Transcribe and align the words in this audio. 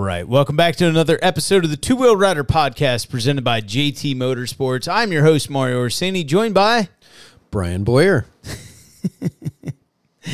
right. 0.00 0.26
Welcome 0.26 0.56
back 0.56 0.76
to 0.76 0.88
another 0.88 1.18
episode 1.20 1.64
of 1.64 1.70
the 1.70 1.76
Two 1.76 1.94
Wheeled 1.94 2.18
Rider 2.18 2.42
podcast 2.42 3.10
presented 3.10 3.44
by 3.44 3.60
JT 3.60 4.16
Motorsports. 4.16 4.88
I'm 4.90 5.12
your 5.12 5.24
host, 5.24 5.50
Mario 5.50 5.78
Orsini, 5.78 6.24
joined 6.24 6.54
by. 6.54 6.88
Brian 7.50 7.84
Boyer. 7.84 8.24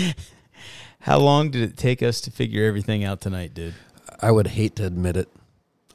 How 1.00 1.18
long 1.18 1.50
did 1.50 1.62
it 1.62 1.76
take 1.76 2.02
us 2.02 2.20
to 2.22 2.30
figure 2.30 2.64
everything 2.64 3.02
out 3.02 3.20
tonight, 3.20 3.54
dude? 3.54 3.74
I 4.20 4.30
would 4.30 4.46
hate 4.46 4.76
to 4.76 4.86
admit 4.86 5.16
it 5.16 5.28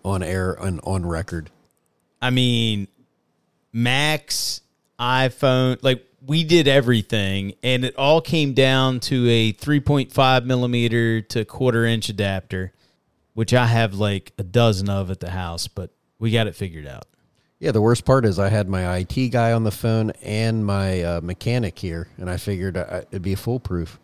on 0.03 0.21
air 0.21 0.53
and 0.53 0.81
on 0.83 1.05
record. 1.05 1.49
I 2.21 2.29
mean, 2.29 2.87
Macs, 3.71 4.61
iPhone, 4.99 5.77
like 5.81 6.05
we 6.25 6.43
did 6.43 6.67
everything, 6.67 7.53
and 7.63 7.85
it 7.85 7.95
all 7.95 8.21
came 8.21 8.53
down 8.53 8.99
to 9.01 9.29
a 9.29 9.53
3.5 9.53 10.45
millimeter 10.45 11.21
to 11.21 11.45
quarter 11.45 11.85
inch 11.85 12.09
adapter, 12.09 12.73
which 13.33 13.53
I 13.53 13.67
have 13.67 13.93
like 13.93 14.31
a 14.37 14.43
dozen 14.43 14.89
of 14.89 15.11
at 15.11 15.19
the 15.19 15.31
house, 15.31 15.67
but 15.67 15.91
we 16.19 16.31
got 16.31 16.47
it 16.47 16.55
figured 16.55 16.87
out. 16.87 17.05
Yeah, 17.59 17.71
the 17.71 17.81
worst 17.81 18.05
part 18.05 18.25
is 18.25 18.39
I 18.39 18.49
had 18.49 18.67
my 18.67 18.97
IT 18.97 19.29
guy 19.29 19.53
on 19.53 19.63
the 19.63 19.71
phone 19.71 20.11
and 20.23 20.65
my 20.65 21.03
uh, 21.03 21.21
mechanic 21.21 21.77
here, 21.77 22.07
and 22.17 22.29
I 22.29 22.37
figured 22.37 22.75
uh, 22.75 23.01
it'd 23.11 23.21
be 23.21 23.35
foolproof. 23.35 23.99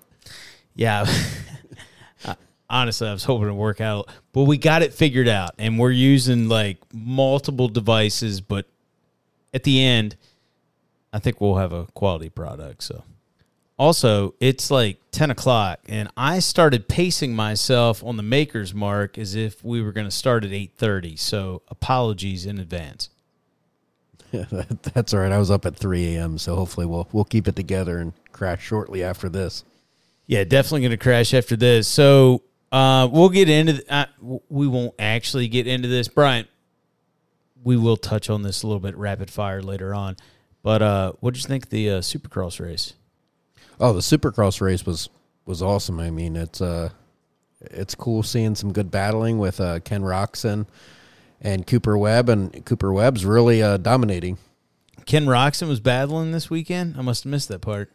Yeah. 0.75 1.05
Honestly, 2.69 3.07
I 3.07 3.13
was 3.13 3.23
hoping 3.23 3.47
to 3.47 3.53
work 3.53 3.81
out, 3.81 4.09
but 4.33 4.43
we 4.43 4.57
got 4.57 4.83
it 4.83 4.93
figured 4.93 5.27
out, 5.27 5.55
and 5.57 5.79
we're 5.79 5.89
using 5.89 6.49
like 6.49 6.77
multiple 6.93 7.67
devices. 7.67 8.41
But 8.41 8.67
at 9.53 9.63
the 9.63 9.83
end, 9.83 10.17
I 11.11 11.19
think 11.19 11.41
we'll 11.41 11.55
have 11.55 11.73
a 11.73 11.85
quality 11.95 12.29
product. 12.29 12.83
So, 12.83 13.03
also, 13.77 14.33
it's 14.39 14.71
like 14.71 14.99
ten 15.11 15.29
o'clock, 15.29 15.79
and 15.87 16.09
I 16.17 16.39
started 16.39 16.87
pacing 16.87 17.35
myself 17.35 18.03
on 18.03 18.17
the 18.17 18.23
maker's 18.23 18.73
mark 18.73 19.17
as 19.17 19.35
if 19.35 19.63
we 19.63 19.81
were 19.81 19.91
going 19.91 20.07
to 20.07 20.11
start 20.11 20.43
at 20.43 20.51
eight 20.51 20.73
thirty. 20.77 21.15
So, 21.15 21.61
apologies 21.67 22.45
in 22.45 22.59
advance. 22.59 23.09
Yeah, 24.31 24.45
that's 24.93 25.13
all 25.13 25.19
right. 25.19 25.31
I 25.31 25.37
was 25.37 25.51
up 25.51 25.65
at 25.65 25.75
three 25.75 26.15
a.m., 26.15 26.37
so 26.37 26.55
hopefully 26.55 26.85
we'll 26.87 27.07
we'll 27.11 27.23
keep 27.23 27.47
it 27.47 27.55
together 27.55 27.99
and 27.99 28.13
crash 28.31 28.63
shortly 28.63 29.03
after 29.03 29.29
this. 29.29 29.63
Yeah, 30.25 30.43
definitely 30.43 30.81
going 30.81 30.91
to 30.91 30.97
crash 30.97 31.33
after 31.33 31.55
this. 31.55 31.87
So 31.87 32.41
uh, 32.71 33.07
we'll 33.11 33.29
get 33.29 33.47
into. 33.47 33.83
Uh, 33.93 34.05
we 34.49 34.67
won't 34.67 34.95
actually 34.99 35.47
get 35.47 35.67
into 35.67 35.87
this, 35.87 36.07
Brian. 36.07 36.47
We 37.63 37.77
will 37.77 37.97
touch 37.97 38.29
on 38.29 38.43
this 38.43 38.63
a 38.63 38.67
little 38.67 38.79
bit 38.79 38.97
rapid 38.97 39.29
fire 39.29 39.61
later 39.61 39.93
on. 39.93 40.17
But 40.63 40.81
uh, 40.81 41.13
what 41.19 41.33
did 41.33 41.43
you 41.43 41.47
think 41.47 41.65
of 41.65 41.69
the 41.69 41.89
uh, 41.91 41.99
Supercross 41.99 42.59
race? 42.59 42.93
Oh, 43.79 43.93
the 43.93 43.99
Supercross 43.99 44.61
race 44.61 44.85
was 44.85 45.09
was 45.45 45.61
awesome. 45.61 45.99
I 45.99 46.09
mean, 46.09 46.35
it's 46.35 46.61
uh, 46.61 46.89
it's 47.61 47.95
cool 47.95 48.23
seeing 48.23 48.55
some 48.55 48.73
good 48.73 48.91
battling 48.91 49.39
with 49.39 49.59
uh, 49.59 49.79
Ken 49.79 50.01
Roczen 50.01 50.67
and 51.41 51.65
Cooper 51.65 51.97
Webb, 51.97 52.29
and 52.29 52.65
Cooper 52.65 52.91
Webb's 52.91 53.25
really 53.25 53.61
uh, 53.61 53.77
dominating. 53.77 54.37
Ken 55.05 55.25
Roczen 55.25 55.67
was 55.67 55.79
battling 55.79 56.31
this 56.31 56.49
weekend. 56.49 56.95
I 56.97 57.01
must 57.01 57.23
have 57.23 57.31
missed 57.31 57.47
that 57.49 57.61
part. 57.61 57.91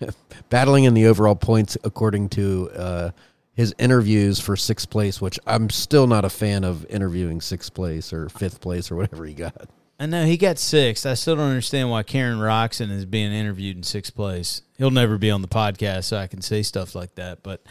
battling 0.48 0.84
in 0.84 0.94
the 0.94 1.06
overall 1.06 1.36
points 1.36 1.76
according 1.84 2.30
to 2.30 2.70
uh, 2.74 3.10
his 3.52 3.74
interviews 3.78 4.40
for 4.40 4.56
sixth 4.56 4.90
place, 4.90 5.20
which 5.20 5.38
I'm 5.46 5.70
still 5.70 6.06
not 6.06 6.24
a 6.24 6.30
fan 6.30 6.64
of 6.64 6.86
interviewing 6.86 7.40
sixth 7.40 7.74
place 7.74 8.12
or 8.12 8.28
fifth 8.28 8.60
place 8.60 8.90
or 8.90 8.96
whatever 8.96 9.24
he 9.24 9.34
got. 9.34 9.68
I 9.98 10.06
know 10.06 10.26
he 10.26 10.36
got 10.36 10.58
sixth. 10.58 11.06
I 11.06 11.14
still 11.14 11.36
don't 11.36 11.48
understand 11.48 11.90
why 11.90 12.02
Karen 12.02 12.38
Roczen 12.38 12.90
is 12.90 13.06
being 13.06 13.32
interviewed 13.32 13.76
in 13.76 13.82
sixth 13.82 14.14
place. 14.14 14.62
He'll 14.76 14.90
never 14.90 15.16
be 15.16 15.30
on 15.30 15.40
the 15.40 15.48
podcast, 15.48 16.04
so 16.04 16.18
I 16.18 16.26
can 16.26 16.42
say 16.42 16.62
stuff 16.62 16.94
like 16.94 17.14
that. 17.14 17.42
But 17.42 17.62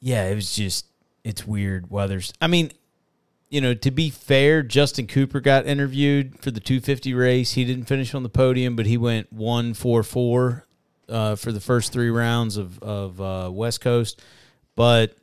yeah, 0.00 0.26
it 0.26 0.34
was 0.34 0.54
just 0.54 0.86
it's 1.24 1.46
weird. 1.46 1.90
Why 1.90 2.06
there's, 2.06 2.32
I 2.42 2.46
mean, 2.46 2.72
you 3.48 3.62
know, 3.62 3.72
to 3.72 3.90
be 3.90 4.10
fair, 4.10 4.62
Justin 4.62 5.06
Cooper 5.06 5.40
got 5.40 5.66
interviewed 5.66 6.38
for 6.40 6.50
the 6.50 6.60
250 6.60 7.14
race. 7.14 7.52
He 7.52 7.64
didn't 7.64 7.84
finish 7.84 8.14
on 8.14 8.22
the 8.22 8.28
podium, 8.28 8.76
but 8.76 8.84
he 8.84 8.98
went 8.98 9.32
one 9.32 9.72
four 9.72 10.02
four 10.02 10.66
uh, 11.08 11.36
for 11.36 11.52
the 11.52 11.60
first 11.60 11.92
three 11.92 12.10
rounds 12.10 12.58
of 12.58 12.78
of 12.82 13.20
uh, 13.20 13.50
West 13.50 13.80
Coast. 13.80 14.20
But 14.76 15.16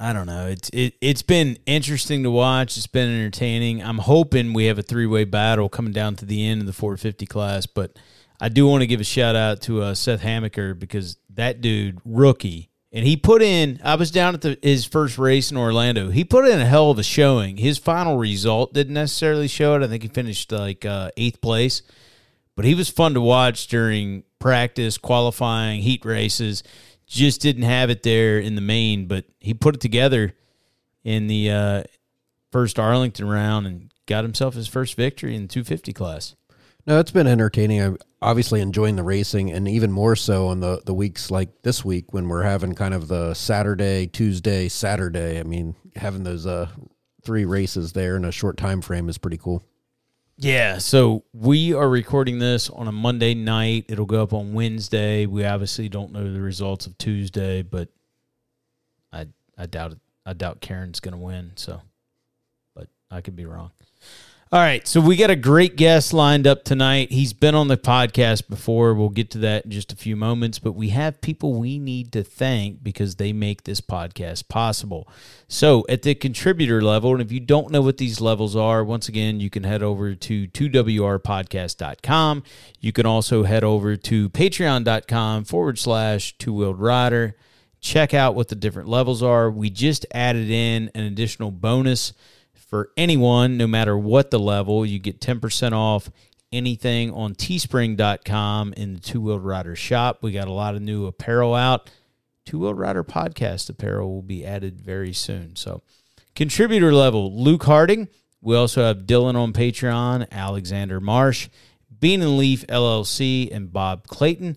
I 0.00 0.12
don't 0.12 0.26
know. 0.26 0.48
It's 0.48 0.68
it 0.70 0.94
it's 1.00 1.22
been 1.22 1.58
interesting 1.66 2.24
to 2.24 2.30
watch. 2.30 2.76
It's 2.76 2.86
been 2.86 3.08
entertaining. 3.08 3.82
I'm 3.82 3.98
hoping 3.98 4.52
we 4.52 4.66
have 4.66 4.78
a 4.78 4.82
three 4.82 5.06
way 5.06 5.24
battle 5.24 5.68
coming 5.68 5.92
down 5.92 6.16
to 6.16 6.24
the 6.24 6.46
end 6.46 6.60
of 6.60 6.66
the 6.66 6.72
450 6.72 7.26
class. 7.26 7.66
But 7.66 7.96
I 8.40 8.48
do 8.48 8.66
want 8.66 8.82
to 8.82 8.86
give 8.86 9.00
a 9.00 9.04
shout 9.04 9.36
out 9.36 9.60
to 9.62 9.82
uh, 9.82 9.94
Seth 9.94 10.22
Hammaker 10.22 10.78
because 10.78 11.16
that 11.30 11.60
dude 11.60 12.00
rookie 12.04 12.70
and 12.94 13.04
he 13.04 13.16
put 13.16 13.42
in. 13.42 13.80
I 13.82 13.96
was 13.96 14.12
down 14.12 14.34
at 14.34 14.40
the, 14.40 14.56
his 14.62 14.84
first 14.84 15.18
race 15.18 15.50
in 15.50 15.56
Orlando. 15.56 16.10
He 16.10 16.24
put 16.24 16.46
in 16.46 16.60
a 16.60 16.64
hell 16.64 16.92
of 16.92 16.98
a 17.00 17.02
showing. 17.02 17.56
His 17.56 17.76
final 17.76 18.16
result 18.16 18.72
didn't 18.72 18.94
necessarily 18.94 19.48
show 19.48 19.74
it. 19.74 19.82
I 19.82 19.88
think 19.88 20.04
he 20.04 20.08
finished 20.08 20.52
like 20.52 20.86
uh, 20.86 21.10
eighth 21.16 21.40
place, 21.40 21.82
but 22.54 22.64
he 22.64 22.76
was 22.76 22.88
fun 22.88 23.14
to 23.14 23.20
watch 23.20 23.66
during 23.66 24.22
practice, 24.38 24.96
qualifying, 24.96 25.82
heat 25.82 26.04
races. 26.04 26.62
Just 27.06 27.40
didn't 27.40 27.64
have 27.64 27.90
it 27.90 28.02
there 28.02 28.38
in 28.38 28.54
the 28.54 28.60
main, 28.60 29.06
but 29.06 29.26
he 29.38 29.54
put 29.54 29.74
it 29.74 29.80
together 29.80 30.34
in 31.04 31.26
the 31.26 31.50
uh, 31.50 31.82
first 32.50 32.78
Arlington 32.78 33.28
round 33.28 33.66
and 33.66 33.92
got 34.06 34.24
himself 34.24 34.54
his 34.54 34.68
first 34.68 34.96
victory 34.96 35.34
in 35.34 35.42
the 35.42 35.48
250 35.48 35.92
class. 35.92 36.34
No, 36.86 37.00
it's 37.00 37.10
been 37.10 37.26
entertaining. 37.26 37.80
I'm 37.80 37.98
obviously 38.20 38.60
enjoying 38.60 38.96
the 38.96 39.02
racing, 39.02 39.50
and 39.50 39.66
even 39.66 39.90
more 39.90 40.16
so 40.16 40.48
on 40.48 40.60
the, 40.60 40.82
the 40.84 40.92
weeks 40.92 41.30
like 41.30 41.62
this 41.62 41.84
week 41.84 42.12
when 42.12 42.28
we're 42.28 42.42
having 42.42 42.74
kind 42.74 42.92
of 42.92 43.08
the 43.08 43.32
Saturday, 43.32 44.06
Tuesday, 44.06 44.68
Saturday. 44.68 45.40
I 45.40 45.44
mean, 45.44 45.74
having 45.96 46.24
those 46.24 46.46
uh, 46.46 46.68
three 47.22 47.46
races 47.46 47.92
there 47.94 48.16
in 48.16 48.24
a 48.24 48.32
short 48.32 48.58
time 48.58 48.82
frame 48.82 49.08
is 49.08 49.16
pretty 49.16 49.38
cool. 49.38 49.62
Yeah, 50.36 50.78
so 50.78 51.22
we 51.32 51.74
are 51.74 51.88
recording 51.88 52.40
this 52.40 52.68
on 52.68 52.88
a 52.88 52.92
Monday 52.92 53.34
night. 53.34 53.84
It'll 53.88 54.04
go 54.04 54.20
up 54.22 54.32
on 54.32 54.52
Wednesday. 54.52 55.26
We 55.26 55.44
obviously 55.44 55.88
don't 55.88 56.12
know 56.12 56.32
the 56.32 56.40
results 56.40 56.86
of 56.86 56.98
Tuesday, 56.98 57.62
but 57.62 57.88
I 59.12 59.28
I 59.56 59.66
doubt 59.66 59.92
it. 59.92 59.98
I 60.26 60.32
doubt 60.32 60.60
Karen's 60.60 60.98
going 60.98 61.12
to 61.12 61.20
win, 61.20 61.52
so 61.54 61.80
but 62.74 62.88
I 63.12 63.20
could 63.20 63.36
be 63.36 63.44
wrong. 63.44 63.70
All 64.52 64.60
right, 64.60 64.86
so 64.86 65.00
we 65.00 65.16
got 65.16 65.30
a 65.30 65.36
great 65.36 65.74
guest 65.74 66.12
lined 66.12 66.46
up 66.46 66.64
tonight. 66.64 67.10
He's 67.10 67.32
been 67.32 67.54
on 67.54 67.68
the 67.68 67.78
podcast 67.78 68.46
before. 68.48 68.92
We'll 68.94 69.08
get 69.08 69.30
to 69.30 69.38
that 69.38 69.64
in 69.64 69.70
just 69.70 69.90
a 69.90 69.96
few 69.96 70.14
moments, 70.16 70.58
but 70.58 70.72
we 70.72 70.90
have 70.90 71.22
people 71.22 71.54
we 71.54 71.78
need 71.78 72.12
to 72.12 72.22
thank 72.22 72.84
because 72.84 73.16
they 73.16 73.32
make 73.32 73.64
this 73.64 73.80
podcast 73.80 74.48
possible. 74.48 75.08
So, 75.48 75.84
at 75.88 76.02
the 76.02 76.14
contributor 76.14 76.82
level, 76.82 77.12
and 77.12 77.22
if 77.22 77.32
you 77.32 77.40
don't 77.40 77.72
know 77.72 77.80
what 77.80 77.96
these 77.96 78.20
levels 78.20 78.54
are, 78.54 78.84
once 78.84 79.08
again, 79.08 79.40
you 79.40 79.48
can 79.48 79.64
head 79.64 79.82
over 79.82 80.14
to 80.14 80.46
2WRpodcast.com. 80.46 82.42
You 82.80 82.92
can 82.92 83.06
also 83.06 83.42
head 83.44 83.64
over 83.64 83.96
to 83.96 84.28
patreon.com 84.28 85.44
forward 85.44 85.78
slash 85.78 86.36
two 86.38 86.52
wheeled 86.52 86.78
rider. 86.78 87.34
Check 87.80 88.14
out 88.14 88.34
what 88.34 88.48
the 88.48 88.56
different 88.56 88.88
levels 88.88 89.22
are. 89.22 89.50
We 89.50 89.70
just 89.70 90.06
added 90.12 90.50
in 90.50 90.90
an 90.94 91.04
additional 91.04 91.50
bonus 91.50 92.12
for 92.74 92.90
anyone, 92.96 93.56
no 93.56 93.68
matter 93.68 93.96
what 93.96 94.32
the 94.32 94.38
level. 94.40 94.84
You 94.84 94.98
get 94.98 95.20
10% 95.20 95.70
off 95.70 96.10
anything 96.50 97.12
on 97.12 97.36
teespring.com 97.36 98.72
in 98.72 98.94
the 98.94 98.98
Two 98.98 99.20
Wheeled 99.20 99.44
Rider 99.44 99.76
shop. 99.76 100.24
We 100.24 100.32
got 100.32 100.48
a 100.48 100.52
lot 100.52 100.74
of 100.74 100.82
new 100.82 101.06
apparel 101.06 101.54
out. 101.54 101.88
Two 102.44 102.58
Wheeled 102.58 102.76
Rider 102.76 103.04
podcast 103.04 103.70
apparel 103.70 104.12
will 104.12 104.22
be 104.22 104.44
added 104.44 104.80
very 104.80 105.12
soon. 105.12 105.54
So, 105.54 105.82
contributor 106.34 106.92
level 106.92 107.40
Luke 107.40 107.62
Harding. 107.62 108.08
We 108.40 108.56
also 108.56 108.82
have 108.82 109.06
Dylan 109.06 109.36
on 109.36 109.52
Patreon, 109.52 110.28
Alexander 110.32 110.98
Marsh, 110.98 111.48
Bean 112.00 112.22
and 112.22 112.36
Leaf 112.36 112.66
LLC, 112.66 113.54
and 113.54 113.72
Bob 113.72 114.08
Clayton. 114.08 114.56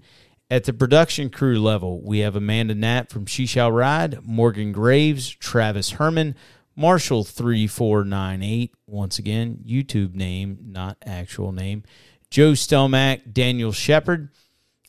At 0.49 0.63
the 0.63 0.73
production 0.73 1.29
crew 1.29 1.61
level, 1.61 2.01
we 2.01 2.19
have 2.19 2.35
Amanda 2.35 2.73
Nat 2.73 3.11
from 3.11 3.27
She 3.27 3.45
Shall 3.45 3.71
Ride, 3.71 4.25
Morgan 4.25 4.71
Graves, 4.71 5.29
Travis 5.29 5.91
Herman, 5.91 6.33
Marshall 6.77 7.25
three 7.25 7.67
four 7.67 8.05
nine 8.05 8.41
eight. 8.43 8.73
Once 8.85 9.19
again, 9.19 9.63
YouTube 9.67 10.15
name, 10.15 10.59
not 10.61 10.97
actual 11.05 11.51
name. 11.51 11.83
Joe 12.29 12.51
Stelmack, 12.51 13.33
Daniel 13.33 13.71
Shepard. 13.73 14.29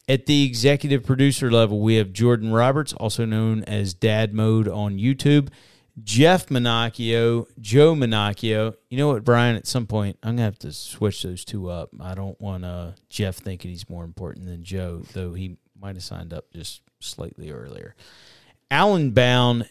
At 0.08 0.26
the 0.26 0.44
executive 0.44 1.05
producer 1.05 1.50
level, 1.50 1.81
we 1.81 1.96
have 1.96 2.12
Jordan 2.12 2.52
Roberts, 2.52 2.93
also 2.93 3.25
known 3.25 3.64
as 3.64 3.93
Dad 3.93 4.32
Mode 4.32 4.69
on 4.69 4.99
YouTube. 4.99 5.49
Jeff 6.02 6.46
Menacchio, 6.46 7.46
Joe 7.61 7.94
Menacchio. 7.94 8.75
You 8.88 8.99
know 8.99 9.08
what, 9.08 9.25
Brian? 9.25 9.56
At 9.56 9.67
some 9.67 9.87
point, 9.87 10.17
I'm 10.23 10.37
gonna 10.37 10.43
have 10.43 10.58
to 10.61 10.73
switch 10.73 11.23
those 11.23 11.44
two 11.44 11.69
up. 11.70 11.90
I 12.00 12.14
don't 12.14 12.40
want 12.40 12.64
uh, 12.64 12.93
Jeff 13.08 13.37
thinking 13.37 13.70
he's 13.70 13.88
more 13.90 14.05
important 14.05 14.46
than 14.46 14.62
Joe, 14.62 15.02
though 15.12 15.35
he 15.35 15.56
might 15.79 15.96
have 15.96 16.05
signed 16.05 16.32
up 16.32 16.52
just 16.52 16.82
slightly 17.00 17.50
earlier. 17.50 17.94
Alan 18.70 19.11
Bound, 19.11 19.69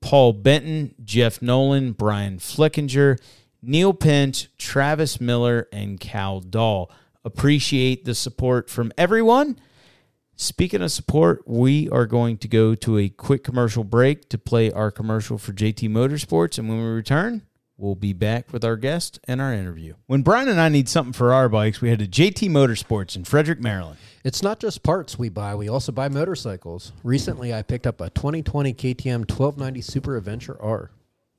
Paul 0.00 0.32
Benton, 0.32 0.94
Jeff 1.04 1.42
Nolan, 1.42 1.92
Brian 1.92 2.38
Flickinger, 2.38 3.18
Neil 3.62 3.92
Pinch, 3.92 4.48
Travis 4.56 5.20
Miller, 5.20 5.68
and 5.72 6.00
Cal 6.00 6.40
Dahl. 6.40 6.90
Appreciate 7.24 8.04
the 8.04 8.14
support 8.14 8.70
from 8.70 8.92
everyone. 8.96 9.58
Speaking 10.36 10.80
of 10.80 10.90
support, 10.90 11.42
we 11.46 11.86
are 11.90 12.06
going 12.06 12.38
to 12.38 12.48
go 12.48 12.74
to 12.74 12.96
a 12.96 13.10
quick 13.10 13.44
commercial 13.44 13.84
break 13.84 14.30
to 14.30 14.38
play 14.38 14.72
our 14.72 14.90
commercial 14.90 15.36
for 15.36 15.52
JT 15.52 15.90
Motorsports. 15.90 16.58
And 16.58 16.66
when 16.66 16.78
we 16.78 16.84
return, 16.84 17.42
we'll 17.80 17.94
be 17.94 18.12
back 18.12 18.52
with 18.52 18.64
our 18.64 18.76
guest 18.76 19.18
and 19.24 19.40
our 19.40 19.52
interview. 19.52 19.94
When 20.06 20.22
Brian 20.22 20.48
and 20.48 20.60
I 20.60 20.68
need 20.68 20.88
something 20.88 21.12
for 21.12 21.32
our 21.32 21.48
bikes, 21.48 21.80
we 21.80 21.88
head 21.88 21.98
to 22.00 22.06
JT 22.06 22.50
Motorsports 22.50 23.16
in 23.16 23.24
Frederick, 23.24 23.60
Maryland. 23.60 23.98
It's 24.22 24.42
not 24.42 24.60
just 24.60 24.82
parts 24.82 25.18
we 25.18 25.30
buy, 25.30 25.54
we 25.54 25.68
also 25.68 25.92
buy 25.92 26.08
motorcycles. 26.08 26.92
Recently, 27.02 27.54
I 27.54 27.62
picked 27.62 27.86
up 27.86 28.00
a 28.00 28.10
2020 28.10 28.74
KTM 28.74 29.20
1290 29.20 29.80
Super 29.80 30.16
Adventure 30.16 30.60
R. 30.60 30.90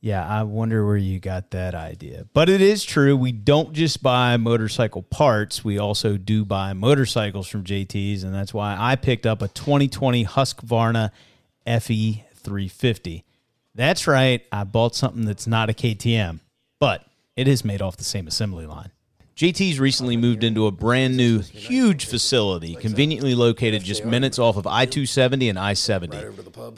Yeah, 0.04 0.28
I 0.28 0.42
wonder 0.42 0.84
where 0.84 0.98
you 0.98 1.20
got 1.20 1.52
that 1.52 1.76
idea. 1.76 2.26
But 2.34 2.50
it 2.50 2.60
is 2.60 2.84
true. 2.84 3.16
We 3.16 3.32
don't 3.32 3.72
just 3.72 4.02
buy 4.02 4.36
motorcycle 4.38 5.04
parts, 5.04 5.64
we 5.64 5.78
also 5.78 6.18
do 6.18 6.44
buy 6.44 6.74
motorcycles 6.74 7.48
from 7.48 7.64
JT's. 7.64 8.24
And 8.24 8.34
that's 8.34 8.52
why 8.52 8.76
I 8.80 8.96
picked 8.96 9.28
up 9.28 9.44
a 9.44 9.48
2020 9.48 10.26
Husqvarna 10.26 11.12
FE 11.68 12.26
350. 12.34 13.24
That's 13.74 14.08
right. 14.08 14.46
I 14.52 14.64
bought 14.64 14.96
something 14.96 15.26
that's 15.26 15.48
not 15.48 15.70
a 15.70 15.74
KTM, 15.74 16.40
but 16.80 17.06
it 17.36 17.48
is 17.48 17.64
made 17.64 17.82
off 17.82 17.98
the 17.98 18.04
same 18.04 18.28
assembly 18.28 18.66
line. 18.66 18.92
JT's 19.36 19.80
recently 19.80 20.18
moved 20.18 20.44
into 20.44 20.68
a 20.68 20.72
brand 20.72 21.18
new, 21.18 21.40
huge 21.40 22.06
facility, 22.06 22.76
conveniently 22.76 23.34
located 23.34 23.82
just 23.82 24.06
minutes 24.06 24.38
off 24.38 24.58
of 24.58 24.68
I 24.68 24.86
270 24.86 25.50
and 25.50 25.58
I 25.58 25.74
70. 25.74 26.18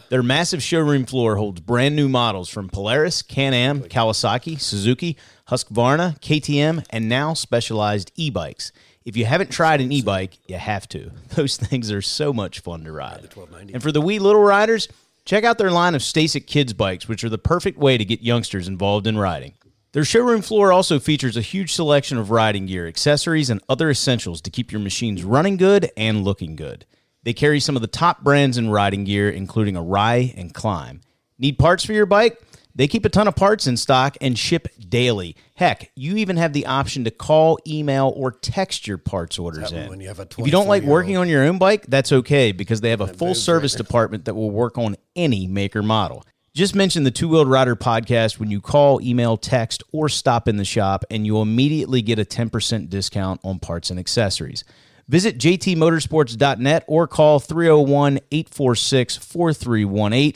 Their 0.10 0.24
massive 0.24 0.64
showroom 0.64 1.06
floor 1.06 1.36
holds 1.36 1.60
brand 1.60 1.96
new 1.96 2.08
models 2.08 2.48
from 2.48 2.70
Polaris, 2.70 3.22
Can 3.22 3.54
Am, 3.54 3.82
Kawasaki, 3.82 4.62
Suzuki, 4.62 5.18
Husqvarna, 5.50 6.20
KTM, 6.22 6.86
and 6.90 7.10
now 7.10 7.34
specialized 7.34 8.12
e 8.16 8.30
bikes. 8.30 8.72
If 9.04 9.18
you 9.18 9.26
haven't 9.26 9.50
tried 9.50 9.82
an 9.82 9.92
e 9.92 10.02
bike, 10.02 10.38
you 10.48 10.56
have 10.56 10.88
to. 10.90 11.12
Those 11.36 11.58
things 11.58 11.92
are 11.92 12.02
so 12.02 12.32
much 12.32 12.62
fun 12.62 12.86
to 12.86 12.92
ride. 12.94 13.30
And 13.74 13.84
for 13.84 13.92
the 13.92 14.00
wee 14.00 14.20
little 14.20 14.42
riders, 14.42 14.88
check 15.26 15.44
out 15.44 15.58
their 15.58 15.72
line 15.72 15.96
of 15.96 16.02
Stacyc 16.02 16.48
Kids 16.48 16.74
bikes, 16.74 17.08
which 17.08 17.24
are 17.24 17.30
the 17.30 17.38
perfect 17.38 17.78
way 17.78 17.98
to 17.98 18.06
get 18.06 18.22
youngsters 18.22 18.68
involved 18.68 19.08
in 19.08 19.18
riding. 19.18 19.54
Their 19.94 20.06
showroom 20.06 20.42
floor 20.42 20.74
also 20.74 21.00
features 21.00 21.38
a 21.38 21.42
huge 21.42 21.72
selection 21.74 22.18
of 22.18 22.32
riding 22.32 22.66
gear, 22.66 22.88
accessories, 22.88 23.50
and 23.50 23.62
other 23.70 23.92
essentials 23.92 24.42
to 24.42 24.50
keep 24.50 24.72
your 24.72 24.82
machines 24.82 25.24
running 25.24 25.56
good 25.56 25.92
and 25.96 26.24
looking 26.24 26.56
good. 26.56 26.86
They 27.24 27.34
carry 27.34 27.60
some 27.60 27.76
of 27.76 27.82
the 27.82 27.88
top 27.88 28.24
brands 28.24 28.58
in 28.58 28.72
riding 28.72 29.04
gear, 29.04 29.30
including 29.30 29.76
Arai 29.76 30.34
and 30.36 30.54
Klim. 30.54 31.02
Need 31.38 31.60
parts 31.60 31.86
for 31.86 31.94
your 31.94 32.08
bike? 32.08 32.42
They 32.76 32.88
keep 32.88 33.06
a 33.06 33.10
ton 33.10 33.28
of 33.28 33.36
parts 33.36 33.68
in 33.68 33.78
stock 33.78 34.18
and 34.20 34.38
ship 34.38 34.68
daily. 34.90 35.36
Heck, 35.64 35.92
you 35.96 36.18
even 36.18 36.36
have 36.36 36.52
the 36.52 36.66
option 36.66 37.06
to 37.06 37.12
call, 37.12 37.58
email, 37.66 38.12
or 38.18 38.32
text 38.32 38.86
your 38.86 38.98
parts 38.98 39.40
orders 39.40 39.72
in. 39.72 39.88
when 39.90 40.02
you 40.02 40.10
have 40.10 40.20
a 40.20 40.24
if 40.24 40.40
you 40.40 40.52
don't 40.52 40.68
like 40.68 40.84
working 40.84 41.16
on 41.16 41.30
your 41.30 41.46
own 41.46 41.58
bike, 41.58 41.86
that's 41.88 42.12
okay 42.12 42.52
because 42.52 42.82
they 42.82 42.90
have 42.90 43.00
a 43.00 43.08
full 43.08 43.34
service 43.34 43.74
department 43.74 44.26
that 44.26 44.34
will 44.34 44.52
work 44.52 44.78
on 44.78 44.98
any 45.16 45.48
maker 45.48 45.82
model. 45.82 46.26
Just 46.54 46.76
mention 46.76 47.06
the 47.06 47.12
Two 47.12 47.30
Wheeled 47.30 47.48
Rider 47.48 47.78
podcast 47.78 48.40
when 48.40 48.52
you 48.52 48.60
call, 48.60 49.02
email, 49.02 49.38
text, 49.38 49.84
or 49.94 50.10
stop 50.10 50.50
in 50.50 50.58
the 50.58 50.66
shop, 50.66 51.06
and 51.10 51.26
you'll 51.26 51.42
immediately 51.42 52.02
get 52.02 52.20
a 52.20 52.26
10% 52.26 52.90
discount 52.90 53.40
on 53.46 53.58
parts 53.60 53.90
and 53.90 53.98
accessories. 53.98 54.66
Visit 55.08 55.38
jtmotorsports.net 55.38 56.84
or 56.90 57.08
call 57.08 57.40
301 57.40 58.20
846 58.32 59.16
4318. 59.16 60.34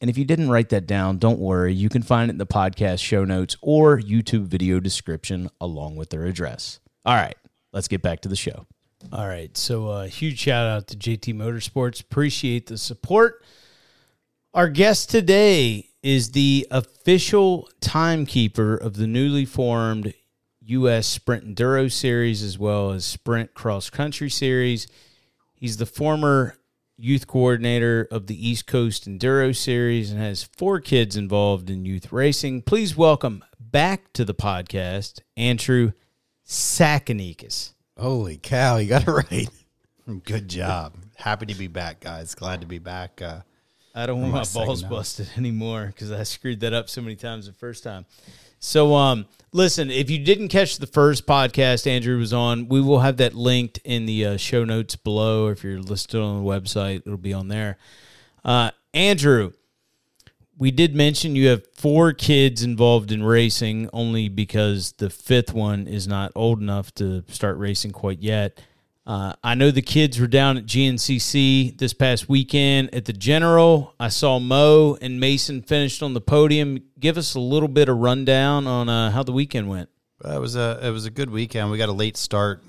And 0.00 0.08
if 0.08 0.16
you 0.16 0.24
didn't 0.24 0.50
write 0.50 0.68
that 0.68 0.86
down, 0.86 1.18
don't 1.18 1.40
worry. 1.40 1.74
You 1.74 1.88
can 1.88 2.02
find 2.02 2.30
it 2.30 2.34
in 2.34 2.38
the 2.38 2.46
podcast 2.46 3.02
show 3.02 3.24
notes 3.24 3.56
or 3.60 3.98
YouTube 3.98 4.46
video 4.46 4.78
description 4.78 5.50
along 5.60 5.96
with 5.96 6.10
their 6.10 6.24
address. 6.24 6.78
All 7.04 7.16
right, 7.16 7.36
let's 7.72 7.88
get 7.88 8.02
back 8.02 8.20
to 8.20 8.28
the 8.28 8.36
show. 8.36 8.66
All 9.12 9.26
right, 9.26 9.56
so 9.56 9.86
a 9.86 9.90
uh, 9.90 10.06
huge 10.06 10.38
shout 10.38 10.66
out 10.66 10.88
to 10.88 10.96
JT 10.96 11.34
Motorsports. 11.34 12.00
Appreciate 12.00 12.66
the 12.66 12.78
support. 12.78 13.42
Our 14.54 14.68
guest 14.68 15.10
today 15.10 15.90
is 16.02 16.32
the 16.32 16.66
official 16.70 17.68
timekeeper 17.80 18.76
of 18.76 18.96
the 18.96 19.06
newly 19.06 19.44
formed 19.44 20.14
U.S. 20.62 21.06
Sprint 21.06 21.54
Enduro 21.54 21.90
Series 21.90 22.42
as 22.42 22.58
well 22.58 22.90
as 22.90 23.04
Sprint 23.04 23.54
Cross 23.54 23.90
Country 23.90 24.28
Series. 24.28 24.86
He's 25.54 25.78
the 25.78 25.86
former 25.86 26.57
youth 27.00 27.28
coordinator 27.28 28.08
of 28.10 28.26
the 28.26 28.48
East 28.48 28.66
Coast 28.66 29.08
Enduro 29.08 29.54
Series 29.54 30.10
and 30.10 30.20
has 30.20 30.42
four 30.42 30.80
kids 30.80 31.16
involved 31.16 31.70
in 31.70 31.84
youth 31.84 32.12
racing. 32.12 32.62
Please 32.62 32.96
welcome 32.96 33.44
back 33.60 34.12
to 34.14 34.24
the 34.24 34.34
podcast, 34.34 35.20
Andrew 35.36 35.92
Sakanikas. 36.44 37.72
Holy 37.96 38.36
cow, 38.36 38.78
you 38.78 38.88
got 38.88 39.06
it 39.06 39.10
right. 39.30 39.48
Good 40.24 40.48
job. 40.48 40.94
Happy 41.16 41.46
to 41.46 41.54
be 41.54 41.68
back, 41.68 42.00
guys. 42.00 42.34
Glad 42.34 42.62
to 42.62 42.66
be 42.66 42.78
back. 42.78 43.22
Uh, 43.22 43.40
I 43.94 44.06
don't 44.06 44.20
want 44.20 44.32
my 44.32 44.44
balls 44.52 44.82
busted 44.82 45.28
anymore 45.36 45.86
because 45.86 46.10
I 46.10 46.24
screwed 46.24 46.60
that 46.60 46.72
up 46.72 46.88
so 46.88 47.00
many 47.00 47.16
times 47.16 47.46
the 47.46 47.52
first 47.52 47.84
time. 47.84 48.06
So, 48.60 48.94
um, 48.94 49.26
listen, 49.52 49.90
if 49.90 50.10
you 50.10 50.18
didn't 50.18 50.48
catch 50.48 50.78
the 50.78 50.86
first 50.86 51.26
podcast 51.26 51.86
Andrew 51.86 52.18
was 52.18 52.32
on, 52.32 52.68
we 52.68 52.80
will 52.80 53.00
have 53.00 53.16
that 53.18 53.34
linked 53.34 53.78
in 53.84 54.06
the 54.06 54.24
uh, 54.24 54.36
show 54.36 54.64
notes 54.64 54.96
below. 54.96 55.48
If 55.48 55.62
you're 55.62 55.80
listed 55.80 56.20
on 56.20 56.42
the 56.42 56.48
website, 56.48 57.02
it'll 57.06 57.16
be 57.16 57.32
on 57.32 57.48
there. 57.48 57.78
Uh, 58.44 58.70
Andrew, 58.94 59.52
we 60.56 60.70
did 60.70 60.94
mention 60.94 61.36
you 61.36 61.48
have 61.48 61.66
four 61.74 62.12
kids 62.12 62.62
involved 62.62 63.12
in 63.12 63.22
racing, 63.22 63.88
only 63.92 64.28
because 64.28 64.92
the 64.92 65.08
fifth 65.08 65.54
one 65.54 65.86
is 65.86 66.08
not 66.08 66.32
old 66.34 66.60
enough 66.60 66.92
to 66.94 67.22
start 67.28 67.58
racing 67.58 67.92
quite 67.92 68.18
yet. 68.18 68.60
Uh, 69.08 69.32
I 69.42 69.54
know 69.54 69.70
the 69.70 69.80
kids 69.80 70.20
were 70.20 70.26
down 70.26 70.58
at 70.58 70.66
GNCC 70.66 71.78
this 71.78 71.94
past 71.94 72.28
weekend 72.28 72.94
at 72.94 73.06
the 73.06 73.14
General. 73.14 73.94
I 73.98 74.08
saw 74.08 74.38
Mo 74.38 74.98
and 75.00 75.18
Mason 75.18 75.62
finished 75.62 76.02
on 76.02 76.12
the 76.12 76.20
podium. 76.20 76.80
Give 77.00 77.16
us 77.16 77.34
a 77.34 77.40
little 77.40 77.70
bit 77.70 77.88
of 77.88 77.96
rundown 77.96 78.66
on 78.66 78.90
uh, 78.90 79.10
how 79.10 79.22
the 79.22 79.32
weekend 79.32 79.70
went. 79.70 79.88
it 80.22 80.38
was 80.38 80.56
a 80.56 80.78
it 80.82 80.90
was 80.90 81.06
a 81.06 81.10
good 81.10 81.30
weekend. 81.30 81.70
We 81.70 81.78
got 81.78 81.88
a 81.88 81.92
late 81.92 82.18
start 82.18 82.62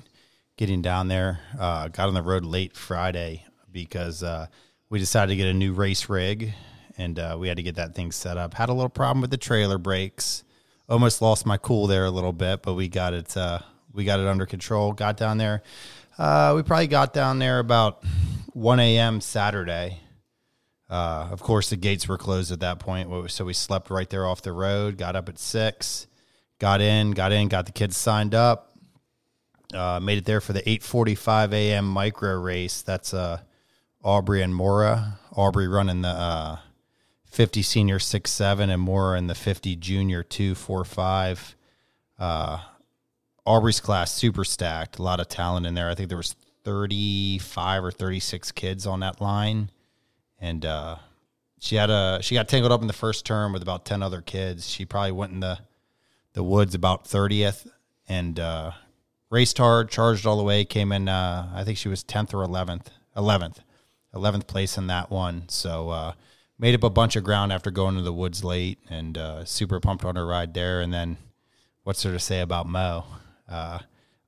getting 0.56 0.82
down 0.82 1.10
there. 1.10 1.42
Uh, 1.60 1.90
got 1.90 2.08
on 2.08 2.14
the 2.14 2.22
road 2.22 2.46
late 2.46 2.74
Friday 2.74 3.44
because 3.70 4.24
uh, 4.24 4.48
we 4.90 4.98
decided 4.98 5.34
to 5.34 5.36
get 5.36 5.50
a 5.50 5.54
new 5.54 5.74
race 5.74 6.08
rig, 6.08 6.54
and 6.98 7.20
uh, 7.20 7.36
we 7.38 7.50
had 7.50 7.58
to 7.58 7.64
get 7.64 7.76
that 7.76 7.96
thing 7.96 8.14
set 8.14 8.38
up. 8.38 8.54
Had 8.54 8.70
a 8.70 8.74
little 8.74 8.88
problem 8.88 9.20
with 9.20 9.32
the 9.32 9.38
trailer 9.38 9.78
brakes. 9.78 10.46
Almost 10.88 11.22
lost 11.22 11.46
my 11.46 11.58
cool 11.58 11.86
there 11.88 12.06
a 12.06 12.12
little 12.12 12.32
bit, 12.32 12.62
but 12.62 12.76
we 12.76 12.88
got 12.88 13.14
it. 13.14 13.36
We 13.92 14.06
got 14.06 14.22
it 14.22 14.28
under 14.28 14.46
control. 14.46 14.94
Got 14.94 15.18
down 15.18 15.38
there. 15.38 15.64
Uh, 16.20 16.52
we 16.54 16.64
probably 16.64 16.88
got 16.88 17.14
down 17.14 17.40
there 17.40 17.60
about 17.60 18.04
1 18.52 18.80
a.m. 18.82 19.22
Saturday. 19.22 20.02
Uh, 20.90 21.30
of 21.32 21.42
course, 21.42 21.70
the 21.70 21.78
gates 21.78 22.10
were 22.10 22.18
closed 22.18 22.52
at 22.52 22.60
that 22.60 22.78
point, 22.78 23.32
so 23.32 23.46
we 23.46 23.54
slept 23.54 23.90
right 23.90 24.10
there 24.10 24.26
off 24.26 24.42
the 24.42 24.52
road. 24.52 24.98
Got 24.98 25.16
up 25.16 25.30
at 25.30 25.40
six, 25.40 26.08
got 26.60 26.82
in, 26.82 27.12
got 27.12 27.32
in, 27.32 27.48
got 27.48 27.68
the 27.68 27.72
kids 27.72 27.96
signed 27.96 28.36
up. 28.36 28.74
Uh, 29.74 30.02
made 30.02 30.18
it 30.18 30.26
there 30.26 30.42
for 30.42 30.52
the 30.52 30.62
8:45 30.64 31.54
a.m. 31.54 31.88
micro 31.88 32.34
race. 32.34 32.82
That's 32.82 33.14
uh, 33.14 33.40
Aubrey 34.04 34.42
and 34.42 34.54
Mora. 34.54 35.20
Aubrey 35.38 35.70
running 35.70 36.02
the 36.02 36.10
uh, 36.10 36.58
50 37.28 37.62
senior 37.62 38.00
six 38.00 38.32
seven, 38.32 38.70
and 38.70 38.82
Mora 38.82 39.18
in 39.18 39.28
the 39.28 39.36
50 39.36 39.78
junior 39.78 40.24
two 40.24 40.54
four 40.54 40.84
five. 40.84 41.56
Uh, 42.18 42.60
Aubrey's 43.46 43.80
class 43.80 44.14
super 44.14 44.44
stacked. 44.44 45.00
A 45.00 45.04
lot 45.04 45.20
of 45.20 45.28
talent 45.28 45.66
in 45.66 45.74
there. 45.74 45.90
I 45.90 45.96
think 45.96 46.10
there 46.10 46.18
was 46.18 46.36
35 46.64 47.84
or 47.84 47.92
36 47.92 48.52
kids 48.52 48.86
on 48.86 49.00
that 49.00 49.22
line, 49.22 49.70
and 50.40 50.66
uh, 50.66 50.98
she 51.60 51.76
had 51.76 51.90
a 51.90 52.20
she 52.22 52.36
got 52.36 52.48
tangled 52.48 52.72
up 52.72 52.82
in 52.82 52.88
the 52.88 52.94
first 52.94 53.26
term 53.26 53.54
with 53.54 53.62
about 53.62 53.86
10 53.86 54.04
other 54.04 54.22
kids. 54.22 54.70
She 54.70 54.86
probably 54.86 55.12
went 55.12 55.34
in 55.34 55.40
the 55.40 55.60
the 56.34 56.44
woods 56.44 56.76
about 56.76 57.06
30th 57.06 57.70
and 58.08 58.40
uh, 58.40 58.72
raced 59.30 59.58
hard, 59.58 59.90
charged 59.90 60.26
all 60.26 60.38
the 60.38 60.44
way. 60.44 60.66
Came 60.66 60.92
in. 60.92 61.08
Uh, 61.08 61.50
I 61.54 61.64
think 61.64 61.78
she 61.78 61.90
was 61.90 62.04
10th 62.04 62.34
or 62.34 62.46
11th. 62.46 62.88
11th. 63.16 63.58
11th 64.16 64.48
place 64.48 64.78
in 64.78 64.88
that 64.88 65.12
one. 65.12 65.48
So 65.50 65.90
uh, 65.90 66.14
made 66.58 66.76
up 66.76 66.84
a 66.84 66.90
bunch 66.90 67.16
of 67.16 67.24
ground 67.24 67.54
after 67.54 67.72
going 67.72 67.96
to 67.96 68.02
the 68.02 68.14
woods 68.14 68.44
late, 68.44 68.80
and 68.90 69.18
uh, 69.18 69.46
super 69.46 69.80
pumped 69.80 70.06
on 70.06 70.16
her 70.16 70.26
ride 70.26 70.54
there. 70.54 70.82
And 70.82 70.94
then 70.94 71.18
what's 71.84 72.04
there 72.04 72.14
to 72.14 72.20
say 72.20 72.42
about 72.42 72.68
Mo? 72.68 73.06
Uh, 73.50 73.80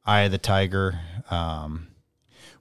Eye 0.06 0.22
of 0.22 0.32
the 0.32 0.38
Tiger. 0.38 1.00
Um, 1.30 1.90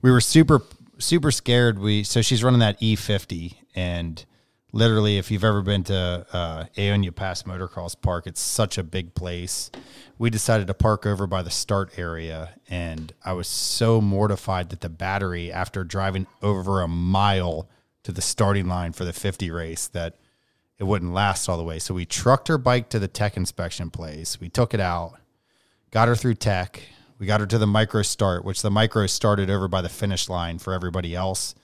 we 0.02 0.10
were 0.10 0.20
super 0.20 0.62
super 0.98 1.30
scared. 1.30 1.78
We 1.78 2.04
so 2.04 2.20
she's 2.20 2.44
running 2.44 2.60
that 2.60 2.76
E 2.80 2.96
fifty, 2.96 3.62
and 3.74 4.24
literally, 4.72 5.16
if 5.16 5.30
you've 5.30 5.42
ever 5.44 5.62
been 5.62 5.82
to 5.84 6.26
uh, 6.32 6.64
Aonia 6.76 7.14
Pass 7.14 7.44
Motocross 7.44 8.00
Park, 8.00 8.26
it's 8.26 8.40
such 8.40 8.76
a 8.76 8.82
big 8.82 9.14
place. 9.14 9.70
We 10.18 10.28
decided 10.28 10.66
to 10.66 10.74
park 10.74 11.06
over 11.06 11.26
by 11.26 11.40
the 11.42 11.50
start 11.50 11.98
area, 11.98 12.50
and 12.68 13.12
I 13.24 13.32
was 13.32 13.48
so 13.48 14.02
mortified 14.02 14.68
that 14.68 14.82
the 14.82 14.90
battery, 14.90 15.50
after 15.50 15.82
driving 15.82 16.26
over 16.42 16.82
a 16.82 16.88
mile 16.88 17.70
to 18.02 18.12
the 18.12 18.20
starting 18.20 18.68
line 18.68 18.92
for 18.92 19.06
the 19.06 19.14
fifty 19.14 19.50
race, 19.50 19.88
that 19.88 20.16
it 20.78 20.84
wouldn't 20.84 21.14
last 21.14 21.48
all 21.48 21.56
the 21.56 21.64
way. 21.64 21.78
So 21.78 21.94
we 21.94 22.04
trucked 22.04 22.48
her 22.48 22.58
bike 22.58 22.90
to 22.90 22.98
the 22.98 23.08
tech 23.08 23.36
inspection 23.36 23.90
place. 23.90 24.38
We 24.40 24.50
took 24.50 24.74
it 24.74 24.80
out 24.80 25.18
got 25.90 26.08
her 26.08 26.16
through 26.16 26.34
tech. 26.34 26.82
We 27.18 27.26
got 27.26 27.40
her 27.40 27.46
to 27.46 27.58
the 27.58 27.66
micro 27.66 28.02
start, 28.02 28.44
which 28.44 28.62
the 28.62 28.70
micro 28.70 29.06
started 29.06 29.50
over 29.50 29.68
by 29.68 29.82
the 29.82 29.88
finish 29.88 30.28
line 30.28 30.58
for 30.58 30.72
everybody 30.72 31.14
else. 31.14 31.54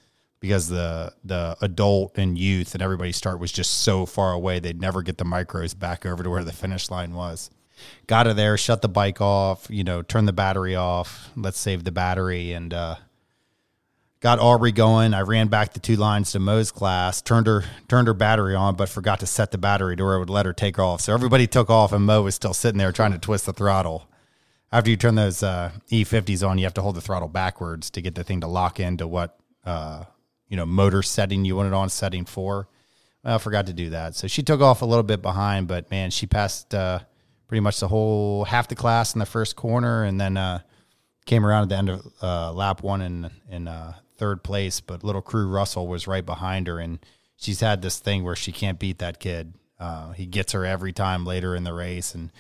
because 0.41 0.69
the 0.69 1.13
the 1.25 1.57
adult 1.61 2.19
and 2.19 2.39
youth 2.39 2.75
and 2.75 2.83
everybody 2.83 3.13
start 3.13 3.41
was 3.41 3.51
just 3.53 3.71
so 3.81 4.07
far 4.07 4.33
away 4.33 4.59
they'd 4.59 4.81
never 4.81 5.03
get 5.03 5.19
the 5.19 5.25
micros 5.25 5.77
back 5.79 6.05
over 6.05 6.23
to 6.23 6.31
where 6.31 6.45
the 6.45 6.53
finish 6.53 6.91
line 6.91 7.15
was. 7.15 7.51
Got 8.07 8.27
her 8.27 8.35
there, 8.35 8.57
shut 8.57 8.81
the 8.83 8.89
bike 8.89 9.21
off, 9.21 9.67
you 9.69 9.85
know, 9.85 10.03
turn 10.03 10.25
the 10.25 10.33
battery 10.33 10.75
off. 10.77 11.31
Let's 11.37 11.59
save 11.59 11.85
the 11.85 11.93
battery 11.93 12.53
and 12.53 12.73
uh, 12.73 12.97
got 14.21 14.39
Aubrey 14.39 14.73
going. 14.73 15.15
I 15.15 15.21
ran 15.21 15.49
back 15.49 15.73
the 15.75 15.81
two 15.81 15.97
lines 15.97 16.33
to 16.33 16.39
Mo's 16.39 16.71
class, 16.71 17.21
turned 17.21 17.47
her 17.47 17.65
turned 17.89 18.07
her 18.09 18.15
battery 18.15 18.55
on, 18.55 18.77
but 18.77 18.89
forgot 18.89 19.21
to 19.21 19.27
set 19.27 19.51
the 19.51 19.59
battery 19.59 19.97
to 19.97 20.05
where 20.05 20.17
it 20.17 20.21
would 20.21 20.31
let 20.31 20.47
her 20.47 20.53
take 20.53 20.79
off. 20.79 21.01
So 21.01 21.13
everybody 21.15 21.47
took 21.47 21.71
off, 21.71 21.93
and 21.93 22.05
Mo 22.05 22.23
was 22.23 22.35
still 22.35 22.55
sitting 22.55 22.79
there 22.79 22.93
trying 22.93 23.13
to 23.13 23.19
twist 23.19 23.47
the 23.47 23.53
throttle. 23.53 24.09
After 24.73 24.91
you 24.91 24.97
turn 24.97 25.15
those 25.15 25.43
uh, 25.43 25.71
E50s 25.91 26.47
on, 26.47 26.59
you 26.59 26.65
have 26.65 26.75
to 26.75 26.83
hold 26.83 26.97
the 26.97 27.01
throttle 27.01 27.29
backwards 27.29 27.91
to 27.91 28.03
get 28.03 28.15
the 28.15 28.25
thing 28.25 28.41
to 28.41 28.47
lock 28.49 28.81
into 28.81 29.07
what 29.07 29.39
uh, 29.65 30.05
you 30.49 30.57
know 30.57 30.67
motor 30.67 31.03
setting 31.03 31.45
you 31.45 31.57
want 31.57 31.69
it 31.69 31.75
on 31.75 31.89
setting 31.89 32.25
four. 32.25 32.69
Well, 33.25 33.37
I 33.37 33.39
forgot 33.39 33.67
to 33.67 33.73
do 33.73 33.91
that, 33.91 34.17
so 34.17 34.27
she 34.27 34.43
took 34.43 34.61
off 34.61 34.83
a 34.83 34.85
little 34.85 35.05
bit 35.05 35.23
behind, 35.23 35.69
but 35.69 35.91
man, 35.91 36.11
she 36.11 36.27
passed 36.27 36.75
uh, 36.75 37.01
pretty 37.47 37.61
much 37.61 37.81
the 37.81 37.89
whole 37.89 38.45
half 38.45 38.69
the 38.69 38.75
class 38.75 39.15
in 39.15 39.21
the 39.21 39.27
first 39.27 39.55
corner, 39.57 40.05
and 40.05 40.21
then 40.21 40.37
uh, 40.37 40.61
came 41.27 41.47
around 41.47 41.65
at 41.65 41.69
the 41.69 41.77
end 41.77 41.89
of 41.89 42.13
uh, 42.21 42.53
lap 42.53 42.83
one 42.83 43.03
in 43.03 43.31
in 43.49 43.69
uh, 43.69 43.95
third 44.17 44.43
place. 44.43 44.81
But 44.81 45.05
little 45.05 45.23
Crew 45.23 45.49
Russell 45.49 45.87
was 45.87 46.09
right 46.09 46.27
behind 46.27 46.67
her, 46.67 46.81
and 46.81 46.99
she's 47.37 47.61
had 47.61 47.83
this 47.83 48.01
thing 48.01 48.25
where 48.25 48.37
she 48.37 48.51
can't 48.51 48.81
beat 48.81 48.99
that 48.99 49.21
kid. 49.21 49.55
He 50.17 50.27
gets 50.27 50.53
her 50.53 50.65
every 50.67 50.93
time 50.93 51.25
later 51.25 51.55
in 51.55 51.63
the 51.63 51.73
race, 51.73 52.17
and 52.17 52.33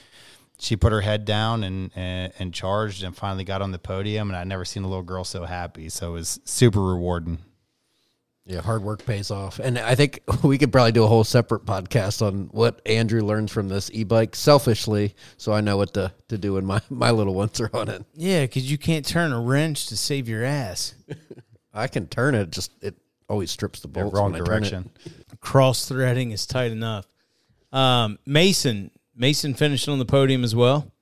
she 0.58 0.76
put 0.76 0.92
her 0.92 1.00
head 1.00 1.24
down 1.24 1.64
and, 1.64 1.90
and, 1.94 2.32
and 2.38 2.54
charged, 2.54 3.02
and 3.02 3.16
finally 3.16 3.44
got 3.44 3.62
on 3.62 3.70
the 3.70 3.78
podium. 3.78 4.30
And 4.30 4.36
I'd 4.36 4.46
never 4.46 4.64
seen 4.64 4.84
a 4.84 4.88
little 4.88 5.02
girl 5.02 5.24
so 5.24 5.44
happy. 5.44 5.88
So 5.88 6.10
it 6.10 6.12
was 6.14 6.40
super 6.44 6.82
rewarding. 6.82 7.38
Yeah, 8.46 8.60
hard 8.60 8.82
work 8.84 9.04
pays 9.04 9.32
off. 9.32 9.58
And 9.58 9.76
I 9.76 9.96
think 9.96 10.20
we 10.44 10.56
could 10.56 10.70
probably 10.70 10.92
do 10.92 11.02
a 11.02 11.08
whole 11.08 11.24
separate 11.24 11.66
podcast 11.66 12.24
on 12.24 12.48
what 12.52 12.80
Andrew 12.86 13.20
learns 13.20 13.50
from 13.50 13.68
this 13.68 13.90
e 13.92 14.04
bike 14.04 14.36
selfishly, 14.36 15.14
so 15.36 15.52
I 15.52 15.60
know 15.60 15.76
what 15.76 15.94
to, 15.94 16.12
to 16.28 16.38
do 16.38 16.54
when 16.54 16.64
my, 16.64 16.80
my 16.90 17.10
little 17.10 17.34
ones 17.34 17.60
are 17.60 17.70
on 17.74 17.88
it. 17.88 18.04
Yeah, 18.14 18.42
because 18.42 18.70
you 18.70 18.78
can't 18.78 19.04
turn 19.04 19.32
a 19.32 19.40
wrench 19.40 19.88
to 19.88 19.96
save 19.96 20.28
your 20.28 20.44
ass. 20.44 20.94
I 21.74 21.88
can 21.88 22.06
turn 22.06 22.36
it, 22.36 22.50
just 22.50 22.70
it 22.80 22.94
always 23.28 23.50
strips 23.50 23.80
the 23.80 23.88
bolts. 23.88 24.14
wrong 24.14 24.32
when 24.32 24.42
I 24.42 24.44
turn 24.44 24.62
it. 24.62 24.70
direction. 24.70 24.90
Cross 25.40 25.88
threading 25.88 26.30
is 26.30 26.46
tight 26.46 26.70
enough. 26.70 27.06
Um, 27.72 28.18
Mason, 28.24 28.92
Mason 29.16 29.54
finished 29.54 29.88
on 29.88 29.98
the 29.98 30.04
podium 30.04 30.44
as 30.44 30.54
well. 30.54 30.92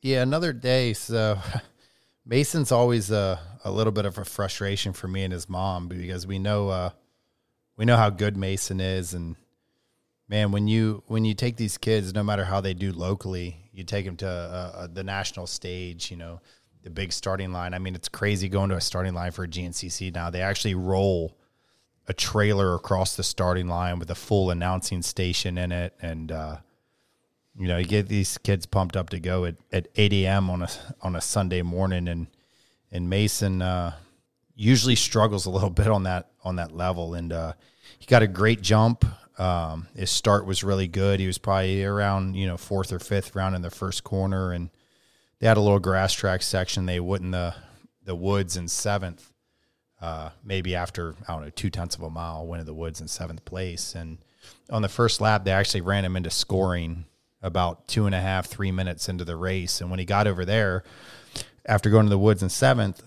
Yeah, 0.00 0.22
another 0.22 0.52
day. 0.52 0.92
So 0.92 1.38
Mason's 2.24 2.70
always 2.70 3.10
a, 3.10 3.40
a 3.64 3.70
little 3.70 3.92
bit 3.92 4.06
of 4.06 4.16
a 4.16 4.24
frustration 4.24 4.92
for 4.92 5.08
me 5.08 5.24
and 5.24 5.32
his 5.32 5.48
mom 5.48 5.88
because 5.88 6.26
we 6.26 6.38
know 6.38 6.68
uh, 6.68 6.90
we 7.76 7.84
know 7.84 7.96
how 7.96 8.10
good 8.10 8.36
Mason 8.36 8.80
is, 8.80 9.14
and 9.14 9.36
man, 10.28 10.52
when 10.52 10.68
you 10.68 11.02
when 11.06 11.24
you 11.24 11.34
take 11.34 11.56
these 11.56 11.78
kids, 11.78 12.14
no 12.14 12.22
matter 12.22 12.44
how 12.44 12.60
they 12.60 12.74
do 12.74 12.92
locally, 12.92 13.70
you 13.72 13.84
take 13.84 14.04
them 14.04 14.16
to 14.18 14.28
uh, 14.28 14.72
uh, 14.74 14.86
the 14.92 15.04
national 15.04 15.46
stage. 15.46 16.10
You 16.10 16.16
know, 16.16 16.40
the 16.82 16.90
big 16.90 17.12
starting 17.12 17.52
line. 17.52 17.74
I 17.74 17.78
mean, 17.78 17.94
it's 17.94 18.08
crazy 18.08 18.48
going 18.48 18.70
to 18.70 18.76
a 18.76 18.80
starting 18.80 19.14
line 19.14 19.32
for 19.32 19.44
a 19.44 19.48
GNCC 19.48 20.14
now. 20.14 20.30
They 20.30 20.42
actually 20.42 20.74
roll 20.74 21.36
a 22.06 22.12
trailer 22.12 22.74
across 22.74 23.16
the 23.16 23.22
starting 23.22 23.68
line 23.68 23.98
with 23.98 24.10
a 24.10 24.14
full 24.14 24.50
announcing 24.50 25.02
station 25.02 25.58
in 25.58 25.72
it, 25.72 25.94
and 26.00 26.30
uh, 26.32 26.56
you 27.58 27.66
know, 27.66 27.76
you 27.76 27.86
get 27.86 28.08
these 28.08 28.38
kids 28.38 28.66
pumped 28.66 28.96
up 28.96 29.10
to 29.10 29.18
go 29.18 29.44
at, 29.44 29.56
at 29.72 29.88
8 29.96 30.12
a.m. 30.12 30.48
on 30.48 30.62
a 30.62 30.68
on 31.02 31.16
a 31.16 31.20
Sunday 31.20 31.62
morning, 31.62 32.06
and 32.06 32.28
and 32.92 33.10
Mason 33.10 33.60
uh, 33.60 33.94
usually 34.54 34.94
struggles 34.94 35.46
a 35.46 35.50
little 35.50 35.70
bit 35.70 35.88
on 35.88 36.04
that 36.04 36.30
on 36.44 36.56
that 36.56 36.72
level, 36.72 37.14
and 37.14 37.32
uh, 37.32 37.52
he 37.98 38.06
got 38.06 38.22
a 38.22 38.28
great 38.28 38.62
jump. 38.62 39.04
Um, 39.40 39.88
his 39.94 40.10
start 40.10 40.46
was 40.46 40.64
really 40.64 40.88
good. 40.88 41.20
He 41.20 41.26
was 41.26 41.38
probably 41.38 41.84
around 41.84 42.34
you 42.34 42.46
know 42.46 42.56
fourth 42.56 42.92
or 42.92 43.00
fifth 43.00 43.34
round 43.34 43.56
in 43.56 43.62
the 43.62 43.70
first 43.70 44.04
corner, 44.04 44.52
and 44.52 44.70
they 45.40 45.48
had 45.48 45.56
a 45.56 45.60
little 45.60 45.80
grass 45.80 46.12
track 46.12 46.42
section. 46.42 46.86
They 46.86 47.00
went 47.00 47.24
in 47.24 47.32
the 47.32 47.54
the 48.04 48.14
woods 48.14 48.56
in 48.56 48.68
seventh, 48.68 49.32
uh, 50.00 50.30
maybe 50.44 50.76
after 50.76 51.16
I 51.28 51.32
don't 51.32 51.42
know 51.42 51.50
two 51.50 51.70
tenths 51.70 51.96
of 51.96 52.02
a 52.02 52.10
mile, 52.10 52.46
went 52.46 52.60
in 52.60 52.66
the 52.66 52.74
woods 52.74 53.00
in 53.00 53.08
seventh 53.08 53.44
place, 53.44 53.96
and 53.96 54.18
on 54.70 54.82
the 54.82 54.88
first 54.88 55.20
lap 55.20 55.44
they 55.44 55.50
actually 55.50 55.80
ran 55.80 56.04
him 56.04 56.16
into 56.16 56.30
scoring 56.30 57.04
about 57.42 57.88
two 57.88 58.06
and 58.06 58.14
a 58.14 58.20
half, 58.20 58.46
three 58.46 58.72
minutes 58.72 59.08
into 59.08 59.24
the 59.24 59.36
race. 59.36 59.80
And 59.80 59.90
when 59.90 59.98
he 59.98 60.04
got 60.04 60.26
over 60.26 60.44
there, 60.44 60.82
after 61.64 61.90
going 61.90 62.06
to 62.06 62.10
the 62.10 62.18
woods 62.18 62.42
in 62.42 62.48
seventh, 62.48 63.02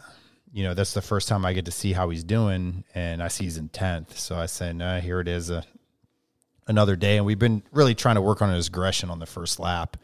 you 0.53 0.63
know, 0.63 0.73
that's 0.73 0.93
the 0.93 1.01
first 1.01 1.27
time 1.27 1.45
I 1.45 1.53
get 1.53 1.65
to 1.65 1.71
see 1.71 1.93
how 1.93 2.09
he's 2.09 2.23
doing. 2.23 2.83
And 2.93 3.21
I 3.21 3.27
see 3.27 3.45
he's 3.45 3.57
in 3.57 3.69
10th. 3.69 4.17
So 4.17 4.35
I 4.35 4.45
said, 4.45 4.75
nah, 4.75 4.99
here 4.99 5.19
it 5.19 5.27
is, 5.27 5.49
uh, 5.51 5.63
another 6.67 6.95
day. 6.95 7.17
And 7.17 7.25
we've 7.25 7.39
been 7.39 7.63
really 7.71 7.95
trying 7.95 8.15
to 8.15 8.21
work 8.21 8.41
on 8.41 8.53
his 8.53 8.67
aggression 8.67 9.09
on 9.09 9.19
the 9.19 9.25
first 9.25 9.59
lap. 9.59 9.97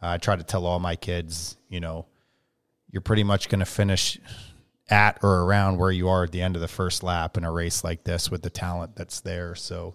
I 0.00 0.18
try 0.18 0.36
to 0.36 0.44
tell 0.44 0.64
all 0.64 0.78
my 0.78 0.96
kids, 0.96 1.56
you 1.68 1.80
know, 1.80 2.06
you're 2.90 3.02
pretty 3.02 3.24
much 3.24 3.48
going 3.48 3.58
to 3.60 3.66
finish 3.66 4.18
at 4.88 5.18
or 5.22 5.42
around 5.42 5.78
where 5.78 5.90
you 5.90 6.08
are 6.08 6.24
at 6.24 6.32
the 6.32 6.40
end 6.40 6.56
of 6.56 6.62
the 6.62 6.68
first 6.68 7.02
lap 7.02 7.36
in 7.36 7.44
a 7.44 7.52
race 7.52 7.84
like 7.84 8.04
this 8.04 8.30
with 8.30 8.42
the 8.42 8.50
talent 8.50 8.96
that's 8.96 9.20
there. 9.20 9.54
So 9.54 9.94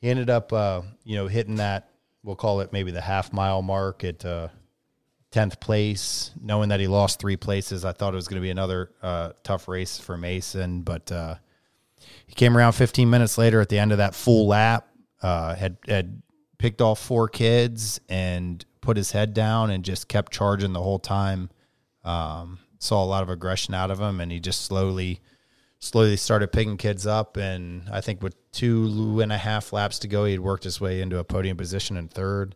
he 0.00 0.08
ended 0.08 0.30
up, 0.30 0.52
uh, 0.52 0.82
you 1.04 1.16
know, 1.16 1.28
hitting 1.28 1.56
that 1.56 1.90
we'll 2.26 2.36
call 2.36 2.60
it 2.60 2.72
maybe 2.72 2.90
the 2.90 3.00
half 3.00 3.32
mile 3.32 3.62
mark 3.62 4.02
at 4.04 4.22
uh, 4.24 4.48
10th 5.30 5.60
place. 5.60 6.32
Knowing 6.42 6.68
that 6.68 6.80
he 6.80 6.88
lost 6.88 7.20
three 7.20 7.36
places, 7.36 7.84
I 7.84 7.92
thought 7.92 8.12
it 8.12 8.16
was 8.16 8.28
going 8.28 8.42
to 8.42 8.44
be 8.44 8.50
another 8.50 8.90
uh, 9.00 9.30
tough 9.44 9.68
race 9.68 9.98
for 9.98 10.18
Mason, 10.18 10.82
but 10.82 11.10
uh, 11.12 11.36
he 12.26 12.34
came 12.34 12.56
around 12.56 12.72
15 12.72 13.08
minutes 13.08 13.38
later 13.38 13.60
at 13.60 13.68
the 13.68 13.78
end 13.78 13.92
of 13.92 13.98
that 13.98 14.14
full 14.14 14.48
lap, 14.48 14.88
uh, 15.22 15.54
had, 15.54 15.76
had 15.88 16.20
picked 16.58 16.82
off 16.82 16.98
four 16.98 17.28
kids 17.28 18.00
and 18.08 18.66
put 18.80 18.96
his 18.96 19.12
head 19.12 19.32
down 19.32 19.70
and 19.70 19.84
just 19.84 20.08
kept 20.08 20.32
charging 20.32 20.72
the 20.72 20.82
whole 20.82 20.98
time. 20.98 21.48
Um, 22.04 22.58
saw 22.80 23.02
a 23.02 23.06
lot 23.06 23.22
of 23.22 23.28
aggression 23.30 23.72
out 23.72 23.92
of 23.92 24.00
him, 24.00 24.20
and 24.20 24.32
he 24.32 24.40
just 24.40 24.62
slowly 24.62 25.20
slowly 25.78 26.16
started 26.16 26.52
picking 26.52 26.76
kids 26.76 27.06
up. 27.06 27.36
And 27.36 27.88
I 27.90 28.00
think 28.00 28.22
with 28.22 28.34
two 28.52 29.20
and 29.20 29.32
a 29.32 29.38
half 29.38 29.72
laps 29.72 29.98
to 30.00 30.08
go, 30.08 30.24
he 30.24 30.32
had 30.32 30.40
worked 30.40 30.64
his 30.64 30.80
way 30.80 31.00
into 31.00 31.18
a 31.18 31.24
podium 31.24 31.56
position 31.56 31.96
in 31.96 32.08
third. 32.08 32.54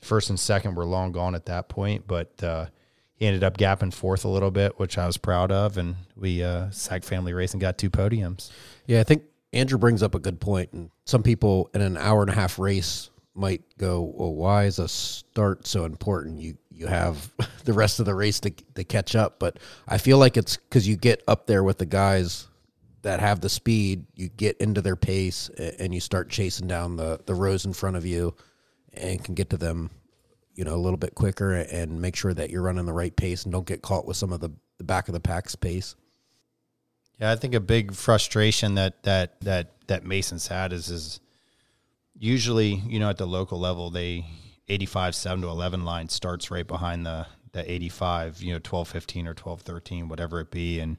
First 0.00 0.30
and 0.30 0.38
second 0.38 0.74
were 0.74 0.84
long 0.84 1.12
gone 1.12 1.34
at 1.34 1.46
that 1.46 1.68
point, 1.68 2.06
but 2.06 2.42
uh, 2.42 2.66
he 3.14 3.26
ended 3.26 3.42
up 3.42 3.56
gapping 3.56 3.92
fourth 3.92 4.24
a 4.24 4.28
little 4.28 4.50
bit, 4.50 4.78
which 4.78 4.98
I 4.98 5.06
was 5.06 5.16
proud 5.16 5.50
of. 5.50 5.78
And 5.78 5.96
we, 6.16 6.42
uh, 6.42 6.70
Sac 6.70 7.02
Family 7.02 7.32
Racing, 7.32 7.60
got 7.60 7.78
two 7.78 7.90
podiums. 7.90 8.50
Yeah, 8.86 9.00
I 9.00 9.04
think 9.04 9.24
Andrew 9.52 9.78
brings 9.78 10.02
up 10.02 10.14
a 10.14 10.18
good 10.18 10.38
point, 10.38 10.72
and 10.72 10.90
some 11.06 11.22
people 11.22 11.70
in 11.74 11.80
an 11.80 11.96
hour 11.96 12.20
and 12.20 12.30
a 12.30 12.34
half 12.34 12.58
race 12.58 13.10
might 13.34 13.62
go, 13.78 14.02
"Well, 14.02 14.34
why 14.34 14.64
is 14.64 14.78
a 14.78 14.88
start 14.88 15.66
so 15.66 15.84
important? 15.84 16.40
You 16.40 16.58
you 16.70 16.86
have 16.86 17.32
the 17.64 17.72
rest 17.72 17.98
of 17.98 18.06
the 18.06 18.14
race 18.14 18.38
to 18.40 18.50
to 18.50 18.84
catch 18.84 19.16
up." 19.16 19.38
But 19.38 19.58
I 19.88 19.98
feel 19.98 20.18
like 20.18 20.36
it's 20.36 20.56
because 20.56 20.86
you 20.86 20.96
get 20.96 21.22
up 21.26 21.46
there 21.46 21.64
with 21.64 21.78
the 21.78 21.86
guys 21.86 22.48
that 23.06 23.20
have 23.20 23.40
the 23.40 23.48
speed, 23.48 24.04
you 24.16 24.28
get 24.28 24.56
into 24.56 24.82
their 24.82 24.96
pace, 24.96 25.48
and 25.78 25.94
you 25.94 26.00
start 26.00 26.28
chasing 26.28 26.66
down 26.66 26.96
the 26.96 27.20
the 27.24 27.36
rows 27.36 27.64
in 27.64 27.72
front 27.72 27.96
of 27.96 28.04
you, 28.04 28.34
and 28.94 29.22
can 29.22 29.36
get 29.36 29.48
to 29.50 29.56
them, 29.56 29.90
you 30.56 30.64
know, 30.64 30.74
a 30.74 30.76
little 30.76 30.96
bit 30.96 31.14
quicker, 31.14 31.54
and 31.54 32.02
make 32.02 32.16
sure 32.16 32.34
that 32.34 32.50
you're 32.50 32.62
running 32.62 32.84
the 32.84 32.92
right 32.92 33.14
pace 33.14 33.44
and 33.44 33.52
don't 33.52 33.64
get 33.64 33.80
caught 33.80 34.06
with 34.06 34.16
some 34.16 34.32
of 34.32 34.40
the 34.40 34.50
the 34.78 34.84
back 34.84 35.06
of 35.08 35.14
the 35.14 35.20
pack's 35.20 35.54
pace. 35.54 35.94
Yeah, 37.20 37.30
I 37.30 37.36
think 37.36 37.54
a 37.54 37.60
big 37.60 37.94
frustration 37.94 38.74
that 38.74 39.04
that 39.04 39.40
that 39.42 39.86
that 39.86 40.04
Mason's 40.04 40.48
had 40.48 40.72
is 40.72 40.90
is 40.90 41.20
usually 42.18 42.82
you 42.88 42.98
know 42.98 43.08
at 43.08 43.18
the 43.18 43.26
local 43.26 43.60
level 43.60 43.88
they 43.88 44.26
85 44.66 45.14
7 45.14 45.42
to 45.42 45.48
11 45.48 45.84
line 45.84 46.08
starts 46.08 46.50
right 46.50 46.66
behind 46.66 47.06
the 47.06 47.28
the 47.52 47.70
85 47.70 48.42
you 48.42 48.52
know 48.52 48.58
12 48.58 48.88
15 48.88 49.28
or 49.28 49.34
12 49.34 49.60
13 49.60 50.08
whatever 50.08 50.40
it 50.40 50.50
be 50.50 50.80
and 50.80 50.96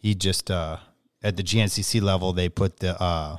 he 0.00 0.14
just 0.14 0.50
uh 0.50 0.78
at 1.26 1.36
the 1.36 1.42
GNCC 1.42 2.00
level 2.00 2.32
they 2.32 2.48
put 2.48 2.78
the 2.78 3.00
uh 3.02 3.38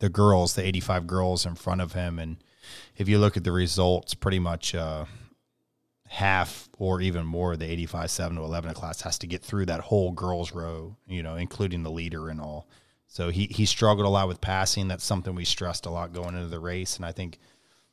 the 0.00 0.10
girls 0.10 0.54
the 0.54 0.64
85 0.64 1.06
girls 1.06 1.46
in 1.46 1.54
front 1.54 1.80
of 1.80 1.94
him. 1.94 2.18
And 2.18 2.36
if 2.96 3.08
you 3.08 3.18
look 3.18 3.38
at 3.38 3.44
the 3.44 3.52
results 3.52 4.12
pretty 4.12 4.38
much 4.38 4.74
uh 4.74 5.06
half 6.08 6.68
or 6.78 7.00
even 7.00 7.26
more 7.26 7.54
of 7.54 7.58
the 7.58 7.70
85 7.70 8.10
7 8.10 8.36
to 8.36 8.42
11 8.42 8.74
class 8.74 9.00
has 9.00 9.18
to 9.20 9.26
get 9.26 9.42
through 9.42 9.66
that 9.66 9.80
whole 9.80 10.12
girls 10.12 10.52
row 10.52 10.96
you 11.08 11.22
know 11.22 11.34
including 11.34 11.82
the 11.82 11.90
leader 11.90 12.28
and 12.28 12.40
all. 12.40 12.68
So 13.08 13.30
he 13.30 13.46
he 13.46 13.64
struggled 13.64 14.06
a 14.06 14.10
lot 14.10 14.28
with 14.28 14.40
passing. 14.42 14.88
That's 14.88 15.04
something 15.04 15.34
we 15.34 15.46
stressed 15.46 15.86
a 15.86 15.90
lot 15.90 16.12
going 16.12 16.34
into 16.34 16.48
the 16.48 16.60
race. 16.60 16.96
And 16.96 17.06
i 17.06 17.12
think 17.12 17.38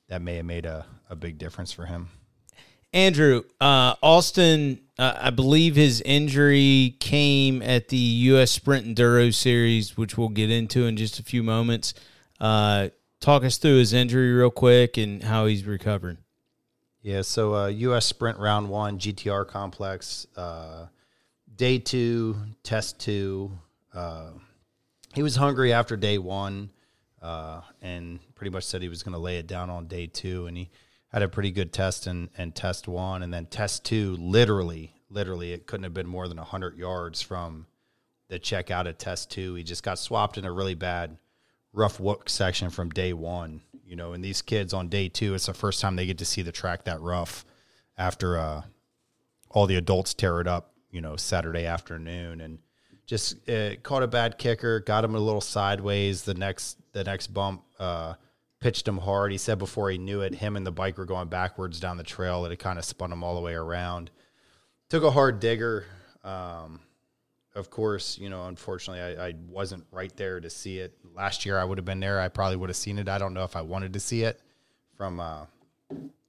that 0.10 0.22
may 0.22 0.36
have 0.36 0.46
made 0.46 0.65
a, 0.65 0.86
a 1.10 1.15
big 1.15 1.38
difference 1.38 1.72
for 1.72 1.86
him 1.86 2.10
Andrew, 2.93 3.43
uh, 3.59 3.95
Austin, 4.03 4.79
uh, 5.00 5.15
I 5.19 5.29
believe 5.31 5.75
his 5.75 6.00
injury 6.01 6.95
came 7.00 7.63
at 7.63 7.89
the 7.89 7.97
U.S. 7.97 8.51
Sprint 8.51 8.85
Enduro 8.85 9.33
Series, 9.33 9.97
which 9.97 10.15
we'll 10.15 10.29
get 10.29 10.51
into 10.51 10.85
in 10.85 10.95
just 10.95 11.19
a 11.19 11.23
few 11.23 11.41
moments. 11.41 11.95
Uh, 12.39 12.89
talk 13.19 13.43
us 13.43 13.57
through 13.57 13.77
his 13.77 13.93
injury 13.93 14.31
real 14.31 14.51
quick 14.51 14.97
and 14.97 15.23
how 15.23 15.47
he's 15.47 15.65
recovering. 15.65 16.19
Yeah, 17.01 17.23
so 17.23 17.55
uh, 17.55 17.67
U.S. 17.67 18.05
Sprint 18.05 18.38
Round 18.38 18.69
One 18.69 19.00
GTR 19.00 19.47
Complex, 19.47 20.27
uh, 20.38 20.85
Day 21.55 21.79
Two, 21.79 22.38
Test 22.62 23.00
Two. 23.00 23.51
Uh, 23.91 24.29
he 25.13 25.23
was 25.23 25.35
hungry 25.35 25.73
after 25.73 25.97
day 25.97 26.17
one, 26.17 26.69
uh, 27.21 27.62
and 27.81 28.19
pretty 28.35 28.51
much 28.51 28.65
said 28.65 28.81
he 28.81 28.88
was 28.88 29.03
going 29.03 29.13
to 29.13 29.19
lay 29.19 29.38
it 29.38 29.47
down 29.47 29.69
on 29.69 29.88
day 29.88 30.07
two, 30.07 30.45
and 30.45 30.55
he 30.55 30.69
had 31.13 31.22
a 31.22 31.29
pretty 31.29 31.51
good 31.51 31.72
test 31.72 32.08
and 32.08 32.29
and 32.38 32.55
test 32.55 32.88
one, 32.88 33.22
and 33.22 33.34
then 33.34 33.46
test 33.46 33.86
two, 33.86 34.15
literally, 34.20 34.96
literally, 35.10 35.53
it 35.53 35.67
couldn't 35.67 35.84
have 35.84 35.93
been 35.93 36.08
more 36.08 36.27
than 36.27 36.38
hundred 36.38 36.75
yards 36.77 37.22
from 37.22 37.67
the 38.29 38.39
checkout 38.39 38.88
of 38.88 38.98
test 38.98 39.29
two. 39.29 39.53
He 39.53 39.63
just 39.63 39.84
got 39.84 40.00
swapped 40.00 40.38
in 40.38 40.46
a 40.46 40.51
really 40.51 40.74
bad 40.74 41.17
rough 41.72 42.00
work 42.00 42.29
section 42.29 42.70
from 42.70 42.89
day 42.89 43.13
one. 43.13 43.62
You 43.86 43.96
know, 43.96 44.13
and 44.13 44.24
these 44.24 44.41
kids 44.41 44.74
on 44.74 44.89
day 44.89 45.08
two, 45.08 45.36
it's 45.36 45.46
the 45.46 45.53
first 45.53 45.79
time 45.79 45.96
they 45.96 46.08
get 46.08 46.17
to 46.17 46.25
see 46.25 46.41
the 46.41 46.51
track 46.51 46.86
that 46.86 47.00
rough 47.00 47.46
after 47.96 48.38
uh, 48.38 48.63
all 49.51 49.67
the 49.67 49.75
adults 49.75 50.15
tear 50.15 50.41
it 50.41 50.48
up. 50.48 50.72
You 50.89 51.01
know, 51.01 51.15
Saturday 51.15 51.65
afternoon, 51.65 52.41
and 52.41 52.60
just 53.05 53.48
uh, 53.50 53.75
caught 53.84 54.03
a 54.03 54.08
bad 54.08 54.38
kicker, 54.38 54.79
got 54.79 55.03
him 55.03 55.15
a 55.15 55.20
little 55.20 55.41
sideways. 55.41 56.24
The 56.24 56.34
next 56.34 56.77
the 56.93 57.03
next 57.03 57.27
bump 57.27 57.63
uh, 57.79 58.15
pitched 58.63 58.88
him 58.88 58.98
hard. 58.98 59.34
He 59.34 59.38
said 59.38 59.60
before 59.60 59.91
he 59.91 59.98
knew 59.98 60.22
it, 60.22 60.34
him 60.34 60.55
and 60.55 60.65
the 60.65 60.72
bike 60.72 60.98
were 60.98 61.03
going 61.03 61.27
backwards 61.27 61.82
down 61.82 61.98
the 61.98 62.03
trail. 62.03 62.46
It 62.46 62.60
kind 62.60 62.79
of 62.79 62.86
spun 62.86 63.12
him 63.12 63.22
all 63.22 63.36
the 63.36 63.41
way 63.41 63.53
around. 63.53 64.10
Took 64.89 65.03
a 65.03 65.12
hard 65.12 65.41
digger. 65.41 65.86
Um, 66.24 66.79
of 67.55 67.70
course, 67.70 68.17
you 68.17 68.29
know, 68.29 68.46
unfortunately, 68.46 69.17
I, 69.17 69.27
I, 69.27 69.34
wasn't 69.50 69.86
right 69.91 70.15
there 70.15 70.39
to 70.39 70.50
see 70.50 70.79
it. 70.79 70.98
Last 71.13 71.46
year, 71.46 71.60
I 71.60 71.65
would 71.65 71.77
have 71.77 71.84
been 71.84 72.00
there. 72.00 72.22
I 72.22 72.29
probably 72.29 72.55
would 72.55 72.70
have 72.70 72.77
seen 72.77 72.98
it. 72.98 73.10
I 73.10 73.17
don't 73.17 73.34
know 73.34 73.43
if 73.43 73.58
I 73.58 73.62
wanted 73.62 73.91
to 73.93 74.00
see 74.00 74.24
it. 74.24 74.39
From 74.96 75.20
uh, 75.20 75.46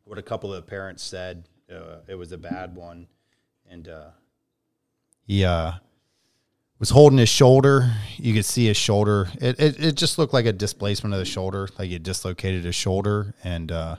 what 0.03 0.19
a 0.19 0.23
couple 0.23 0.53
of 0.53 0.57
the 0.57 0.69
parents 0.69 1.05
said, 1.05 1.45
uh, 1.73 1.99
it 2.09 2.17
was 2.17 2.33
a 2.33 2.39
bad 2.39 2.75
one, 2.75 3.07
and 3.71 3.87
uh, 3.87 4.11
he 5.25 5.45
uh, 5.45 5.75
was 6.79 6.91
holding 6.91 7.19
his 7.19 7.29
shoulder. 7.29 7.93
You 8.17 8.35
could 8.35 8.45
see 8.45 8.67
his 8.67 8.77
shoulder. 8.77 9.29
It, 9.41 9.61
it, 9.61 9.85
it 9.85 9.95
just 9.95 10.19
looked 10.19 10.33
like 10.33 10.47
a 10.47 10.53
displacement 10.53 11.15
of 11.15 11.19
the 11.19 11.25
shoulder, 11.25 11.69
like 11.79 11.89
he 11.89 11.99
dislocated 11.99 12.65
his 12.65 12.75
shoulder, 12.75 13.35
and 13.45 13.71
uh, 13.71 13.97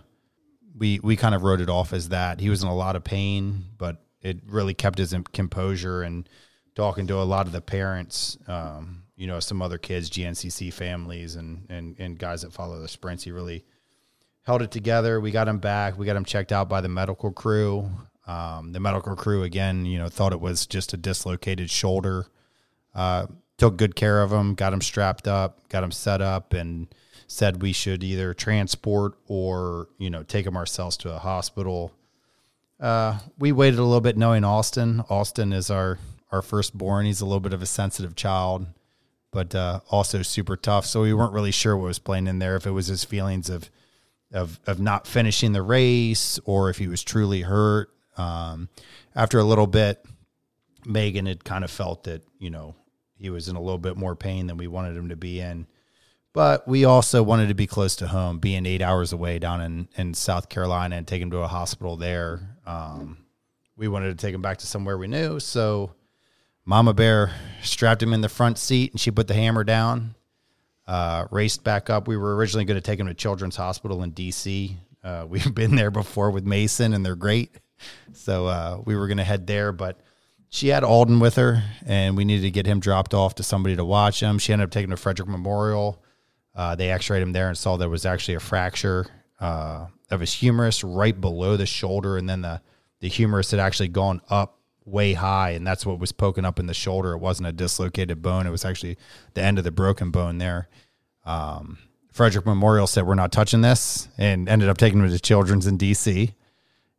we 0.77 0.99
we 1.01 1.15
kind 1.15 1.35
of 1.35 1.43
wrote 1.43 1.61
it 1.61 1.69
off 1.69 1.93
as 1.93 2.09
that. 2.09 2.39
He 2.39 2.49
was 2.49 2.63
in 2.63 2.69
a 2.69 2.75
lot 2.75 2.95
of 2.95 3.03
pain, 3.03 3.65
but 3.77 4.03
it 4.21 4.39
really 4.47 4.73
kept 4.73 4.97
his 4.97 5.15
composure 5.33 6.01
and 6.01 6.27
talking 6.75 7.07
to 7.07 7.15
a 7.15 7.23
lot 7.23 7.45
of 7.45 7.53
the 7.53 7.61
parents, 7.61 8.37
um, 8.47 9.03
you 9.15 9.27
know, 9.27 9.39
some 9.39 9.61
other 9.61 9.77
kids, 9.77 10.09
GNCC 10.09 10.73
families, 10.73 11.35
and 11.35 11.65
and 11.69 11.95
and 11.99 12.19
guys 12.19 12.41
that 12.41 12.53
follow 12.53 12.79
the 12.79 12.87
sprints. 12.87 13.23
He 13.23 13.31
really 13.31 13.63
held 14.41 14.61
it 14.61 14.71
together. 14.71 15.19
We 15.19 15.31
got 15.31 15.47
him 15.47 15.59
back. 15.59 15.97
We 15.97 16.05
got 16.05 16.15
him 16.15 16.25
checked 16.25 16.51
out 16.51 16.69
by 16.69 16.81
the 16.81 16.89
medical 16.89 17.31
crew. 17.31 17.89
Um, 18.27 18.73
the 18.73 18.79
medical 18.79 19.15
crew 19.15 19.43
again, 19.43 19.85
you 19.85 19.99
know, 19.99 20.09
thought 20.09 20.33
it 20.33 20.39
was 20.39 20.65
just 20.65 20.93
a 20.93 20.97
dislocated 20.97 21.69
shoulder. 21.69 22.27
Uh, 22.95 23.27
took 23.57 23.77
good 23.77 23.95
care 23.95 24.21
of 24.21 24.31
him, 24.31 24.55
got 24.55 24.73
him 24.73 24.81
strapped 24.81 25.27
up, 25.27 25.67
got 25.69 25.83
him 25.83 25.91
set 25.91 26.21
up, 26.21 26.53
and 26.53 26.87
said 27.27 27.61
we 27.61 27.73
should 27.73 28.03
either 28.03 28.33
transport 28.33 29.13
or 29.27 29.89
you 29.97 30.09
know 30.09 30.23
take 30.23 30.45
him 30.45 30.57
ourselves 30.57 30.97
to 30.97 31.13
a 31.13 31.19
hospital. 31.19 31.91
Uh, 32.79 33.19
we 33.37 33.51
waited 33.51 33.79
a 33.79 33.83
little 33.83 34.01
bit, 34.01 34.17
knowing 34.17 34.43
Austin. 34.43 35.01
Austin 35.09 35.53
is 35.53 35.69
our 35.69 35.99
our 36.31 36.41
firstborn. 36.41 37.05
He's 37.05 37.21
a 37.21 37.25
little 37.25 37.39
bit 37.39 37.53
of 37.53 37.61
a 37.61 37.67
sensitive 37.67 38.15
child, 38.15 38.67
but 39.31 39.55
uh, 39.55 39.81
also 39.89 40.21
super 40.21 40.57
tough. 40.57 40.85
So 40.85 41.01
we 41.01 41.13
weren't 41.13 41.33
really 41.33 41.51
sure 41.51 41.77
what 41.77 41.87
was 41.87 41.99
playing 41.99 42.27
in 42.27 42.39
there. 42.39 42.55
If 42.55 42.65
it 42.65 42.71
was 42.71 42.87
his 42.87 43.03
feelings 43.03 43.49
of 43.49 43.69
of 44.33 44.59
of 44.67 44.79
not 44.79 45.07
finishing 45.07 45.53
the 45.53 45.61
race, 45.61 46.39
or 46.45 46.69
if 46.69 46.77
he 46.77 46.87
was 46.87 47.03
truly 47.03 47.41
hurt. 47.41 47.89
Um, 48.17 48.69
after 49.13 49.39
a 49.39 49.43
little 49.43 49.67
bit, 49.67 50.05
Megan 50.85 51.25
had 51.25 51.43
kind 51.43 51.63
of 51.63 51.71
felt 51.71 52.03
that 52.05 52.23
you 52.39 52.49
know 52.49 52.75
he 53.25 53.31
was 53.31 53.49
in 53.49 53.55
a 53.55 53.61
little 53.61 53.79
bit 53.79 53.97
more 53.97 54.15
pain 54.15 54.45
than 54.45 54.55
we 54.55 54.67
wanted 54.67 54.95
him 54.95 55.09
to 55.09 55.15
be 55.15 55.39
in. 55.39 55.65
But 56.31 56.67
we 56.67 56.85
also 56.85 57.23
wanted 57.23 57.47
to 57.47 57.55
be 57.55 57.65
close 57.65 57.95
to 57.95 58.07
home, 58.07 58.37
being 58.37 58.67
eight 58.67 58.83
hours 58.83 59.13
away 59.13 59.39
down 59.39 59.61
in, 59.61 59.87
in 59.95 60.13
South 60.13 60.47
Carolina 60.47 60.95
and 60.95 61.07
take 61.07 61.21
him 61.21 61.31
to 61.31 61.39
a 61.39 61.47
hospital 61.47 61.97
there. 61.97 62.57
Um, 62.67 63.25
we 63.75 63.87
wanted 63.87 64.17
to 64.17 64.25
take 64.25 64.35
him 64.35 64.43
back 64.43 64.59
to 64.59 64.67
somewhere 64.67 64.95
we 64.97 65.07
knew. 65.07 65.39
So 65.39 65.95
Mama 66.65 66.93
Bear 66.93 67.33
strapped 67.63 68.03
him 68.03 68.13
in 68.13 68.21
the 68.21 68.29
front 68.29 68.59
seat 68.59 68.91
and 68.91 68.99
she 68.99 69.09
put 69.09 69.27
the 69.27 69.33
hammer 69.33 69.63
down. 69.63 70.13
Uh, 70.85 71.25
raced 71.31 71.63
back 71.63 71.89
up. 71.89 72.07
We 72.07 72.17
were 72.17 72.35
originally 72.35 72.65
going 72.65 72.75
to 72.75 72.81
take 72.81 72.99
him 72.99 73.07
to 73.07 73.15
Children's 73.15 73.55
Hospital 73.55 74.03
in 74.03 74.11
DC. 74.11 74.75
Uh, 75.03 75.25
we've 75.29 75.55
been 75.55 75.75
there 75.75 75.89
before 75.89 76.29
with 76.29 76.45
Mason, 76.45 76.93
and 76.93 77.03
they're 77.03 77.15
great. 77.15 77.55
So 78.13 78.45
uh, 78.45 78.81
we 78.85 78.95
were 78.95 79.07
going 79.07 79.17
to 79.17 79.23
head 79.23 79.47
there, 79.47 79.71
but 79.71 79.99
she 80.55 80.69
had 80.69 80.85
Alden 80.85 81.19
with 81.19 81.35
her, 81.35 81.61
and 81.85 82.15
we 82.15 82.23
needed 82.23 82.43
to 82.43 82.51
get 82.51 82.65
him 82.65 82.79
dropped 82.79 83.13
off 83.13 83.35
to 83.35 83.43
somebody 83.43 83.75
to 83.75 83.83
watch 83.83 84.21
him. 84.21 84.39
She 84.39 84.53
ended 84.53 84.67
up 84.67 84.71
taking 84.71 84.89
him 84.89 84.95
to 84.95 85.01
Frederick 85.01 85.27
Memorial. 85.27 86.01
Uh, 86.55 86.75
they 86.75 86.91
X-rayed 86.91 87.21
him 87.21 87.33
there 87.33 87.49
and 87.49 87.57
saw 87.57 87.75
there 87.75 87.89
was 87.89 88.05
actually 88.05 88.35
a 88.35 88.39
fracture 88.39 89.05
uh, 89.41 89.87
of 90.09 90.21
his 90.21 90.31
humerus 90.31 90.81
right 90.81 91.19
below 91.19 91.57
the 91.57 91.65
shoulder, 91.65 92.15
and 92.15 92.29
then 92.29 92.41
the 92.41 92.61
the 93.01 93.09
humerus 93.09 93.51
had 93.51 93.59
actually 93.59 93.89
gone 93.89 94.21
up 94.29 94.57
way 94.85 95.11
high, 95.11 95.49
and 95.49 95.67
that's 95.67 95.85
what 95.85 95.99
was 95.99 96.13
poking 96.13 96.45
up 96.45 96.57
in 96.57 96.67
the 96.67 96.73
shoulder. 96.73 97.11
It 97.11 97.17
wasn't 97.17 97.49
a 97.49 97.51
dislocated 97.51 98.21
bone; 98.21 98.47
it 98.47 98.51
was 98.51 98.63
actually 98.63 98.97
the 99.33 99.41
end 99.43 99.57
of 99.57 99.65
the 99.65 99.71
broken 99.71 100.09
bone 100.09 100.37
there. 100.37 100.69
Um, 101.25 101.79
Frederick 102.13 102.45
Memorial 102.45 102.87
said 102.87 103.05
we're 103.05 103.15
not 103.15 103.33
touching 103.33 103.59
this, 103.59 104.07
and 104.17 104.47
ended 104.47 104.69
up 104.69 104.77
taking 104.77 105.01
him 105.01 105.09
to 105.09 105.19
Children's 105.19 105.67
in 105.67 105.77
DC, 105.77 106.33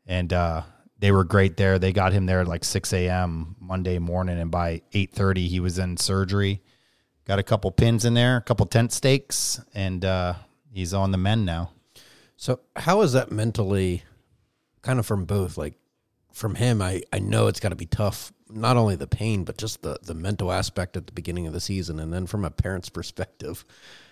and 0.07 0.31
uh, 0.35 0.61
they 0.99 1.13
were 1.13 1.25
great 1.25 1.57
there. 1.57 1.79
They 1.79 1.93
got 1.93 2.13
him 2.13 2.27
there 2.27 2.41
at 2.41 2.49
like 2.49 2.65
six 2.65 2.93
a.m. 2.93 3.57
Monday 3.61 3.99
morning, 3.99 4.39
and 4.39 4.51
by 4.51 4.83
eight 4.93 5.13
thirty 5.13 5.49
he 5.49 5.61
was 5.61 5.79
in 5.79 5.97
surgery. 5.97 6.63
Got 7.27 7.39
a 7.39 7.43
couple 7.43 7.71
pins 7.73 8.05
in 8.05 8.15
there, 8.15 8.37
a 8.37 8.43
couple 8.43 8.67
tent 8.67 8.93
stakes, 8.93 9.61
and 9.75 10.05
uh, 10.05 10.35
he's 10.73 10.95
on 10.95 11.11
the 11.11 11.19
mend 11.19 11.45
now. 11.45 11.73
So, 12.37 12.61
how 12.77 13.01
is 13.01 13.15
that 13.15 13.33
mentally, 13.33 14.05
kind 14.83 14.99
of 14.99 15.07
from 15.07 15.25
both, 15.25 15.59
like 15.59 15.75
from 16.33 16.55
him, 16.55 16.81
I, 16.81 17.03
I 17.13 17.19
know 17.19 17.49
it's 17.49 17.61
got 17.61 17.71
to 17.71 17.77
be 17.77 17.87
tough. 17.87 18.33
Not 18.49 18.77
only 18.77 18.95
the 18.95 19.09
pain, 19.09 19.43
but 19.43 19.59
just 19.59 19.83
the, 19.83 19.99
the 20.03 20.15
mental 20.15 20.53
aspect 20.53 20.97
at 20.97 21.07
the 21.07 21.13
beginning 21.13 21.47
of 21.49 21.53
the 21.53 21.61
season, 21.61 21.99
and 21.99 22.13
then 22.13 22.27
from 22.27 22.45
a 22.45 22.51
parent's 22.51 22.91
perspective, 22.91 23.65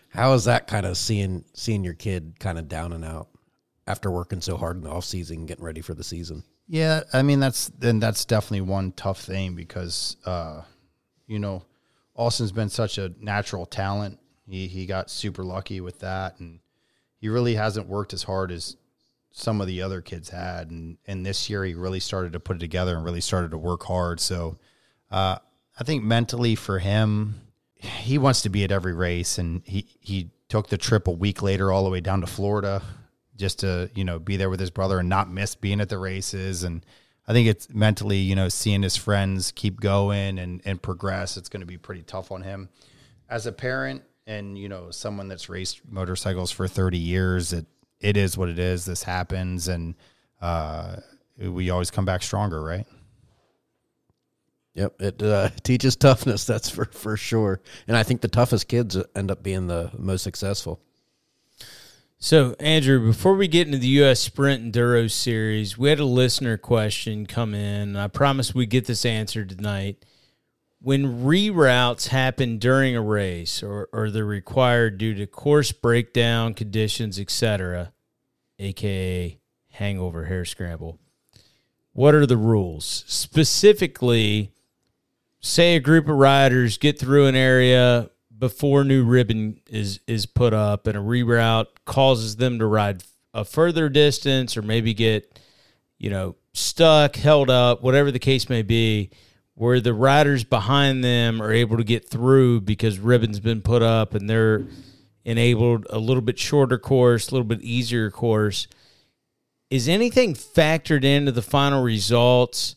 how 0.08 0.32
is 0.32 0.44
that 0.46 0.66
kind 0.66 0.84
of 0.84 0.96
seeing 0.96 1.44
seeing 1.52 1.84
your 1.84 1.94
kid 1.94 2.40
kind 2.40 2.58
of 2.58 2.68
down 2.68 2.92
and 2.92 3.04
out 3.04 3.28
after 3.86 4.10
working 4.10 4.40
so 4.40 4.56
hard 4.56 4.76
in 4.76 4.82
the 4.82 4.90
off 4.90 5.04
season, 5.04 5.46
getting 5.46 5.64
ready 5.64 5.82
for 5.82 5.94
the 5.94 6.02
season? 6.02 6.42
Yeah, 6.66 7.03
I 7.12 7.22
mean 7.22 7.40
that's 7.40 7.68
then 7.68 8.00
that's 8.00 8.24
definitely 8.24 8.62
one 8.62 8.92
tough 8.92 9.20
thing 9.20 9.55
because 9.55 10.16
uh, 10.24 10.62
you 11.27 11.38
know 11.38 11.62
Austin's 12.14 12.53
been 12.53 12.70
such 12.70 12.98
a 12.98 13.12
natural 13.20 13.66
talent. 13.66 14.18
He 14.46 14.66
he 14.66 14.87
got 14.87 15.11
super 15.11 15.44
lucky 15.44 15.81
with 15.81 16.00
that, 16.00 16.40
and 16.40 16.61
he 17.18 17.29
really 17.29 17.55
hasn't 17.55 17.87
worked 17.87 18.12
as 18.12 18.22
hard 18.22 18.50
as 18.50 18.77
some 19.37 19.61
of 19.61 19.66
the 19.66 19.83
other 19.83 20.00
kids 20.00 20.29
had. 20.31 20.70
And, 20.70 20.96
and 21.07 21.27
this 21.27 21.50
year 21.50 21.64
he 21.64 21.74
really 21.74 21.98
started 22.00 22.33
to 22.35 22.40
put 22.40 22.57
it 22.57 22.61
together 22.61 22.94
and 22.94 23.05
really 23.05 23.20
started 23.20 23.50
to 23.50 23.59
work 23.59 23.83
hard. 23.83 24.20
So 24.20 24.59
uh, 25.11 25.38
I 25.79 25.85
think 25.85 26.05
mentally 26.05 26.55
for 26.55 26.79
him, 26.79 27.35
he 27.74 28.16
wants 28.16 28.42
to 28.42 28.48
be 28.48 28.62
at 28.62 28.70
every 28.70 28.94
race. 28.94 29.37
And 29.38 29.62
he, 29.64 29.88
he 29.98 30.31
took 30.48 30.68
the 30.68 30.79
trip 30.79 31.09
a 31.09 31.11
week 31.11 31.42
later 31.42 31.72
all 31.72 31.83
the 31.83 31.90
way 31.90 32.00
down 32.00 32.20
to 32.20 32.29
Florida 32.29 32.81
just 33.36 33.60
to, 33.60 33.90
you 33.94 34.04
know, 34.04 34.18
be 34.18 34.36
there 34.36 34.50
with 34.50 34.60
his 34.60 34.70
brother 34.70 34.98
and 34.98 35.08
not 35.08 35.30
miss 35.30 35.54
being 35.54 35.80
at 35.80 35.88
the 35.88 35.98
races. 35.98 36.62
And 36.64 36.84
I 37.26 37.32
think 37.32 37.48
it's 37.48 37.68
mentally, 37.72 38.18
you 38.18 38.34
know, 38.36 38.48
seeing 38.48 38.82
his 38.82 38.96
friends 38.96 39.52
keep 39.52 39.80
going 39.80 40.38
and, 40.38 40.60
and 40.64 40.80
progress, 40.80 41.36
it's 41.36 41.48
going 41.48 41.60
to 41.60 41.66
be 41.66 41.78
pretty 41.78 42.02
tough 42.02 42.30
on 42.30 42.42
him. 42.42 42.68
As 43.28 43.46
a 43.46 43.52
parent, 43.52 44.02
and 44.26 44.56
you 44.56 44.70
know 44.70 44.90
someone 44.90 45.28
that's 45.28 45.50
raced 45.50 45.82
motorcycles 45.86 46.50
for 46.50 46.66
30 46.66 46.96
years 46.96 47.52
it 47.52 47.66
it 48.04 48.18
is 48.18 48.36
what 48.36 48.50
it 48.50 48.58
is. 48.58 48.84
This 48.84 49.02
happens, 49.02 49.68
and 49.68 49.94
uh, 50.40 50.96
we 51.38 51.70
always 51.70 51.90
come 51.90 52.04
back 52.04 52.22
stronger, 52.22 52.62
right? 52.62 52.86
Yep, 54.74 55.00
it 55.00 55.22
uh, 55.22 55.48
teaches 55.62 55.96
toughness. 55.96 56.44
That's 56.44 56.68
for 56.68 56.84
for 56.84 57.16
sure. 57.16 57.60
And 57.88 57.96
I 57.96 58.02
think 58.02 58.20
the 58.20 58.28
toughest 58.28 58.68
kids 58.68 58.98
end 59.16 59.30
up 59.30 59.42
being 59.42 59.66
the 59.66 59.90
most 59.96 60.22
successful. 60.22 60.80
So, 62.24 62.56
Andrew, 62.58 63.06
before 63.06 63.34
we 63.34 63.48
get 63.48 63.66
into 63.66 63.76
the 63.76 63.87
U.S. 63.98 64.18
Sprint 64.18 64.72
Enduro 64.72 65.10
Series, 65.10 65.76
we 65.76 65.90
had 65.90 66.00
a 66.00 66.06
listener 66.06 66.56
question 66.56 67.26
come 67.26 67.52
in. 67.52 67.96
I 67.96 68.08
promise 68.08 68.54
we 68.54 68.64
get 68.64 68.87
this 68.87 69.04
answered 69.04 69.50
tonight. 69.50 70.02
When 70.80 71.22
reroutes 71.22 72.08
happen 72.08 72.56
during 72.56 72.96
a 72.96 73.02
race 73.02 73.62
or, 73.62 73.90
or 73.92 74.08
they're 74.08 74.24
required 74.24 74.96
due 74.96 75.12
to 75.16 75.26
course 75.26 75.70
breakdown 75.70 76.54
conditions, 76.54 77.20
etc., 77.20 77.92
aka 78.58 79.38
hangover 79.72 80.24
hare 80.24 80.46
scramble. 80.46 80.98
What 81.92 82.14
are 82.14 82.24
the 82.24 82.38
rules? 82.38 83.04
Specifically, 83.06 84.50
say 85.40 85.76
a 85.76 85.80
group 85.80 86.08
of 86.08 86.16
riders 86.16 86.78
get 86.78 86.98
through 86.98 87.26
an 87.26 87.37
area 87.37 88.08
before 88.44 88.85
new 88.85 89.04
ribbon 89.04 89.59
is 89.70 90.00
is 90.07 90.26
put 90.26 90.52
up 90.52 90.87
and 90.87 90.98
a 90.98 91.00
reroute 91.00 91.66
causes 91.87 92.37
them 92.37 92.59
to 92.59 92.66
ride 92.66 93.02
a 93.33 93.42
further 93.42 93.88
distance 93.88 94.54
or 94.54 94.61
maybe 94.61 94.92
get 94.92 95.40
you 95.96 96.11
know 96.11 96.37
stuck 96.52 97.16
held 97.16 97.48
up 97.48 97.83
whatever 97.83 98.11
the 98.11 98.18
case 98.18 98.50
may 98.50 98.61
be 98.61 99.09
where 99.54 99.80
the 99.80 99.94
riders 99.94 100.44
behind 100.44 101.02
them 101.02 101.40
are 101.40 101.50
able 101.50 101.78
to 101.78 101.85
get 101.85 102.07
through 102.07 102.61
because 102.61 102.98
ribbon's 102.98 103.40
been 103.40 103.62
put 103.62 103.80
up 103.80 104.12
and 104.12 104.28
they're 104.28 104.66
enabled 105.24 105.87
a 105.88 105.98
little 105.98 106.20
bit 106.20 106.38
shorter 106.38 106.76
course, 106.76 107.30
a 107.30 107.33
little 107.33 107.46
bit 107.46 107.62
easier 107.62 108.11
course. 108.11 108.66
Is 109.70 109.88
anything 109.88 110.35
factored 110.35 111.02
into 111.02 111.33
the 111.33 111.40
final 111.40 111.83
results? 111.83 112.76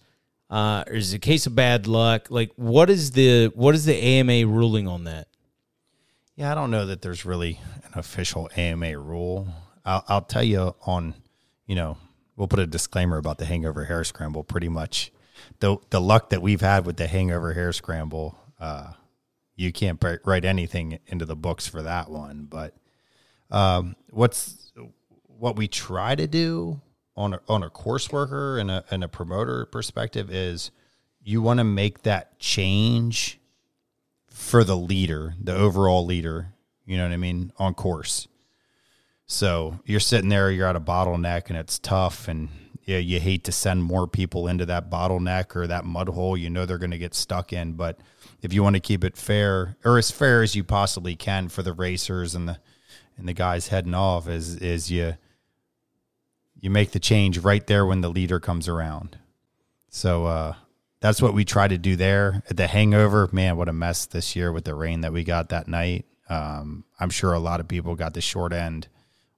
Uh, 0.50 0.86
or 0.88 0.94
is 0.94 1.12
it 1.12 1.18
a 1.18 1.20
case 1.20 1.46
of 1.46 1.56
bad 1.56 1.88
luck? 1.88 2.32
Like, 2.32 2.52
what 2.56 2.90
is 2.90 3.12
the 3.12 3.48
what 3.54 3.76
is 3.76 3.84
the 3.84 3.96
AMA 3.96 4.48
ruling 4.48 4.88
on 4.88 5.04
that? 5.04 5.27
Yeah, 6.38 6.52
I 6.52 6.56
don't 6.56 6.70
know 6.70 6.86
that 6.86 7.02
there's 7.02 7.26
really 7.26 7.60
an 7.84 8.00
official 8.00 8.48
AMA 8.56 9.00
rule. 9.00 9.48
I'll, 9.84 10.04
I'll 10.08 10.22
tell 10.22 10.44
you 10.44 10.76
on, 10.86 11.16
you 11.66 11.74
know, 11.74 11.98
we'll 12.36 12.48
put 12.48 12.60
a 12.60 12.68
disclaimer 12.68 13.18
about 13.18 13.40
the 13.40 13.46
hangover 13.46 13.86
hare 13.86 14.04
scramble. 14.04 14.44
Pretty 14.44 14.70
much, 14.70 15.12
the 15.62 15.78
the 15.90 16.00
luck 16.00 16.30
that 16.30 16.44
we've 16.44 16.62
had 16.62 16.86
with 16.86 16.98
the 16.98 17.08
hangover 17.08 17.54
hare 17.54 17.74
scramble, 17.74 18.38
uh, 18.60 18.94
you 19.56 19.74
can't 19.74 20.00
write 20.26 20.46
anything 20.46 21.00
into 21.08 21.26
the 21.26 21.36
books 21.36 21.66
for 21.66 21.82
that 21.82 22.12
one. 22.12 22.46
But 22.48 22.76
um, 23.50 23.96
what's 24.12 24.72
what 25.26 25.56
we 25.56 25.68
try 25.68 26.14
to 26.14 26.28
do 26.28 26.82
on 27.16 27.34
a, 27.34 27.40
on 27.50 27.64
a 27.64 27.70
course 27.72 28.12
worker 28.12 28.60
and 28.60 28.70
a, 28.70 28.86
and 28.92 29.04
a 29.04 29.08
promoter 29.08 29.66
perspective 29.66 30.30
is 30.30 30.70
you 31.20 31.42
want 31.42 31.60
to 31.60 31.64
make 31.64 32.04
that 32.04 32.38
change 32.38 33.40
for 34.38 34.64
the 34.64 34.78
leader, 34.78 35.34
the 35.44 35.54
overall 35.54 36.06
leader, 36.06 36.54
you 36.86 36.96
know 36.96 37.04
what 37.04 37.12
I 37.12 37.18
mean, 37.18 37.52
on 37.58 37.74
course. 37.74 38.28
So 39.26 39.80
you're 39.84 40.00
sitting 40.00 40.30
there, 40.30 40.52
you're 40.52 40.68
at 40.68 40.76
a 40.76 40.80
bottleneck 40.80 41.50
and 41.50 41.58
it's 41.58 41.80
tough 41.80 42.28
and 42.28 42.48
yeah, 42.86 43.00
you 43.00 43.20
hate 43.20 43.44
to 43.46 43.52
send 43.52 43.84
more 43.84 44.08
people 44.08 44.48
into 44.48 44.66
that 44.68 44.90
bottleneck 44.90 45.56
or 45.56 45.68
that 45.68 45.84
mud 45.84 46.08
hole 46.08 46.38
you 46.38 46.50
know 46.50 46.66
they're 46.66 46.78
going 46.78 46.92
to 46.92 46.98
get 47.00 47.16
stuck 47.16 47.52
in, 47.52 47.74
but 47.74 48.00
if 48.42 48.54
you 48.54 48.62
want 48.62 48.76
to 48.76 48.80
keep 48.80 49.04
it 49.04 49.18
fair 49.18 49.76
or 49.84 49.98
as 49.98 50.12
fair 50.12 50.44
as 50.44 50.56
you 50.56 50.64
possibly 50.64 51.16
can 51.16 51.50
for 51.50 51.64
the 51.64 51.74
racers 51.74 52.36
and 52.36 52.48
the 52.48 52.60
and 53.18 53.28
the 53.28 53.34
guys 53.34 53.70
heading 53.70 53.96
off 53.96 54.30
is 54.30 54.56
is 54.58 54.92
you 54.92 55.16
you 56.60 56.70
make 56.70 56.92
the 56.92 57.00
change 57.00 57.40
right 57.40 57.66
there 57.66 57.86
when 57.86 58.02
the 58.02 58.10
leader 58.10 58.40
comes 58.40 58.68
around. 58.68 59.18
So 59.90 60.26
uh, 60.26 60.56
that's 61.00 61.22
what 61.22 61.34
we 61.34 61.46
try 61.46 61.68
to 61.68 61.78
do 61.78 61.96
there. 61.96 62.44
At 62.50 62.58
the 62.58 62.68
hangover, 62.68 63.30
man, 63.32 63.58
what 63.58 63.70
a 63.70 63.74
mess 63.74 64.06
this 64.06 64.36
year 64.36 64.52
with 64.52 64.66
the 64.66 64.76
rain 64.76 65.02
that 65.02 65.14
we 65.14 65.24
got 65.24 65.50
that 65.50 65.68
night. 65.68 66.06
Um, 66.30 66.84
I'm 67.00 67.10
sure 67.10 67.34
a 67.34 67.40
lot 67.40 67.60
of 67.60 67.68
people 67.68 67.96
got 67.96 68.14
the 68.14 68.22
short 68.22 68.52
end 68.52 68.88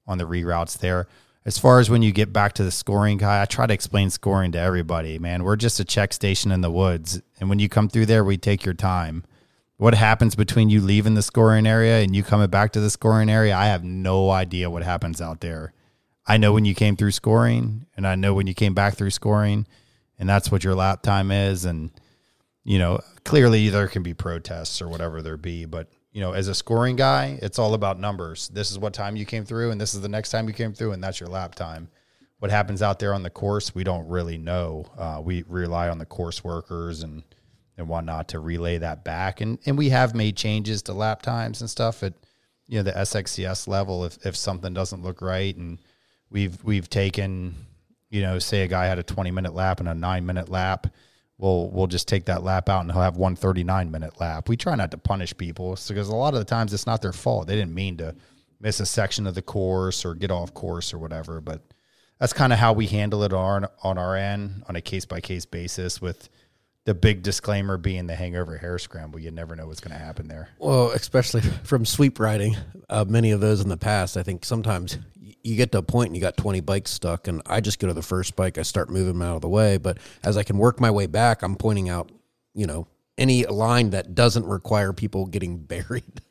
on 0.08 0.18
the 0.18 0.26
reroutes 0.26 0.78
there. 0.78 1.08
As 1.46 1.58
far 1.58 1.80
as 1.80 1.90
when 1.90 2.02
you 2.02 2.12
get 2.12 2.34
back 2.34 2.54
to 2.54 2.64
the 2.64 2.72
scoring 2.72 3.18
guy, 3.18 3.42
I 3.42 3.46
try 3.46 3.66
to 3.66 3.74
explain 3.74 4.10
scoring 4.10 4.52
to 4.54 4.60
everybody, 4.60 5.20
man. 5.20 5.44
We're 5.44 5.56
just 5.56 5.80
a 5.80 5.86
check 5.86 6.14
station 6.14 6.52
in 6.52 6.62
the 6.62 6.72
woods. 6.72 7.22
And 7.40 7.50
when 7.50 7.60
you 7.60 7.70
come 7.70 7.90
through 7.90 8.08
there, 8.08 8.24
we 8.24 8.38
take 8.38 8.66
your 8.66 8.74
time. 8.74 9.24
What 9.78 9.96
happens 9.96 10.36
between 10.36 10.70
you 10.70 10.82
leaving 10.82 11.14
the 11.14 11.22
scoring 11.22 11.66
area 11.66 12.02
and 12.02 12.14
you 12.14 12.24
coming 12.24 12.50
back 12.50 12.74
to 12.74 12.82
the 12.82 12.90
scoring 12.90 13.30
area, 13.30 13.56
I 13.56 13.68
have 13.68 13.84
no 13.84 14.30
idea 14.30 14.70
what 14.70 14.84
happens 14.84 15.22
out 15.22 15.40
there. 15.40 15.74
I 16.28 16.38
know 16.38 16.52
when 16.52 16.66
you 16.66 16.76
came 16.76 16.96
through 16.98 17.12
scoring 17.12 17.86
and 17.96 18.06
I 18.06 18.16
know 18.16 18.34
when 18.34 18.46
you 18.46 18.54
came 18.54 18.74
back 18.74 18.96
through 18.96 19.12
scoring 19.12 19.66
and 20.20 20.30
that's 20.30 20.52
what 20.52 20.64
your 20.64 20.76
lap 20.76 21.02
time 21.02 21.32
is. 21.32 21.66
And 21.66 21.92
you 22.64 22.78
know 22.78 23.00
clearly 23.24 23.70
there 23.70 23.88
can 23.88 24.04
be 24.04 24.14
protests 24.14 24.82
or 24.82 24.90
whatever 24.90 25.22
there 25.22 25.38
be 25.38 25.64
but 25.64 25.90
you 26.12 26.20
know 26.20 26.34
as 26.34 26.50
a 26.50 26.54
scoring 26.54 26.98
guy 26.98 27.40
it's 27.42 27.58
all 27.58 27.74
about 27.74 28.00
numbers. 28.00 28.50
This 28.50 28.70
is 28.70 28.78
what 28.78 28.94
time 28.94 29.16
you 29.16 29.26
came 29.26 29.46
through 29.46 29.72
and 29.72 29.80
this 29.80 29.94
is 29.94 30.02
the 30.02 30.10
next 30.10 30.30
time 30.30 30.48
you 30.48 30.54
came 30.54 30.74
through 30.74 30.92
and 30.92 31.04
that's 31.04 31.20
your 31.20 31.30
lap 31.30 31.56
time. 31.56 31.90
What 32.40 32.52
happens 32.52 32.82
out 32.82 33.00
there 33.00 33.14
on 33.14 33.24
the 33.24 33.30
course 33.30 33.74
we 33.74 33.84
don't 33.84 34.08
really 34.08 34.38
know. 34.38 34.86
Uh, 34.98 35.22
we 35.24 35.44
rely 35.48 35.90
on 35.90 35.98
the 35.98 36.06
course 36.06 36.44
workers 36.44 37.02
and 37.02 37.24
and 37.78 37.88
whatnot 37.88 38.28
to 38.28 38.40
relay 38.40 38.78
that 38.78 39.06
back. 39.06 39.40
And 39.40 39.58
and 39.66 39.78
we 39.78 39.90
have 39.90 40.14
made 40.14 40.36
changes 40.36 40.82
to 40.84 40.94
lap 40.94 41.22
times 41.22 41.62
and 41.62 41.70
stuff 41.70 42.04
at 42.04 42.14
you 42.68 42.78
know 42.78 42.84
the 42.84 42.92
SXCS 42.92 43.68
level 43.68 44.04
if 44.04 44.24
if 44.26 44.36
something 44.36 44.74
doesn't 44.74 45.02
look 45.02 45.22
right. 45.22 45.56
And 45.56 45.80
We've 46.32 46.64
we've 46.64 46.90
taken, 46.90 47.56
you 48.10 48.22
know, 48.22 48.40
say 48.40 48.64
a 48.64 48.68
guy 48.68 48.86
had 48.86 49.00
a 49.00 49.04
20 49.04 49.32
minute 49.32 49.54
lap 49.54 49.80
and 49.80 49.90
a 49.90 49.94
nine 49.94 50.26
minute 50.26 50.50
lap. 50.50 50.88
We'll 51.38 51.70
we'll 51.72 51.88
just 51.88 52.08
take 52.08 52.26
that 52.26 52.44
lap 52.44 52.68
out 52.68 52.82
and 52.82 52.92
he'll 52.92 53.02
have 53.02 53.18
one 53.18 53.36
39 53.36 53.92
minute 53.92 54.20
lap. 54.20 54.50
We 54.50 54.58
try 54.58 54.76
not 54.76 54.92
to 54.92 54.98
punish 54.98 55.36
people 55.38 55.78
because 55.88 56.10
a 56.10 56.16
lot 56.16 56.34
of 56.34 56.40
the 56.40 56.46
times 56.46 56.74
it's 56.74 56.86
not 56.86 57.02
their 57.02 57.14
fault. 57.14 57.48
They 57.48 57.56
didn't 57.56 57.74
mean 57.74 57.98
to 57.98 58.16
miss 58.60 58.80
a 58.80 58.86
section 58.86 59.26
of 59.26 59.36
the 59.36 59.42
course 59.42 60.04
or 60.04 60.16
get 60.16 60.32
off 60.32 60.54
course 60.54 60.94
or 60.94 60.98
whatever. 60.98 61.40
But 61.40 61.62
that's 62.20 62.34
kind 62.34 62.52
of 62.52 62.60
how 62.60 62.74
we 62.74 62.88
handle 62.88 63.24
it 63.24 63.32
on 63.32 63.68
on 63.84 63.98
our 63.98 64.16
end 64.16 64.64
on 64.68 64.76
a 64.76 64.82
case 64.82 65.06
by 65.06 65.22
case 65.22 65.46
basis 65.46 66.02
with 66.02 66.30
the 66.86 66.94
big 66.94 67.22
disclaimer 67.24 67.78
being 67.78 68.08
the 68.08 68.16
hangover 68.16 68.58
hare 68.58 68.80
scramble. 68.80 69.20
You 69.20 69.32
never 69.32 69.56
know 69.56 69.68
what's 69.68 69.80
going 69.80 69.98
to 69.98 70.04
happen 70.04 70.28
there. 70.28 70.50
Well, 70.58 70.92
especially 70.92 71.42
from 71.64 71.86
sweep 71.86 72.20
riding, 72.20 72.58
uh, 72.90 73.06
many 73.08 73.32
of 73.32 73.42
those 73.42 73.62
in 73.62 73.70
the 73.70 73.78
past, 73.78 74.18
I 74.18 74.24
think 74.24 74.44
sometimes 74.44 74.98
you 75.44 75.56
get 75.56 75.72
to 75.72 75.78
a 75.80 75.82
point 75.82 76.08
and 76.08 76.16
you 76.16 76.22
got 76.22 76.38
20 76.38 76.62
bikes 76.62 76.92
stuck 76.92 77.28
and 77.28 77.42
i 77.46 77.60
just 77.60 77.80
go 77.80 77.88
to 77.88 77.94
the 77.94 78.02
first 78.02 78.36
bike 78.36 78.58
i 78.58 78.62
start 78.62 78.90
moving 78.90 79.14
them 79.14 79.22
out 79.22 79.36
of 79.36 79.42
the 79.42 79.50
way. 79.50 79.78
But 79.78 79.98
as 80.24 80.38
i 80.38 80.44
can 80.44 80.58
work 80.58 80.80
my 80.80 80.92
way 80.92 81.06
back 81.08 81.42
i'm 81.44 81.56
pointing 81.56 81.90
out 81.90 82.12
you 82.54 82.68
know 82.68 82.88
any 83.18 83.46
line 83.46 83.90
that 83.90 84.16
doesn't 84.16 84.46
require 84.46 84.94
people 84.94 85.26
getting 85.26 85.58
buried 85.66 86.22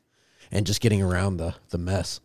and 0.50 0.66
just 0.66 0.80
getting 0.80 1.02
around 1.02 1.36
the 1.36 1.54
the 1.70 1.78
mess. 1.78 2.20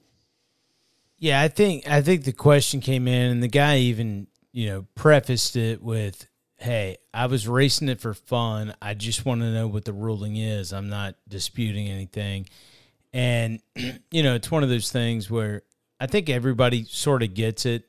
Yeah 1.18 1.42
i 1.42 1.48
think 1.48 1.90
i 1.90 2.02
think 2.02 2.24
the 2.24 2.34
question 2.34 2.80
came 2.80 3.08
in 3.08 3.32
and 3.32 3.44
the 3.44 3.48
guy 3.48 3.78
even 3.78 4.28
you 4.52 4.68
know 4.68 4.86
prefaced 4.96 5.56
it 5.56 5.82
with 5.82 6.28
hey 6.58 6.98
i 7.14 7.26
was 7.28 7.48
racing 7.48 7.90
it 7.90 8.02
for 8.02 8.14
fun. 8.14 8.74
I 8.82 8.94
just 8.94 9.26
want 9.26 9.42
to 9.42 9.52
know 9.52 9.68
what 9.68 9.86
the 9.86 9.94
ruling 9.94 10.38
is. 10.38 10.74
I'm 10.74 10.90
not 10.90 11.16
disputing 11.28 11.88
anything. 11.88 12.48
And 13.14 13.62
you 14.12 14.24
know 14.24 14.36
it's 14.36 14.52
one 14.52 14.64
of 14.64 14.70
those 14.70 14.92
things 14.92 15.30
where 15.30 15.62
I 16.04 16.06
think 16.06 16.30
everybody 16.30 16.84
sort 16.84 17.24
of 17.24 17.34
gets 17.34 17.66
it. 17.66 17.86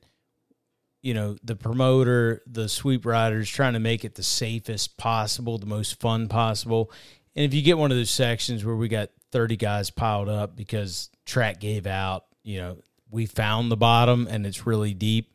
You 1.03 1.15
know, 1.15 1.37
the 1.43 1.57
promoter, 1.57 2.43
the 2.47 2.69
sweep 2.69 3.05
riders 3.05 3.51
trying 3.51 3.73
to 3.73 3.81
make 3.81 4.05
it 4.05 4.15
the 4.15 4.23
safest 4.23 4.97
possible, 4.97 5.59
the 5.59 5.67
most 5.67 5.99
fun 5.99 6.29
possible. 6.29 6.93
And 7.35 7.45
if 7.45 7.53
you 7.53 7.61
get 7.61 7.77
one 7.77 7.91
of 7.91 7.97
those 7.97 8.11
sections 8.11 8.65
where 8.65 8.77
we 8.77 8.87
got 8.87 9.11
30 9.33 9.57
guys 9.57 9.91
piled 9.91 10.29
up 10.29 10.55
because 10.55 11.11
track 11.27 11.59
gave 11.59 11.89
out, 11.89 12.27
you 12.45 12.59
know, 12.59 12.77
we 13.11 13.27
found 13.27 13.69
the 13.69 13.77
bottom 13.77 14.29
and 14.31 14.47
it's 14.47 14.65
really 14.65 14.95
deep. 14.95 15.35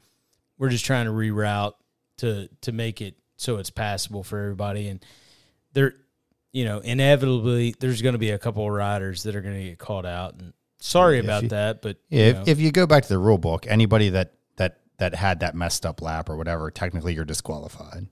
We're 0.57 0.69
just 0.69 0.85
trying 0.85 1.05
to 1.05 1.11
reroute 1.11 1.73
to 2.19 2.47
to 2.61 2.71
make 2.71 3.01
it 3.01 3.15
so 3.35 3.57
it's 3.57 3.69
passable 3.69 4.23
for 4.23 4.39
everybody. 4.39 4.87
And 4.87 5.03
there, 5.73 5.95
you 6.53 6.63
know, 6.63 6.79
inevitably 6.79 7.75
there's 7.77 8.01
going 8.01 8.13
to 8.13 8.19
be 8.19 8.31
a 8.31 8.39
couple 8.39 8.65
of 8.65 8.71
riders 8.71 9.23
that 9.23 9.35
are 9.35 9.41
going 9.41 9.57
to 9.57 9.63
get 9.65 9.79
caught 9.79 10.05
out, 10.05 10.35
and 10.35 10.53
Sorry 10.79 11.19
about 11.19 11.43
you, 11.43 11.49
that, 11.49 11.81
but 11.81 11.97
yeah, 12.09 12.27
if, 12.27 12.47
if, 12.47 12.59
you 12.59 12.71
go 12.71 12.87
back 12.87 13.03
to 13.03 13.09
the 13.09 13.17
rule 13.17 13.37
book, 13.37 13.67
anybody 13.67 14.09
that 14.09 14.33
that 14.55 14.79
that 14.97 15.13
had 15.13 15.41
that 15.41 15.53
messed 15.53 15.85
up 15.85 16.01
lap 16.01 16.29
or 16.29 16.37
whatever, 16.37 16.71
technically 16.71 17.13
you're 17.13 17.25
disqualified. 17.25 18.07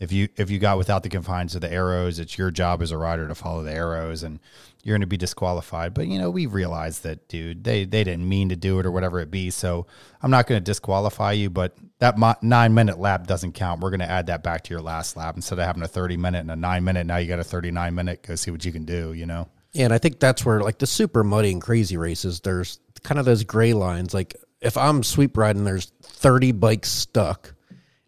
If 0.00 0.10
you 0.10 0.28
if 0.36 0.50
you 0.50 0.58
got 0.58 0.78
without 0.78 1.04
the 1.04 1.08
confines 1.08 1.54
of 1.54 1.60
the 1.60 1.72
arrows, 1.72 2.18
it's 2.18 2.36
your 2.36 2.50
job 2.50 2.82
as 2.82 2.90
a 2.90 2.98
rider 2.98 3.28
to 3.28 3.36
follow 3.36 3.62
the 3.62 3.70
arrows, 3.70 4.24
and 4.24 4.40
you're 4.82 4.94
going 4.94 5.02
to 5.02 5.06
be 5.06 5.16
disqualified. 5.16 5.94
But 5.94 6.08
you 6.08 6.18
know, 6.18 6.28
we 6.28 6.46
realize 6.46 7.00
that, 7.00 7.28
dude, 7.28 7.62
they 7.62 7.84
they 7.84 8.02
didn't 8.02 8.28
mean 8.28 8.48
to 8.48 8.56
do 8.56 8.80
it 8.80 8.86
or 8.86 8.90
whatever 8.90 9.20
it 9.20 9.30
be. 9.30 9.50
So 9.50 9.86
I'm 10.20 10.32
not 10.32 10.48
going 10.48 10.60
to 10.60 10.64
disqualify 10.64 11.32
you, 11.32 11.50
but 11.50 11.76
that 12.00 12.18
mo- 12.18 12.34
nine 12.42 12.74
minute 12.74 12.98
lap 12.98 13.28
doesn't 13.28 13.52
count. 13.52 13.80
We're 13.80 13.90
going 13.90 14.00
to 14.00 14.10
add 14.10 14.26
that 14.26 14.42
back 14.42 14.64
to 14.64 14.74
your 14.74 14.82
last 14.82 15.16
lap 15.16 15.36
instead 15.36 15.60
of 15.60 15.66
having 15.66 15.84
a 15.84 15.88
30 15.88 16.16
minute 16.16 16.40
and 16.40 16.50
a 16.50 16.56
nine 16.56 16.82
minute. 16.82 17.06
Now 17.06 17.18
you 17.18 17.28
got 17.28 17.38
a 17.38 17.44
39 17.44 17.94
minute. 17.94 18.24
Go 18.26 18.34
see 18.34 18.50
what 18.50 18.64
you 18.64 18.72
can 18.72 18.84
do. 18.84 19.12
You 19.12 19.26
know. 19.26 19.48
And 19.74 19.92
I 19.92 19.98
think 19.98 20.20
that's 20.20 20.44
where 20.44 20.60
like 20.60 20.78
the 20.78 20.86
super 20.86 21.24
muddy 21.24 21.52
and 21.52 21.62
crazy 21.62 21.96
races, 21.96 22.40
there's 22.40 22.78
kind 23.02 23.18
of 23.18 23.24
those 23.24 23.44
gray 23.44 23.72
lines. 23.72 24.12
Like 24.12 24.36
if 24.60 24.76
I'm 24.76 25.02
sweep 25.02 25.36
riding, 25.36 25.64
there's 25.64 25.92
30 26.02 26.52
bikes 26.52 26.90
stuck, 26.90 27.54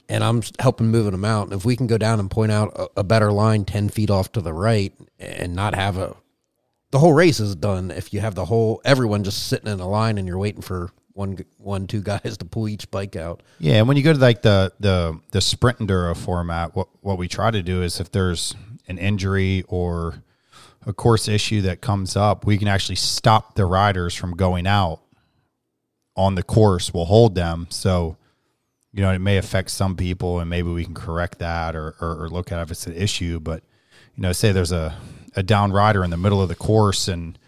and 0.09 0.23
I'm 0.23 0.43
helping 0.59 0.89
moving 0.89 1.13
them 1.13 1.25
out. 1.25 1.45
And 1.45 1.53
if 1.53 1.65
we 1.65 1.77
can 1.77 1.87
go 1.87 1.99
down 1.99 2.21
and 2.21 2.31
point 2.31 2.53
out 2.53 2.73
a, 2.77 3.01
a 3.01 3.05
better 3.05 3.33
line 3.33 3.65
10 3.65 3.89
feet 3.89 4.11
off 4.11 4.33
to 4.33 4.41
the 4.41 4.53
right 4.53 4.93
and 5.19 5.55
not 5.55 5.75
have 5.75 5.97
a 5.97 6.17
the 6.91 7.01
whole 7.01 7.13
race 7.13 7.41
is 7.41 7.57
done 7.57 7.91
if 7.91 8.15
you 8.15 8.21
have 8.21 8.37
the 8.37 8.45
whole 8.45 8.81
everyone 8.85 9.25
just 9.25 9.49
sitting 9.49 9.67
in 9.67 9.81
a 9.81 9.89
line 9.89 10.17
and 10.17 10.29
you're 10.29 10.39
waiting 10.39 10.63
for 10.63 10.93
one 11.15 11.39
one 11.59 11.87
two 11.87 12.03
guys 12.03 12.37
to 12.39 12.45
pull 12.45 12.69
each 12.69 12.91
bike 12.91 13.17
out. 13.17 13.43
Yeah, 13.59 13.77
and 13.77 13.89
when 13.89 13.97
you 13.97 14.03
go 14.03 14.13
to 14.13 14.19
like 14.19 14.43
the 14.43 14.73
the 14.79 15.19
the 15.31 15.41
sprint 15.41 15.79
enduro 15.79 16.17
format, 16.17 16.77
what 16.77 16.89
what 17.01 17.19
we 17.19 17.27
try 17.27 17.51
to 17.51 17.63
do 17.63 17.83
is 17.83 17.99
if 17.99 18.13
there's 18.13 18.55
an 18.87 18.99
injury 18.99 19.65
or 19.67 20.23
a 20.87 20.93
course 20.93 21.29
issue 21.29 21.63
that 21.63 21.81
comes 21.81 22.17
up, 22.17 22.45
we 22.47 22.59
can 22.59 22.69
actually 22.69 22.97
stop 22.97 23.55
the 23.55 23.67
riders 23.67 24.15
from 24.15 24.37
going 24.37 24.67
out 24.67 25.01
on 26.17 26.35
the 26.35 26.43
course. 26.43 26.93
We'll 26.93 27.07
hold 27.07 27.35
them. 27.35 27.67
So, 27.71 28.17
you 28.93 29.03
know, 29.03 29.11
it 29.11 29.19
may 29.19 29.39
affect 29.39 29.71
some 29.71 29.97
people 29.97 30.41
and 30.41 30.49
maybe 30.49 30.71
we 30.71 30.85
can 30.85 30.95
correct 30.95 31.39
that 31.39 31.75
or, 31.75 31.95
or, 32.01 32.25
or 32.25 32.29
look 32.29 32.53
at 32.53 32.61
if 32.61 32.71
it's 32.71 32.87
an 32.87 32.95
issue. 32.95 33.41
But, 33.41 33.63
you 34.15 34.23
know, 34.23 34.33
say 34.33 34.53
there's 34.53 34.73
a, 34.73 34.97
a 35.35 35.43
down 35.43 35.73
rider 35.73 36.05
in 36.05 36.11
the 36.11 36.17
middle 36.17 36.41
of 36.41 36.49
the 36.49 36.55
course 36.55 37.09
and 37.09 37.39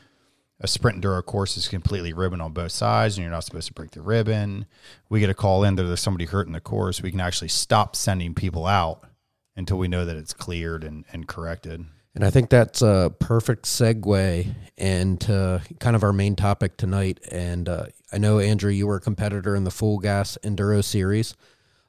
a 0.59 0.67
sprint 0.67 1.03
enduro 1.03 1.25
course 1.25 1.57
is 1.57 1.69
completely 1.69 2.15
ribbon 2.15 2.41
on 2.41 2.53
both 2.53 2.73
sides 2.73 3.17
and 3.17 3.23
you're 3.23 3.31
not 3.31 3.45
supposed 3.45 3.69
to 3.69 3.75
break 3.75 3.91
the 3.91 4.01
ribbon. 4.01 4.67
We 5.09 5.21
get 5.21 5.31
a 5.31 5.35
call 5.35 5.65
in 5.65 5.77
that 5.77 5.83
there's 5.83 6.01
somebody 6.01 6.25
hurt 6.25 6.47
in 6.47 6.55
the 6.55 6.61
course. 6.61 7.03
We 7.03 7.11
can 7.11 7.21
actually 7.21 7.49
stop 7.49 7.95
sending 7.95 8.35
people 8.35 8.67
out 8.67 9.03
until 9.55 9.79
we 9.79 9.89
know 9.89 10.05
that 10.05 10.17
it's 10.17 10.33
cleared 10.33 10.83
and, 10.83 11.05
and 11.13 11.29
corrected. 11.29 11.85
And 12.17 12.25
I 12.25 12.31
think 12.31 12.49
that's 12.49 12.81
a 12.81 13.15
perfect 13.21 13.67
segue 13.67 14.55
into 14.79 15.63
kind 15.79 15.95
of 15.95 16.03
our 16.03 16.15
main 16.15 16.35
topic 16.35 16.79
tonight. 16.79 17.21
And 17.31 17.69
uh, 17.69 17.87
I 18.11 18.17
know, 18.17 18.39
Andrew, 18.39 18.71
you 18.71 18.87
were 18.87 18.97
a 18.97 19.01
competitor 19.01 19.55
in 19.55 19.65
the 19.65 19.71
Full 19.71 19.99
Gas 19.99 20.39
Enduro 20.43 20.83
Series. 20.83 21.35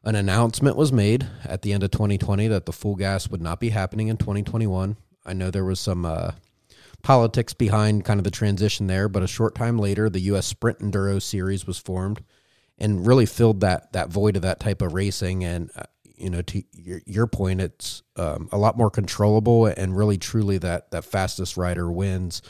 An 0.03 0.15
announcement 0.15 0.75
was 0.75 0.91
made 0.91 1.25
at 1.45 1.61
the 1.61 1.71
end 1.71 1.81
of 1.81 1.91
2020 1.91 2.49
that 2.49 2.65
the 2.65 2.73
Full 2.73 2.95
Gas 2.95 3.29
would 3.29 3.41
not 3.41 3.61
be 3.61 3.69
happening 3.69 4.09
in 4.09 4.17
2021. 4.17 4.97
I 5.25 5.31
know 5.31 5.49
there 5.49 5.63
was 5.63 5.79
some 5.79 6.03
uh, 6.03 6.31
politics 7.01 7.53
behind 7.53 8.03
kind 8.03 8.19
of 8.19 8.25
the 8.25 8.29
transition 8.31 8.87
there, 8.87 9.07
but 9.07 9.23
a 9.23 9.27
short 9.27 9.55
time 9.55 9.79
later, 9.79 10.09
the 10.09 10.19
U.S. 10.19 10.45
Sprint 10.45 10.79
Enduro 10.79 11.21
Series 11.21 11.65
was 11.65 11.77
formed 11.77 12.21
and 12.77 13.07
really 13.07 13.25
filled 13.25 13.61
that 13.61 13.93
that 13.93 14.09
void 14.09 14.35
of 14.35 14.41
that 14.41 14.59
type 14.59 14.81
of 14.81 14.93
racing. 14.93 15.45
And 15.45 15.71
uh, 15.73 15.83
you 16.17 16.29
know, 16.29 16.41
to 16.41 16.63
your, 16.73 17.01
your 17.05 17.27
point, 17.27 17.61
it's 17.61 18.03
um, 18.15 18.49
a 18.51 18.57
lot 18.57 18.77
more 18.77 18.89
controllable 18.89 19.67
and 19.67 19.95
really 19.95 20.17
truly 20.17 20.57
that 20.59 20.91
that 20.91 21.05
fastest 21.05 21.57
rider 21.57 21.91
wins. 21.91 22.41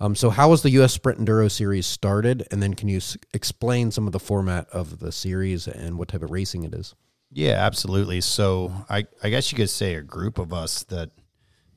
Um, 0.00 0.14
so, 0.14 0.30
how 0.30 0.50
was 0.50 0.62
the 0.62 0.70
U.S. 0.70 0.92
Sprint 0.92 1.18
Enduro 1.18 1.50
Series 1.50 1.86
started? 1.86 2.46
And 2.50 2.62
then, 2.62 2.74
can 2.74 2.88
you 2.88 2.98
s- 2.98 3.16
explain 3.34 3.90
some 3.90 4.06
of 4.06 4.12
the 4.12 4.20
format 4.20 4.68
of 4.70 5.00
the 5.00 5.10
series 5.10 5.66
and 5.66 5.98
what 5.98 6.08
type 6.08 6.22
of 6.22 6.30
racing 6.30 6.62
it 6.62 6.72
is? 6.74 6.94
Yeah, 7.32 7.54
absolutely. 7.54 8.20
So, 8.20 8.72
I, 8.88 9.06
I 9.22 9.30
guess 9.30 9.50
you 9.50 9.56
could 9.56 9.70
say 9.70 9.94
a 9.94 10.02
group 10.02 10.38
of 10.38 10.52
us 10.52 10.84
that 10.84 11.10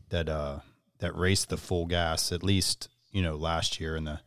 that 0.10 0.30
uh, 0.30 0.60
that 1.00 1.16
raced 1.16 1.50
the 1.50 1.58
full 1.58 1.88
gas 1.88 2.32
at 2.32 2.44
least 2.44 2.90
you 3.12 3.24
know 3.24 3.36
last 3.36 3.80
year 3.80 3.96
in 3.96 4.04
the 4.04 4.20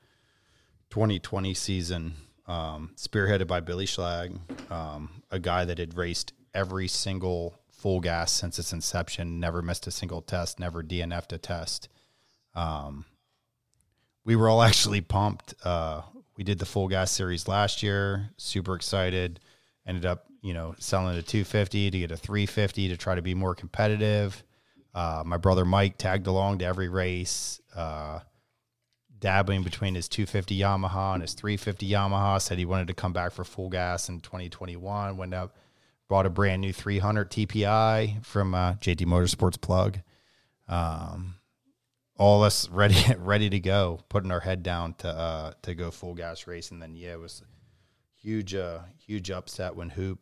2020 0.90 1.54
season, 1.54 2.14
um, 2.46 2.92
spearheaded 2.96 3.46
by 3.46 3.60
Billy 3.60 3.86
Schlag, 3.86 4.38
um, 4.70 5.22
a 5.30 5.38
guy 5.38 5.64
that 5.64 5.78
had 5.78 5.96
raced 5.96 6.32
every 6.54 6.88
single 6.88 7.58
full 7.70 8.00
gas 8.00 8.32
since 8.32 8.58
its 8.58 8.72
inception, 8.72 9.40
never 9.40 9.60
missed 9.60 9.86
a 9.86 9.90
single 9.90 10.22
test, 10.22 10.58
never 10.58 10.82
DNF'd 10.82 11.32
a 11.32 11.38
test. 11.38 11.88
Um, 12.54 13.04
we 14.24 14.36
were 14.36 14.48
all 14.48 14.62
actually 14.70 15.00
pumped. 15.00 15.54
Uh, 15.64 16.02
we 16.36 16.44
did 16.44 16.58
the 16.58 16.66
full 16.66 16.88
gas 16.88 17.10
series 17.10 17.46
last 17.46 17.82
year, 17.82 18.30
super 18.36 18.74
excited. 18.74 19.40
Ended 19.86 20.06
up, 20.06 20.24
you 20.40 20.54
know, 20.54 20.74
selling 20.78 21.16
a 21.16 21.22
250 21.22 21.90
to 21.90 21.98
get 21.98 22.10
a 22.10 22.16
350 22.16 22.88
to 22.88 22.96
try 22.96 23.14
to 23.14 23.22
be 23.22 23.34
more 23.34 23.54
competitive. 23.54 24.42
Uh, 24.94 25.22
my 25.26 25.36
brother 25.36 25.64
Mike 25.64 25.98
tagged 25.98 26.26
along 26.26 26.58
to 26.58 26.64
every 26.64 26.88
race, 26.88 27.60
uh, 27.76 28.20
dabbling 29.18 29.62
between 29.62 29.94
his 29.94 30.08
250 30.08 30.58
Yamaha 30.58 31.14
and 31.14 31.22
his 31.22 31.34
350 31.34 31.88
Yamaha. 31.88 32.40
Said 32.40 32.58
he 32.58 32.64
wanted 32.64 32.88
to 32.88 32.94
come 32.94 33.12
back 33.12 33.32
for 33.32 33.44
full 33.44 33.68
gas 33.68 34.08
in 34.08 34.20
2021. 34.20 35.16
Went 35.16 35.34
up, 35.34 35.54
bought 36.14 36.26
a 36.26 36.30
brand 36.30 36.60
new 36.60 36.72
300 36.72 37.28
TPI 37.28 38.24
from 38.24 38.54
uh, 38.54 38.74
JT 38.74 39.04
Motorsports 39.04 39.60
plug. 39.60 39.98
Um, 40.68 41.34
all 42.16 42.44
us 42.44 42.68
ready 42.70 42.94
ready 43.18 43.50
to 43.50 43.58
go, 43.58 43.98
putting 44.08 44.30
our 44.30 44.38
head 44.38 44.62
down 44.62 44.94
to 44.98 45.08
uh, 45.08 45.52
to 45.62 45.74
go 45.74 45.90
full 45.90 46.14
gas 46.14 46.46
race, 46.46 46.70
and 46.70 46.80
then 46.80 46.94
yeah, 46.94 47.14
it 47.14 47.18
was 47.18 47.42
huge 48.14 48.54
uh, 48.54 48.78
huge 49.04 49.32
upset 49.32 49.74
when 49.74 49.90
Hoop 49.90 50.20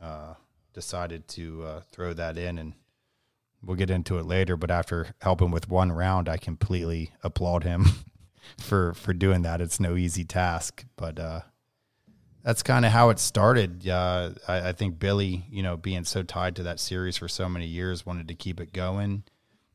uh, 0.00 0.34
decided 0.74 1.26
to 1.30 1.64
uh, 1.64 1.80
throw 1.90 2.12
that 2.12 2.38
in, 2.38 2.56
and 2.56 2.74
we'll 3.64 3.76
get 3.76 3.90
into 3.90 4.18
it 4.18 4.26
later. 4.26 4.56
But 4.56 4.70
after 4.70 5.08
helping 5.22 5.50
with 5.50 5.68
one 5.68 5.90
round, 5.90 6.28
I 6.28 6.36
completely 6.36 7.10
applaud 7.24 7.64
him 7.64 7.86
for 8.58 8.94
for 8.94 9.12
doing 9.12 9.42
that. 9.42 9.60
It's 9.60 9.80
no 9.80 9.96
easy 9.96 10.22
task, 10.22 10.84
but 10.94 11.18
uh, 11.18 11.40
that's 12.44 12.62
kind 12.62 12.84
of 12.84 12.92
how 12.92 13.10
it 13.10 13.18
started. 13.18 13.88
Uh, 13.88 14.30
I, 14.48 14.68
I 14.68 14.72
think 14.72 14.98
Billy, 14.98 15.44
you 15.50 15.62
know, 15.62 15.76
being 15.76 16.04
so 16.04 16.22
tied 16.22 16.56
to 16.56 16.64
that 16.64 16.80
series 16.80 17.16
for 17.16 17.28
so 17.28 17.48
many 17.48 17.66
years, 17.66 18.04
wanted 18.04 18.28
to 18.28 18.34
keep 18.34 18.60
it 18.60 18.72
going. 18.72 19.22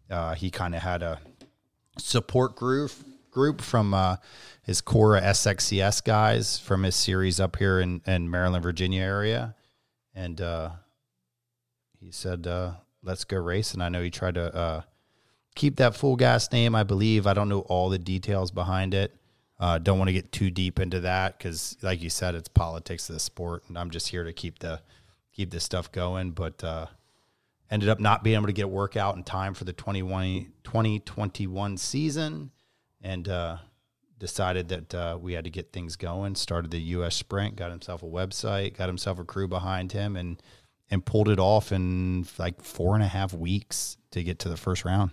Uh, 0.10 0.36
he 0.36 0.50
kind 0.50 0.76
of 0.76 0.82
had 0.82 1.02
a 1.02 1.20
support 1.98 2.56
group 2.56 2.92
group 3.32 3.62
from 3.62 3.94
uh, 3.94 4.16
his 4.64 4.82
Cora 4.82 5.22
SXCS 5.22 6.04
guys 6.04 6.58
from 6.58 6.84
his 6.84 6.96
series 6.96 7.40
up 7.40 7.56
here 7.58 7.80
in, 7.80 8.02
in 8.08 8.32
Maryland, 8.32 8.64
Virginia 8.64 9.04
area, 9.04 9.56
and 10.16 10.42
uh, 10.42 10.72
he 12.00 12.12
said, 12.12 12.48
uh, 12.48 12.72
"Let's 13.04 13.24
go 13.24 13.38
race." 13.38 13.74
And 13.74 13.84
I 13.84 13.90
know 13.90 14.02
he 14.02 14.10
tried 14.10 14.36
to 14.36 14.56
uh, 14.56 14.82
keep 15.56 15.78
that 15.78 15.96
full 15.96 16.16
gas 16.16 16.52
name. 16.52 16.74
I 16.76 16.84
believe 16.84 17.28
I 17.28 17.34
don't 17.34 17.50
know 17.50 17.62
all 17.62 17.90
the 17.90 18.00
details 18.00 18.52
behind 18.52 18.94
it. 18.94 19.16
Uh, 19.60 19.80
don't 19.80 19.98
want 19.98 20.08
to 20.08 20.14
get 20.14 20.32
too 20.32 20.52
deep 20.52 20.80
into 20.80 21.00
that 21.00 21.38
because, 21.38 21.78
like 21.82 22.02
you 22.02 22.10
said, 22.10 22.36
it's 22.36 22.48
politics 22.48 23.10
of 23.10 23.16
the 23.16 23.20
sport, 23.20 23.64
and 23.68 23.78
I'm 23.78 23.90
just 23.90 24.10
here 24.10 24.24
to 24.24 24.34
keep 24.34 24.60
the 24.60 24.82
keep 25.34 25.50
this 25.50 25.64
stuff 25.64 25.92
going. 25.92 26.32
But 26.32 26.64
uh, 26.64 26.88
ended 27.70 27.90
up 27.90 28.00
not 28.00 28.24
being 28.24 28.36
able 28.36 28.48
to 28.48 28.54
get 28.54 28.66
a 28.66 28.70
workout 28.70 29.16
in 29.16 29.24
time 29.24 29.54
for 29.54 29.64
the 29.64 29.74
2021 29.74 31.78
season 31.78 32.52
and 33.02 33.28
uh, 33.28 33.58
decided 34.20 34.70
that 34.70 34.96
uh, 34.96 35.18
we 35.20 35.34
had 35.34 35.44
to 35.44 35.50
get 35.50 35.72
things 35.72 35.96
going 35.96 36.36
started 36.36 36.72
the 36.72 36.80
us 36.80 37.16
sprint 37.16 37.56
got 37.56 37.70
himself 37.70 38.04
a 38.04 38.06
website 38.06 38.78
got 38.78 38.88
himself 38.88 39.20
a 39.20 39.24
crew 39.24 39.48
behind 39.48 39.92
him 39.92 40.16
and 40.16 40.42
and 40.90 41.06
pulled 41.06 41.30
it 41.30 41.40
off 41.40 41.72
in 41.72 42.26
like 42.38 42.62
four 42.62 42.96
and 42.96 43.04
a 43.04 43.08
half 43.08 43.34
weeks 43.34 43.98
to 44.12 44.24
get 44.24 44.40
to 44.40 44.50
the 44.50 44.58
first 44.58 44.86
round 44.86 45.12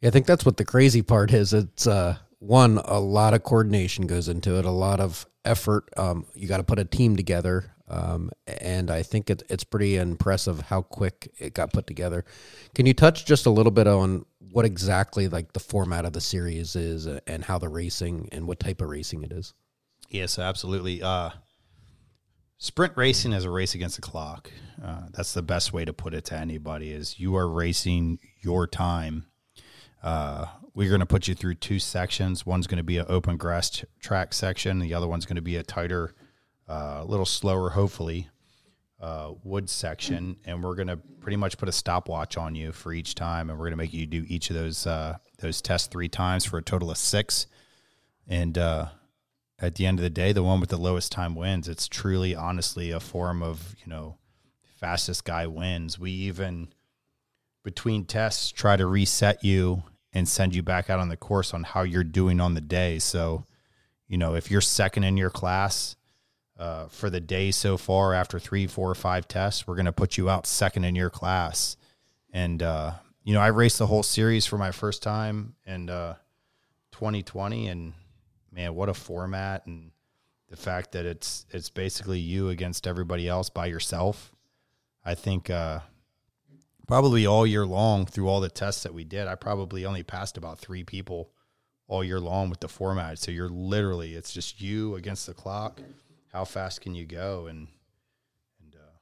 Yeah, 0.00 0.08
I 0.08 0.10
think 0.10 0.26
that's 0.26 0.46
what 0.46 0.56
the 0.56 0.64
crazy 0.64 1.02
part 1.02 1.32
is. 1.32 1.52
It's 1.52 1.86
uh, 1.86 2.16
one, 2.40 2.78
a 2.78 2.98
lot 2.98 3.34
of 3.34 3.44
coordination 3.44 4.06
goes 4.06 4.28
into 4.28 4.58
it, 4.58 4.64
a 4.64 4.70
lot 4.70 4.98
of 4.98 5.26
effort. 5.44 5.88
Um, 5.96 6.26
you 6.34 6.48
got 6.48 6.56
to 6.56 6.64
put 6.64 6.78
a 6.78 6.84
team 6.84 7.14
together, 7.14 7.72
um, 7.86 8.30
and 8.46 8.90
I 8.90 9.02
think 9.02 9.30
it, 9.30 9.42
it's 9.48 9.62
pretty 9.62 9.96
impressive 9.96 10.62
how 10.62 10.82
quick 10.82 11.30
it 11.38 11.54
got 11.54 11.72
put 11.72 11.86
together. 11.86 12.24
Can 12.74 12.86
you 12.86 12.94
touch 12.94 13.26
just 13.26 13.44
a 13.46 13.50
little 13.50 13.70
bit 13.70 13.86
on 13.86 14.24
what 14.52 14.64
exactly 14.64 15.28
like 15.28 15.52
the 15.52 15.60
format 15.60 16.06
of 16.06 16.14
the 16.14 16.20
series 16.20 16.74
is, 16.74 17.06
uh, 17.06 17.20
and 17.26 17.44
how 17.44 17.58
the 17.58 17.68
racing 17.68 18.28
and 18.32 18.46
what 18.46 18.58
type 18.58 18.80
of 18.80 18.88
racing 18.88 19.22
it 19.22 19.32
is? 19.32 19.52
Yes, 20.08 20.38
absolutely. 20.38 21.02
Uh, 21.02 21.30
sprint 22.56 22.94
racing 22.96 23.34
is 23.34 23.44
a 23.44 23.50
race 23.50 23.74
against 23.74 23.96
the 23.96 24.02
clock. 24.02 24.50
Uh, 24.82 25.02
that's 25.12 25.34
the 25.34 25.42
best 25.42 25.74
way 25.74 25.84
to 25.84 25.92
put 25.92 26.14
it 26.14 26.24
to 26.24 26.36
anybody. 26.36 26.90
Is 26.90 27.20
you 27.20 27.36
are 27.36 27.48
racing 27.48 28.18
your 28.40 28.66
time. 28.66 29.26
Uh, 30.02 30.46
we're 30.74 30.88
going 30.88 31.00
to 31.00 31.06
put 31.06 31.28
you 31.28 31.34
through 31.34 31.54
two 31.54 31.78
sections. 31.78 32.46
One's 32.46 32.66
going 32.66 32.78
to 32.78 32.84
be 32.84 32.98
an 32.98 33.06
open 33.08 33.36
grass 33.36 33.70
t- 33.70 33.84
track 34.00 34.32
section. 34.32 34.78
The 34.78 34.94
other 34.94 35.08
one's 35.08 35.26
going 35.26 35.36
to 35.36 35.42
be 35.42 35.56
a 35.56 35.62
tighter, 35.62 36.14
a 36.68 37.04
little 37.04 37.26
slower, 37.26 37.70
hopefully, 37.70 38.28
uh, 39.00 39.32
wood 39.42 39.68
section. 39.68 40.36
And 40.44 40.62
we're 40.62 40.76
going 40.76 40.88
to 40.88 40.96
pretty 40.96 41.36
much 41.36 41.58
put 41.58 41.68
a 41.68 41.72
stopwatch 41.72 42.36
on 42.36 42.54
you 42.54 42.72
for 42.72 42.92
each 42.92 43.14
time, 43.14 43.50
and 43.50 43.58
we're 43.58 43.66
going 43.66 43.72
to 43.72 43.78
make 43.78 43.92
you 43.92 44.06
do 44.06 44.24
each 44.28 44.50
of 44.50 44.56
those 44.56 44.86
uh, 44.86 45.18
those 45.38 45.60
tests 45.60 45.88
three 45.88 46.08
times 46.08 46.44
for 46.44 46.58
a 46.58 46.62
total 46.62 46.90
of 46.90 46.98
six. 46.98 47.46
And 48.28 48.56
uh, 48.56 48.86
at 49.58 49.74
the 49.74 49.86
end 49.86 49.98
of 49.98 50.02
the 50.02 50.10
day, 50.10 50.32
the 50.32 50.42
one 50.42 50.60
with 50.60 50.70
the 50.70 50.76
lowest 50.76 51.10
time 51.10 51.34
wins. 51.34 51.68
It's 51.68 51.88
truly, 51.88 52.34
honestly, 52.34 52.90
a 52.90 53.00
form 53.00 53.42
of 53.42 53.74
you 53.84 53.90
know, 53.90 54.18
fastest 54.78 55.24
guy 55.24 55.46
wins. 55.46 55.98
We 55.98 56.12
even 56.12 56.68
between 57.64 58.04
tests 58.04 58.52
try 58.52 58.76
to 58.76 58.86
reset 58.86 59.44
you 59.44 59.82
and 60.12 60.28
send 60.28 60.54
you 60.54 60.62
back 60.62 60.90
out 60.90 60.98
on 60.98 61.08
the 61.08 61.16
course 61.16 61.54
on 61.54 61.62
how 61.62 61.82
you're 61.82 62.04
doing 62.04 62.40
on 62.40 62.54
the 62.54 62.60
day. 62.60 62.98
So, 62.98 63.44
you 64.08 64.18
know, 64.18 64.34
if 64.34 64.50
you're 64.50 64.60
second 64.60 65.04
in 65.04 65.16
your 65.16 65.30
class 65.30 65.96
uh, 66.58 66.86
for 66.86 67.10
the 67.10 67.20
day 67.20 67.50
so 67.50 67.76
far 67.76 68.12
after 68.12 68.38
three, 68.38 68.66
four, 68.66 68.90
or 68.90 68.94
five 68.94 69.28
tests, 69.28 69.66
we're 69.66 69.76
going 69.76 69.86
to 69.86 69.92
put 69.92 70.16
you 70.16 70.28
out 70.28 70.46
second 70.46 70.84
in 70.84 70.94
your 70.94 71.10
class. 71.10 71.76
And 72.32 72.62
uh, 72.62 72.92
you 73.24 73.34
know, 73.34 73.40
I 73.40 73.48
raced 73.48 73.78
the 73.78 73.86
whole 73.86 74.02
series 74.02 74.46
for 74.46 74.58
my 74.58 74.70
first 74.70 75.02
time 75.02 75.54
in 75.66 75.90
uh, 75.90 76.14
2020, 76.92 77.68
and 77.68 77.92
man, 78.50 78.74
what 78.74 78.88
a 78.88 78.94
format! 78.94 79.66
And 79.66 79.90
the 80.48 80.56
fact 80.56 80.92
that 80.92 81.06
it's 81.06 81.46
it's 81.50 81.70
basically 81.70 82.18
you 82.18 82.48
against 82.48 82.86
everybody 82.86 83.28
else 83.28 83.50
by 83.50 83.66
yourself. 83.66 84.34
I 85.04 85.14
think 85.14 85.50
uh, 85.50 85.80
probably 86.90 87.24
all 87.24 87.46
year 87.46 87.64
long 87.64 88.04
through 88.04 88.28
all 88.28 88.40
the 88.40 88.48
tests 88.48 88.82
that 88.82 88.92
we 88.92 89.04
did, 89.04 89.28
I 89.28 89.36
probably 89.36 89.86
only 89.86 90.02
passed 90.02 90.36
about 90.36 90.58
three 90.58 90.82
people 90.82 91.30
all 91.86 92.02
year 92.02 92.18
long 92.18 92.50
with 92.50 92.60
the 92.60 92.68
format. 92.68 93.18
So 93.18 93.30
you're 93.30 93.48
literally 93.48 94.14
it's 94.14 94.32
just 94.32 94.60
you 94.60 94.96
against 94.96 95.26
the 95.26 95.34
clock. 95.34 95.80
How 96.32 96.44
fast 96.44 96.80
can 96.80 96.94
you 96.94 97.06
go? 97.06 97.46
And 97.46 97.68
and 98.60 98.74
uh, 98.74 98.98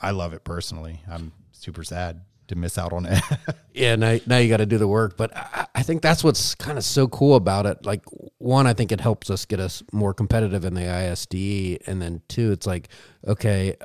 I 0.00 0.12
love 0.12 0.32
it 0.32 0.44
personally. 0.44 1.00
I'm 1.10 1.32
super 1.50 1.82
sad 1.82 2.20
to 2.46 2.54
miss 2.54 2.78
out 2.78 2.92
on 2.92 3.06
it. 3.06 3.22
Yeah, 3.72 3.94
now, 3.94 4.18
now 4.26 4.38
you 4.38 4.48
got 4.48 4.56
to 4.56 4.66
do 4.66 4.78
the 4.78 4.88
work. 4.88 5.16
But 5.16 5.34
I, 5.34 5.66
I 5.76 5.82
think 5.84 6.02
that's 6.02 6.24
what's 6.24 6.56
kind 6.56 6.76
of 6.76 6.84
so 6.84 7.06
cool 7.06 7.36
about 7.36 7.66
it. 7.66 7.86
Like, 7.86 8.02
one, 8.38 8.66
I 8.66 8.74
think 8.74 8.90
it 8.90 9.00
helps 9.00 9.30
us 9.30 9.46
get 9.46 9.60
us 9.60 9.82
more 9.92 10.12
competitive 10.12 10.64
in 10.64 10.74
the 10.74 10.82
ISDE. 10.82 11.78
And 11.86 12.02
then 12.02 12.20
two, 12.28 12.50
it's 12.50 12.66
like, 12.66 12.88
okay, 13.26 13.76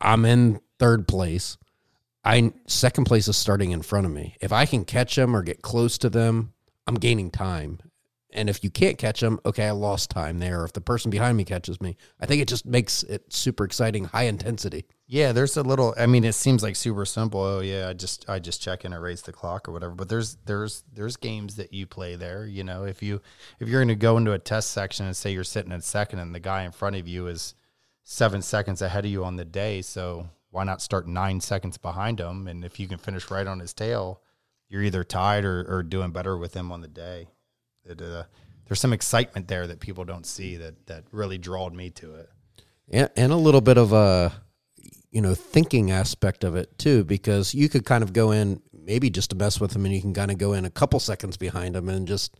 I'm 0.00 0.24
in 0.24 0.60
third 0.78 1.08
place. 1.08 1.58
I 2.24 2.52
second 2.66 3.04
place 3.04 3.28
is 3.28 3.36
starting 3.36 3.72
in 3.72 3.82
front 3.82 4.06
of 4.06 4.12
me. 4.12 4.36
If 4.40 4.52
I 4.52 4.66
can 4.66 4.84
catch 4.84 5.16
them 5.16 5.34
or 5.34 5.42
get 5.42 5.62
close 5.62 5.98
to 5.98 6.10
them, 6.10 6.52
I'm 6.86 6.94
gaining 6.94 7.30
time. 7.30 7.80
And 8.34 8.48
if 8.48 8.64
you 8.64 8.70
can't 8.70 8.96
catch 8.96 9.20
them, 9.20 9.38
okay, 9.44 9.66
I 9.66 9.72
lost 9.72 10.10
time 10.10 10.38
there. 10.38 10.64
If 10.64 10.72
the 10.72 10.80
person 10.80 11.10
behind 11.10 11.36
me 11.36 11.44
catches 11.44 11.82
me, 11.82 11.98
I 12.18 12.24
think 12.24 12.40
it 12.40 12.48
just 12.48 12.64
makes 12.64 13.02
it 13.02 13.30
super 13.30 13.64
exciting, 13.64 14.04
high 14.04 14.22
intensity. 14.22 14.86
Yeah, 15.06 15.32
there's 15.32 15.58
a 15.58 15.62
little. 15.62 15.94
I 15.98 16.06
mean, 16.06 16.24
it 16.24 16.34
seems 16.34 16.62
like 16.62 16.74
super 16.74 17.04
simple. 17.04 17.40
Oh 17.40 17.60
yeah, 17.60 17.88
I 17.88 17.92
just 17.92 18.28
I 18.30 18.38
just 18.38 18.62
check 18.62 18.86
in, 18.86 18.94
erase 18.94 19.20
the 19.20 19.32
clock 19.32 19.68
or 19.68 19.72
whatever. 19.72 19.94
But 19.94 20.08
there's 20.08 20.38
there's 20.46 20.82
there's 20.90 21.16
games 21.16 21.56
that 21.56 21.74
you 21.74 21.86
play 21.86 22.16
there. 22.16 22.46
You 22.46 22.64
know, 22.64 22.84
if 22.84 23.02
you 23.02 23.20
if 23.60 23.68
you're 23.68 23.80
going 23.80 23.88
to 23.88 23.94
go 23.94 24.16
into 24.16 24.32
a 24.32 24.38
test 24.38 24.70
section 24.70 25.04
and 25.04 25.14
say 25.14 25.32
you're 25.32 25.44
sitting 25.44 25.72
in 25.72 25.82
second 25.82 26.20
and 26.20 26.34
the 26.34 26.40
guy 26.40 26.62
in 26.62 26.72
front 26.72 26.96
of 26.96 27.06
you 27.06 27.26
is 27.26 27.54
seven 28.04 28.40
seconds 28.40 28.80
ahead 28.80 29.04
of 29.04 29.10
you 29.10 29.24
on 29.24 29.36
the 29.36 29.44
day, 29.44 29.82
so 29.82 30.30
why 30.52 30.64
not 30.64 30.80
start 30.80 31.08
nine 31.08 31.40
seconds 31.40 31.78
behind 31.78 32.20
him? 32.20 32.46
And 32.46 32.64
if 32.64 32.78
you 32.78 32.86
can 32.86 32.98
finish 32.98 33.30
right 33.30 33.46
on 33.46 33.58
his 33.58 33.72
tail, 33.72 34.20
you're 34.68 34.82
either 34.82 35.02
tied 35.02 35.44
or, 35.44 35.64
or 35.68 35.82
doing 35.82 36.12
better 36.12 36.36
with 36.36 36.54
him 36.54 36.70
on 36.70 36.82
the 36.82 36.88
day. 36.88 37.28
It, 37.84 38.00
uh, 38.00 38.24
there's 38.66 38.80
some 38.80 38.92
excitement 38.92 39.48
there 39.48 39.66
that 39.66 39.80
people 39.80 40.04
don't 40.04 40.26
see 40.26 40.56
that 40.56 40.86
that 40.86 41.04
really 41.10 41.38
drawed 41.38 41.74
me 41.74 41.90
to 41.90 42.14
it. 42.14 42.30
And, 42.90 43.10
and 43.16 43.32
a 43.32 43.36
little 43.36 43.60
bit 43.60 43.78
of 43.78 43.92
a 43.92 44.32
you 45.10 45.20
know 45.20 45.34
thinking 45.34 45.90
aspect 45.90 46.44
of 46.44 46.54
it 46.54 46.78
too, 46.78 47.02
because 47.02 47.54
you 47.54 47.68
could 47.68 47.84
kind 47.84 48.04
of 48.04 48.12
go 48.12 48.30
in 48.30 48.62
maybe 48.72 49.10
just 49.10 49.30
to 49.30 49.36
mess 49.36 49.58
with 49.58 49.74
him, 49.74 49.84
and 49.84 49.94
you 49.94 50.00
can 50.00 50.14
kind 50.14 50.30
of 50.30 50.38
go 50.38 50.52
in 50.52 50.64
a 50.64 50.70
couple 50.70 51.00
seconds 51.00 51.36
behind 51.36 51.74
him 51.76 51.88
and 51.88 52.06
just 52.06 52.38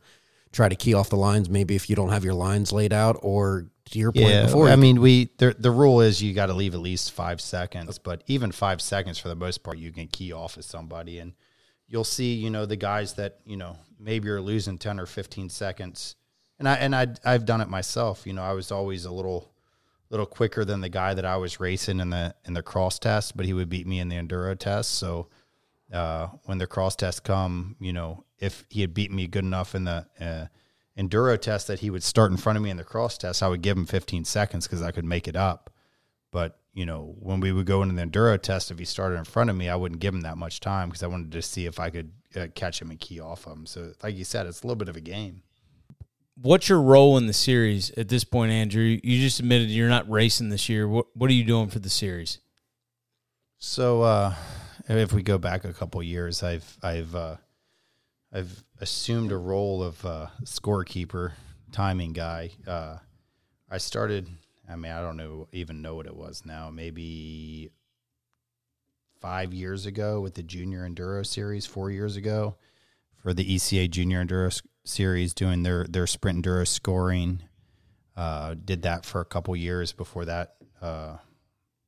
try 0.53 0.69
to 0.69 0.77
key 0.77 0.95
off 0.95 1.09
the 1.09 1.17
lines. 1.17 1.49
Maybe 1.49 1.75
if 1.75 1.91
you 1.91 1.97
don't 1.97 2.11
have 2.11 2.25
your 2.25 2.35
lines 2.35 2.73
laid 2.73 2.93
out, 2.93 3.19
or 3.23 3.71
to 3.91 3.99
your 3.99 4.13
point 4.13 4.29
Yeah, 4.29 4.45
before, 4.45 4.69
I 4.69 4.77
mean, 4.77 5.01
we 5.01 5.31
the 5.39 5.55
the 5.59 5.71
rule 5.71 6.01
is 6.01 6.23
you 6.23 6.35
got 6.35 6.47
to 6.47 6.55
leave 6.55 6.75
at 6.75 6.81
least 6.81 7.13
five 7.13 7.41
seconds, 7.41 7.99
but 7.99 8.23
even 8.27 8.53
five 8.53 8.81
seconds 8.81 9.19
for 9.19 9.29
the 9.29 9.35
most 9.35 9.63
part, 9.63 9.79
you 9.79 9.93
can 9.93 10.07
key 10.07 10.33
off 10.33 10.57
with 10.57 10.67
somebody, 10.67 11.19
and 11.19 11.33
you'll 11.89 12.05
see, 12.05 12.35
you 12.35 12.51
know, 12.51 12.67
the 12.67 12.77
guys 12.77 13.15
that 13.15 13.39
you 13.45 13.57
know 13.57 13.77
maybe 13.99 14.27
you're 14.29 14.41
losing 14.41 14.79
ten 14.79 15.01
or 15.01 15.07
fifteen 15.07 15.49
seconds, 15.49 16.17
and 16.59 16.69
I 16.69 16.75
and 16.75 16.95
I 16.95 17.09
I've 17.25 17.47
done 17.47 17.61
it 17.61 17.69
myself. 17.69 18.27
You 18.27 18.35
know, 18.35 18.43
I 18.43 18.53
was 18.53 18.71
always 18.71 19.05
a 19.05 19.13
little 19.13 19.53
little 20.11 20.27
quicker 20.27 20.65
than 20.65 20.83
the 20.83 20.91
guy 20.91 21.15
that 21.15 21.25
I 21.25 21.39
was 21.39 21.59
racing 21.59 21.99
in 21.99 22.11
the 22.11 22.35
in 22.45 22.53
the 22.53 22.63
cross 22.63 22.99
test, 22.99 23.37
but 23.37 23.47
he 23.47 23.55
would 23.55 23.71
beat 23.71 23.87
me 23.87 23.99
in 23.99 24.09
the 24.09 24.17
enduro 24.17 24.57
test. 24.59 24.93
So 24.93 25.29
uh, 25.93 26.29
when 26.45 26.59
the 26.59 26.67
cross 26.67 26.97
tests 26.97 27.21
come, 27.21 27.77
you 27.81 27.93
know, 27.93 28.25
if 28.43 28.67
he 28.69 28.81
had 28.81 28.93
beaten 28.93 29.15
me 29.15 29.29
good 29.29 29.45
enough 29.45 29.75
in 29.75 29.85
the 29.85 30.05
uh, 30.21 30.47
enduro 31.01 31.41
test 31.41 31.69
that 31.69 31.79
he 31.79 31.91
would 31.91 32.03
start 32.03 32.33
in 32.33 32.37
front 32.37 32.57
of 32.57 32.63
me 32.63 32.71
in 32.71 32.77
the 32.77 32.85
cross 32.85 33.17
test, 33.17 33.43
I 33.43 33.49
would 33.49 33.63
give 33.63 33.77
him 33.77 33.87
15 33.87 34.25
seconds 34.25 34.67
because 34.67 34.83
I 34.83 34.91
could 34.91 35.05
make 35.05 35.29
it 35.29 35.37
up. 35.37 35.71
But 36.33 36.59
you 36.75 36.85
know, 36.85 37.15
when 37.21 37.41
we 37.41 37.53
would 37.53 37.67
go 37.67 37.83
into 37.83 37.95
the 37.95 38.03
enduro 38.03 38.41
test, 38.41 38.71
if 38.71 38.79
he 38.79 38.85
started 38.85 39.17
in 39.17 39.25
front 39.25 39.49
of 39.49 39.57
me, 39.57 39.69
I 39.69 39.77
wouldn't 39.77 40.01
give 40.01 40.13
him 40.13 40.23
that 40.23 40.39
much 40.39 40.59
time 40.59 40.89
because 40.89 41.03
I 41.03 41.07
wanted 41.07 41.31
to 41.33 41.43
see 41.43 41.67
if 41.67 41.79
I 41.79 41.91
could 41.91 42.11
uh, 42.35 42.47
catch 42.55 42.83
him 42.83 42.91
and 42.91 42.99
key 42.99 43.21
off 43.21 43.45
him. 43.45 43.65
So, 43.65 43.93
like 44.03 44.17
you 44.17 44.25
said, 44.25 44.47
it's 44.47 44.63
a 44.63 44.67
little 44.67 44.77
bit 44.77 44.89
of 44.89 44.97
a 44.97 45.01
game. 45.01 45.43
What's 46.35 46.69
your 46.69 46.81
role 46.81 47.19
in 47.19 47.27
the 47.27 47.35
series 47.35 47.91
at 47.91 48.09
this 48.09 48.25
point, 48.25 48.51
Andrew? 48.51 48.83
You 48.83 49.21
just 49.21 49.39
admitted 49.39 49.69
you're 49.69 49.89
not 49.89 50.11
racing 50.11 50.49
this 50.49 50.69
year. 50.69 50.89
What 50.89 51.07
What 51.15 51.31
are 51.31 51.35
you 51.35 51.45
doing 51.45 51.69
for 51.69 51.79
the 51.79 51.91
series? 51.91 52.39
So, 53.59 54.03
uh, 54.03 54.35
if 54.89 55.13
we 55.13 55.23
go 55.23 55.39
back 55.39 55.65
a 55.65 55.73
couple 55.73 56.03
years, 56.03 56.43
I've 56.43 56.79
I've 56.83 57.15
uh, 57.15 57.37
I've 58.33 58.65
assumed 58.81 59.31
a 59.31 59.37
role 59.37 59.83
of 59.83 60.05
uh, 60.07 60.29
scorekeeper, 60.45 61.33
timing 61.71 62.15
guy. 62.15 62.51
Uh, 62.67 62.97
I 63.71 63.79
started. 63.79 64.29
I 64.69 64.77
mean, 64.77 64.91
I 64.91 65.03
don't 65.03 65.19
know 65.19 65.49
even 65.53 65.83
know 65.83 65.97
what 65.97 66.07
it 66.07 66.17
was 66.17 66.43
now. 66.47 66.71
Maybe 66.71 67.71
five 69.21 69.53
years 69.53 69.85
ago 69.85 70.21
with 70.21 70.35
the 70.35 70.43
Junior 70.43 70.89
Enduro 70.89 71.27
Series. 71.27 71.67
Four 71.67 71.91
years 71.91 72.17
ago 72.17 72.57
for 73.23 73.35
the 73.35 73.45
ECA 73.45 73.91
Junior 73.91 74.25
Enduro 74.25 74.63
Series, 74.85 75.35
doing 75.35 75.63
their 75.63 75.85
their 75.85 76.07
sprint 76.07 76.43
enduro 76.45 76.67
scoring. 76.67 77.43
Uh, 78.17 78.55
did 78.65 78.83
that 78.83 79.05
for 79.05 79.21
a 79.21 79.27
couple 79.27 79.55
years 79.57 79.93
before 79.93 80.25
that 80.27 80.57
uh, 80.81 81.17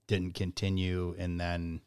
didn't 0.09 0.35
continue, 0.35 1.15
and 1.19 1.41
then 1.41 1.81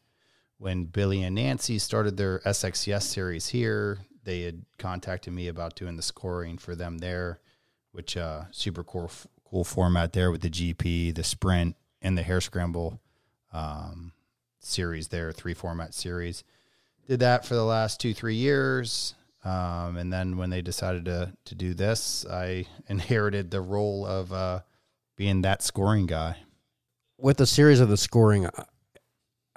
when 0.57 0.85
Billy 0.85 1.21
and 1.23 1.35
Nancy 1.35 1.77
started 1.77 2.17
their 2.17 2.39
SXCS 2.39 3.03
series 3.03 3.47
here, 3.47 3.99
they 4.27 4.41
had 4.41 4.65
contacted 4.77 5.31
me 5.31 5.47
about 5.47 5.77
doing 5.77 5.95
the 5.95 6.01
scoring 6.01 6.57
for 6.57 6.75
them 6.75 6.97
there, 6.97 7.39
which 7.93 8.17
uh, 8.17 8.43
super 8.51 8.83
cool 8.83 9.09
cool 9.49 9.63
format 9.63 10.11
there 10.11 10.29
with 10.31 10.41
the 10.41 10.49
GP, 10.49 11.15
the 11.15 11.23
sprint, 11.23 11.77
and 12.01 12.17
the 12.17 12.23
hare 12.23 12.41
scramble 12.41 12.99
um, 13.53 14.11
series 14.59 15.07
there, 15.07 15.31
three 15.31 15.53
format 15.53 15.93
series. 15.93 16.43
Did 17.07 17.21
that 17.21 17.45
for 17.45 17.55
the 17.55 17.63
last 17.63 18.01
two 18.01 18.13
three 18.13 18.35
years, 18.35 19.15
um, 19.45 19.95
and 19.95 20.11
then 20.11 20.35
when 20.35 20.49
they 20.49 20.61
decided 20.61 21.05
to 21.05 21.31
to 21.45 21.55
do 21.55 21.73
this, 21.73 22.25
I 22.29 22.65
inherited 22.89 23.49
the 23.49 23.61
role 23.61 24.05
of 24.05 24.33
uh, 24.33 24.59
being 25.15 25.41
that 25.43 25.63
scoring 25.63 26.05
guy. 26.05 26.35
with 27.17 27.37
the 27.37 27.47
series 27.47 27.79
of 27.79 27.87
the 27.87 27.95
scoring, 27.95 28.49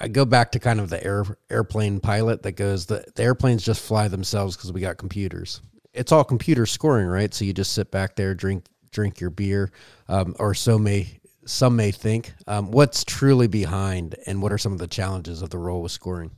I- 0.01 0.09
go 0.09 0.25
back 0.25 0.53
to 0.53 0.59
kind 0.59 0.81
of 0.81 0.91
the 0.91 1.03
air 1.05 1.25
airplane 1.51 2.01
pilot 2.01 2.43
that 2.43 2.53
goes 2.53 2.87
the, 2.87 3.05
the 3.15 3.23
airplanes 3.23 3.65
just 3.65 3.83
fly 3.83 4.09
themselves 4.09 4.57
because 4.57 4.73
we 4.73 4.81
got 4.81 4.97
computers. 4.97 5.61
It's 5.93 6.13
all 6.13 6.25
computer 6.25 6.67
scoring, 6.67 7.07
right? 7.07 7.33
So 7.35 7.45
you 7.45 7.53
just 7.53 7.73
sit 7.73 7.91
back 7.91 8.17
there, 8.17 8.35
drink 8.35 8.65
drink 8.91 9.21
your 9.21 9.31
beer, 9.31 9.71
um, 10.09 10.35
or 10.39 10.55
so 10.55 10.79
may 10.79 11.21
some 11.45 11.77
may 11.77 11.91
think. 11.91 12.33
Um, 12.47 12.71
what's 12.71 13.05
truly 13.05 13.47
behind, 13.47 14.17
and 14.27 14.43
what 14.43 14.53
are 14.53 14.59
some 14.59 14.73
of 14.73 14.79
the 14.79 14.87
challenges 14.87 15.43
of 15.43 15.51
the 15.51 15.59
role 15.59 15.83
with 15.83 15.93
scoring? 15.93 16.31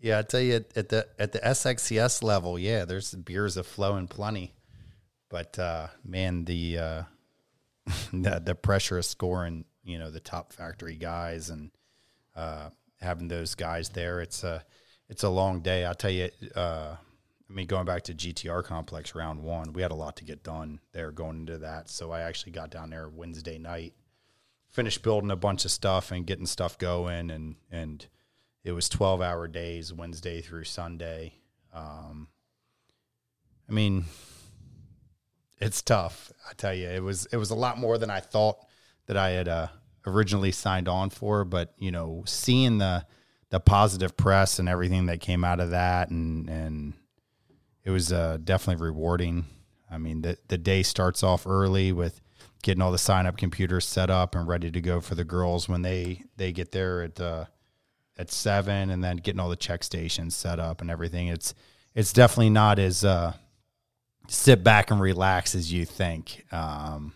Yeah, 0.00 0.18
I 0.18 0.22
tell 0.22 0.40
you 0.40 0.54
at 0.56 0.76
at 0.76 0.88
the 0.88 1.06
at 1.18 1.32
the 1.32 1.40
SXCS 1.40 2.22
level, 2.22 2.58
yeah, 2.58 2.84
there's 2.84 3.14
beers 3.14 3.56
of 3.56 3.66
flowing 3.66 4.08
plenty, 4.08 4.54
but 5.28 5.58
uh, 5.58 5.88
man, 6.04 6.44
the 6.44 6.78
uh, 6.78 7.02
the 8.12 8.40
the 8.44 8.54
pressure 8.54 8.98
of 8.98 9.04
scoring, 9.04 9.64
you 9.84 9.98
know, 9.98 10.10
the 10.10 10.20
top 10.20 10.52
factory 10.52 10.96
guys 10.96 11.50
and 11.50 11.70
uh, 12.36 12.70
having 13.00 13.28
those 13.28 13.54
guys 13.54 13.90
there, 13.90 14.20
it's 14.20 14.44
a 14.44 14.64
it's 15.08 15.22
a 15.22 15.28
long 15.28 15.60
day. 15.60 15.84
I'll 15.84 15.94
tell 15.94 16.10
you. 16.10 16.30
Uh, 16.54 16.96
I 17.50 17.54
mean, 17.54 17.66
going 17.66 17.86
back 17.86 18.02
to 18.02 18.14
GTR 18.14 18.62
Complex 18.62 19.14
round 19.14 19.42
one, 19.42 19.72
we 19.72 19.80
had 19.80 19.90
a 19.90 19.94
lot 19.94 20.16
to 20.16 20.24
get 20.24 20.42
done 20.42 20.80
there 20.92 21.10
going 21.10 21.40
into 21.40 21.56
that. 21.58 21.88
So 21.88 22.10
I 22.10 22.20
actually 22.20 22.52
got 22.52 22.70
down 22.70 22.90
there 22.90 23.08
Wednesday 23.08 23.56
night, 23.56 23.94
finished 24.68 25.02
building 25.02 25.30
a 25.30 25.36
bunch 25.36 25.64
of 25.64 25.70
stuff 25.70 26.10
and 26.10 26.26
getting 26.26 26.44
stuff 26.44 26.76
going, 26.76 27.30
and 27.30 27.56
and 27.70 28.06
it 28.64 28.72
was 28.72 28.88
12 28.88 29.22
hour 29.22 29.48
days 29.48 29.92
wednesday 29.92 30.40
through 30.40 30.64
sunday 30.64 31.32
um, 31.72 32.28
i 33.68 33.72
mean 33.72 34.04
it's 35.58 35.82
tough 35.82 36.30
i 36.48 36.52
tell 36.52 36.74
you 36.74 36.88
it 36.88 37.02
was 37.02 37.26
it 37.32 37.36
was 37.36 37.50
a 37.50 37.54
lot 37.54 37.78
more 37.78 37.98
than 37.98 38.10
i 38.10 38.20
thought 38.20 38.58
that 39.06 39.16
i 39.16 39.30
had 39.30 39.48
uh, 39.48 39.68
originally 40.08 40.52
signed 40.52 40.88
on 40.88 41.10
for 41.10 41.44
but 41.44 41.72
you 41.78 41.90
know 41.90 42.22
seeing 42.26 42.78
the 42.78 43.04
the 43.50 43.60
positive 43.60 44.16
press 44.16 44.58
and 44.58 44.68
everything 44.68 45.06
that 45.06 45.20
came 45.20 45.44
out 45.44 45.60
of 45.60 45.70
that 45.70 46.10
and 46.10 46.48
and 46.48 46.94
it 47.84 47.90
was 47.90 48.12
uh, 48.12 48.38
definitely 48.42 48.84
rewarding 48.84 49.44
i 49.90 49.98
mean 49.98 50.22
the 50.22 50.36
the 50.48 50.58
day 50.58 50.82
starts 50.82 51.22
off 51.22 51.46
early 51.46 51.92
with 51.92 52.20
getting 52.62 52.82
all 52.82 52.92
the 52.92 52.98
sign 52.98 53.26
up 53.26 53.36
computers 53.36 53.86
set 53.86 54.10
up 54.10 54.34
and 54.34 54.48
ready 54.48 54.70
to 54.70 54.80
go 54.80 55.00
for 55.00 55.14
the 55.14 55.24
girls 55.24 55.68
when 55.68 55.82
they 55.82 56.24
they 56.36 56.52
get 56.52 56.72
there 56.72 57.02
at 57.02 57.20
uh, 57.20 57.44
at 58.18 58.30
seven, 58.30 58.90
and 58.90 59.02
then 59.02 59.16
getting 59.16 59.40
all 59.40 59.48
the 59.48 59.56
check 59.56 59.84
stations 59.84 60.34
set 60.34 60.58
up 60.58 60.80
and 60.80 60.90
everything. 60.90 61.28
It's 61.28 61.54
it's 61.94 62.12
definitely 62.12 62.50
not 62.50 62.78
as 62.78 63.04
uh, 63.04 63.32
sit 64.26 64.62
back 64.64 64.90
and 64.90 65.00
relax 65.00 65.54
as 65.54 65.72
you 65.72 65.84
think. 65.84 66.44
Um, 66.52 67.14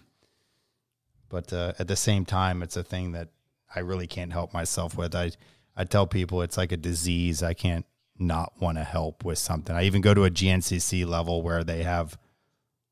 but 1.32 1.50
uh, 1.52 1.72
at 1.78 1.88
the 1.88 1.96
same 1.96 2.26
time, 2.26 2.62
it's 2.62 2.76
a 2.76 2.84
thing 2.84 3.12
that 3.12 3.28
I 3.74 3.80
really 3.80 4.06
can't 4.06 4.32
help 4.32 4.52
myself 4.52 4.96
with. 4.96 5.14
I 5.16 5.32
I 5.74 5.84
tell 5.84 6.06
people 6.06 6.42
it's 6.42 6.58
like 6.58 6.70
a 6.70 6.76
disease. 6.76 7.42
I 7.42 7.54
can't 7.54 7.86
not 8.18 8.52
want 8.60 8.76
to 8.76 8.84
help 8.84 9.24
with 9.24 9.38
something. 9.38 9.74
I 9.74 9.84
even 9.84 10.02
go 10.02 10.12
to 10.12 10.26
a 10.26 10.30
GNCC 10.30 11.06
level 11.06 11.40
where 11.40 11.64
they 11.64 11.82
have 11.82 12.18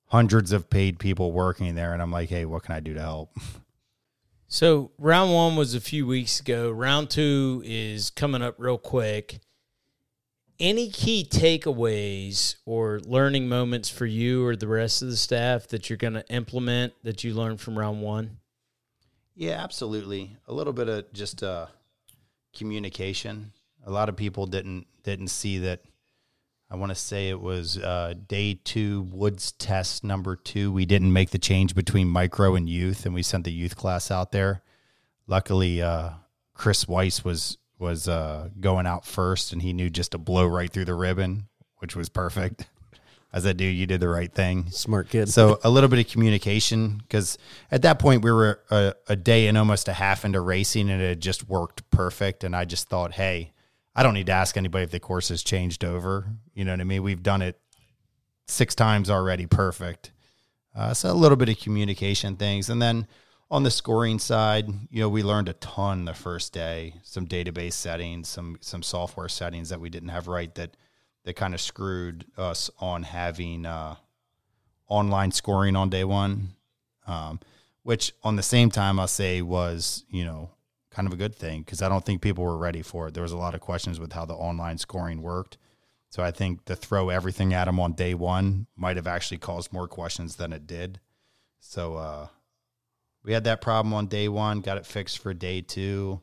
hundreds 0.06 0.52
of 0.52 0.70
paid 0.70 0.98
people 0.98 1.32
working 1.32 1.74
there, 1.74 1.92
and 1.92 2.00
I'm 2.00 2.10
like, 2.10 2.30
hey, 2.30 2.46
what 2.46 2.62
can 2.62 2.74
I 2.74 2.80
do 2.80 2.94
to 2.94 3.00
help? 3.00 3.30
So 4.52 4.90
round 4.98 5.32
one 5.32 5.54
was 5.54 5.76
a 5.76 5.80
few 5.80 6.08
weeks 6.08 6.40
ago. 6.40 6.72
Round 6.72 7.08
two 7.08 7.62
is 7.64 8.10
coming 8.10 8.42
up 8.42 8.56
real 8.58 8.78
quick. 8.78 9.38
Any 10.60 10.90
key 10.90 11.26
takeaways 11.28 12.56
or 12.66 13.00
learning 13.00 13.48
moments 13.48 13.88
for 13.88 14.04
you 14.04 14.44
or 14.44 14.54
the 14.54 14.68
rest 14.68 15.00
of 15.00 15.08
the 15.08 15.16
staff 15.16 15.68
that 15.68 15.88
you're 15.88 15.96
going 15.96 16.12
to 16.12 16.28
implement 16.28 16.92
that 17.02 17.24
you 17.24 17.32
learned 17.32 17.62
from 17.62 17.78
round 17.78 18.02
one? 18.02 18.36
Yeah, 19.34 19.52
absolutely. 19.52 20.36
A 20.48 20.52
little 20.52 20.74
bit 20.74 20.90
of 20.90 21.10
just 21.14 21.42
uh, 21.42 21.68
communication. 22.54 23.52
A 23.86 23.90
lot 23.90 24.10
of 24.10 24.16
people 24.16 24.46
didn't 24.46 24.86
didn't 25.02 25.28
see 25.28 25.56
that. 25.60 25.80
I 26.70 26.76
want 26.76 26.90
to 26.90 26.94
say 26.94 27.30
it 27.30 27.40
was 27.40 27.78
uh, 27.78 28.12
day 28.28 28.60
two, 28.62 29.08
Woods 29.10 29.52
test 29.52 30.04
number 30.04 30.36
two. 30.36 30.70
We 30.70 30.84
didn't 30.84 31.14
make 31.14 31.30
the 31.30 31.38
change 31.38 31.74
between 31.74 32.06
micro 32.06 32.54
and 32.54 32.68
youth, 32.68 33.06
and 33.06 33.14
we 33.14 33.22
sent 33.22 33.44
the 33.44 33.50
youth 33.50 33.76
class 33.76 34.10
out 34.10 34.30
there. 34.30 34.62
Luckily, 35.26 35.80
uh, 35.80 36.10
Chris 36.52 36.86
Weiss 36.86 37.24
was 37.24 37.56
was 37.80 38.08
uh, 38.08 38.50
going 38.60 38.86
out 38.86 39.04
first, 39.04 39.52
and 39.52 39.62
he 39.62 39.72
knew 39.72 39.90
just 39.90 40.12
to 40.12 40.18
blow 40.18 40.46
right 40.46 40.70
through 40.70 40.84
the 40.84 40.94
ribbon, 40.94 41.48
which 41.78 41.96
was 41.96 42.08
perfect. 42.08 42.68
I 43.32 43.38
said, 43.38 43.56
dude, 43.56 43.76
you 43.76 43.86
did 43.86 44.00
the 44.00 44.08
right 44.08 44.32
thing. 44.32 44.70
Smart 44.70 45.08
kid. 45.08 45.28
So 45.28 45.60
a 45.62 45.70
little 45.70 45.88
bit 45.88 46.04
of 46.04 46.10
communication 46.10 46.98
because 46.98 47.38
at 47.70 47.82
that 47.82 48.00
point 48.00 48.24
we 48.24 48.32
were 48.32 48.60
a, 48.70 48.94
a, 49.08 49.14
day 49.14 49.46
and 49.46 49.56
almost 49.56 49.86
a 49.86 49.92
half 49.92 50.24
into 50.24 50.40
racing 50.40 50.90
and 50.90 51.00
it 51.00 51.08
had 51.08 51.20
just 51.20 51.48
worked 51.48 51.88
perfect. 51.90 52.42
And 52.42 52.56
I 52.56 52.64
just 52.64 52.88
thought, 52.88 53.12
hey, 53.12 53.52
I 53.94 54.02
don't 54.02 54.14
need 54.14 54.26
to 54.26 54.32
ask 54.32 54.56
anybody 54.56 54.82
if 54.82 54.90
the 54.90 54.98
course 54.98 55.28
has 55.28 55.44
changed 55.44 55.84
over. 55.84 56.26
You 56.54 56.64
know 56.64 56.72
what 56.72 56.80
I 56.80 56.84
mean? 56.84 57.04
We've 57.04 57.22
done 57.22 57.40
it 57.40 57.60
six 58.48 58.74
times 58.74 59.08
already, 59.08 59.46
perfect. 59.46 60.10
Uh, 60.74 60.92
so 60.94 61.10
a 61.10 61.14
little 61.14 61.36
bit 61.36 61.48
of 61.48 61.58
communication 61.58 62.36
things, 62.36 62.68
and 62.68 62.80
then 62.80 63.06
on 63.50 63.64
the 63.64 63.70
scoring 63.70 64.18
side, 64.18 64.68
you 64.90 65.00
know, 65.00 65.08
we 65.08 65.22
learned 65.22 65.48
a 65.48 65.54
ton 65.54 66.04
the 66.04 66.14
first 66.14 66.52
day. 66.52 66.94
Some 67.02 67.26
database 67.26 67.72
settings, 67.72 68.28
some 68.28 68.58
some 68.60 68.82
software 68.82 69.28
settings 69.28 69.70
that 69.70 69.80
we 69.80 69.90
didn't 69.90 70.10
have 70.10 70.28
right 70.28 70.54
that 70.54 70.76
that 71.24 71.36
kind 71.36 71.52
of 71.52 71.60
screwed 71.60 72.24
us 72.38 72.70
on 72.78 73.02
having 73.02 73.66
uh, 73.66 73.96
online 74.88 75.32
scoring 75.32 75.76
on 75.76 75.90
day 75.90 76.04
one, 76.04 76.50
um, 77.06 77.40
which 77.82 78.12
on 78.22 78.36
the 78.36 78.42
same 78.42 78.70
time 78.70 79.00
I'll 79.00 79.08
say 79.08 79.42
was 79.42 80.04
you 80.10 80.24
know 80.24 80.50
kind 80.90 81.06
of 81.06 81.12
a 81.12 81.16
good 81.16 81.34
thing 81.34 81.62
because 81.62 81.82
I 81.82 81.88
don't 81.88 82.04
think 82.04 82.22
people 82.22 82.44
were 82.44 82.56
ready 82.56 82.82
for 82.82 83.08
it. 83.08 83.14
There 83.14 83.22
was 83.22 83.32
a 83.32 83.38
lot 83.38 83.54
of 83.54 83.60
questions 83.60 83.98
with 83.98 84.12
how 84.12 84.24
the 84.24 84.34
online 84.34 84.78
scoring 84.78 85.22
worked. 85.22 85.56
So 86.08 86.24
I 86.24 86.32
think 86.32 86.64
to 86.64 86.74
throw 86.74 87.08
everything 87.08 87.54
at 87.54 87.66
them 87.66 87.78
on 87.78 87.92
day 87.92 88.14
one 88.14 88.66
might 88.76 88.96
have 88.96 89.06
actually 89.06 89.38
caused 89.38 89.72
more 89.72 89.86
questions 89.86 90.34
than 90.36 90.52
it 90.52 90.66
did. 90.66 90.98
So 91.60 91.94
uh, 91.94 92.26
we 93.22 93.32
had 93.32 93.44
that 93.44 93.60
problem 93.60 93.92
on 93.94 94.06
day 94.06 94.28
one, 94.28 94.60
got 94.60 94.78
it 94.78 94.86
fixed 94.86 95.18
for 95.18 95.34
day 95.34 95.60
two. 95.60 96.20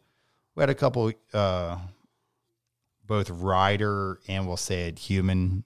We 0.56 0.62
had 0.62 0.70
a 0.70 0.76
couple 0.76 1.12
uh, 1.34 1.78
both 3.06 3.30
rider 3.30 4.20
and 4.28 4.48
we'll 4.48 4.58
say 4.58 4.88
it 4.88 5.00
human 5.00 5.64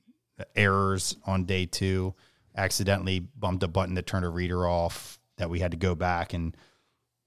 errors 0.55 1.15
on 1.25 1.45
day 1.45 1.65
two. 1.65 2.13
Accidentally 2.55 3.19
bumped 3.19 3.63
a 3.63 3.67
button 3.67 3.95
to 3.95 4.01
turn 4.01 4.23
a 4.23 4.29
reader 4.29 4.67
off 4.67 5.19
that 5.38 5.49
we 5.49 5.59
had 5.59 5.71
to 5.71 5.77
go 5.77 5.95
back 5.95 6.34
and 6.34 6.55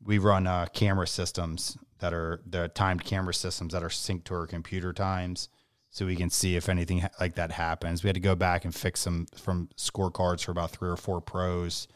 we 0.05 0.18
run 0.18 0.46
uh, 0.46 0.66
camera 0.66 1.07
systems 1.07 1.78
that 2.00 2.12
are 2.12 2.42
the 2.46 2.68
timed 2.68 3.05
camera 3.05 3.32
systems 3.32 3.72
that 3.72 3.82
are 3.82 3.88
synced 3.88 4.24
to 4.24 4.34
our 4.34 4.46
computer 4.46 4.92
times 4.92 5.48
so 5.90 6.05
we 6.05 6.16
can 6.16 6.28
see 6.28 6.57
if 6.57 6.68
anything 6.68 7.09
like 7.20 7.36
that 7.36 7.52
happens. 7.52 8.02
We 8.02 8.09
had 8.09 8.14
to 8.14 8.20
go 8.20 8.34
back 8.34 8.64
and 8.64 8.74
fix 8.74 9.00
some 9.00 9.26
from 9.36 9.70
scorecards 9.76 10.44
for 10.44 10.50
about 10.50 10.72
three 10.72 10.90
or 10.90 10.96
four 10.96 11.20
pros. 11.20 11.88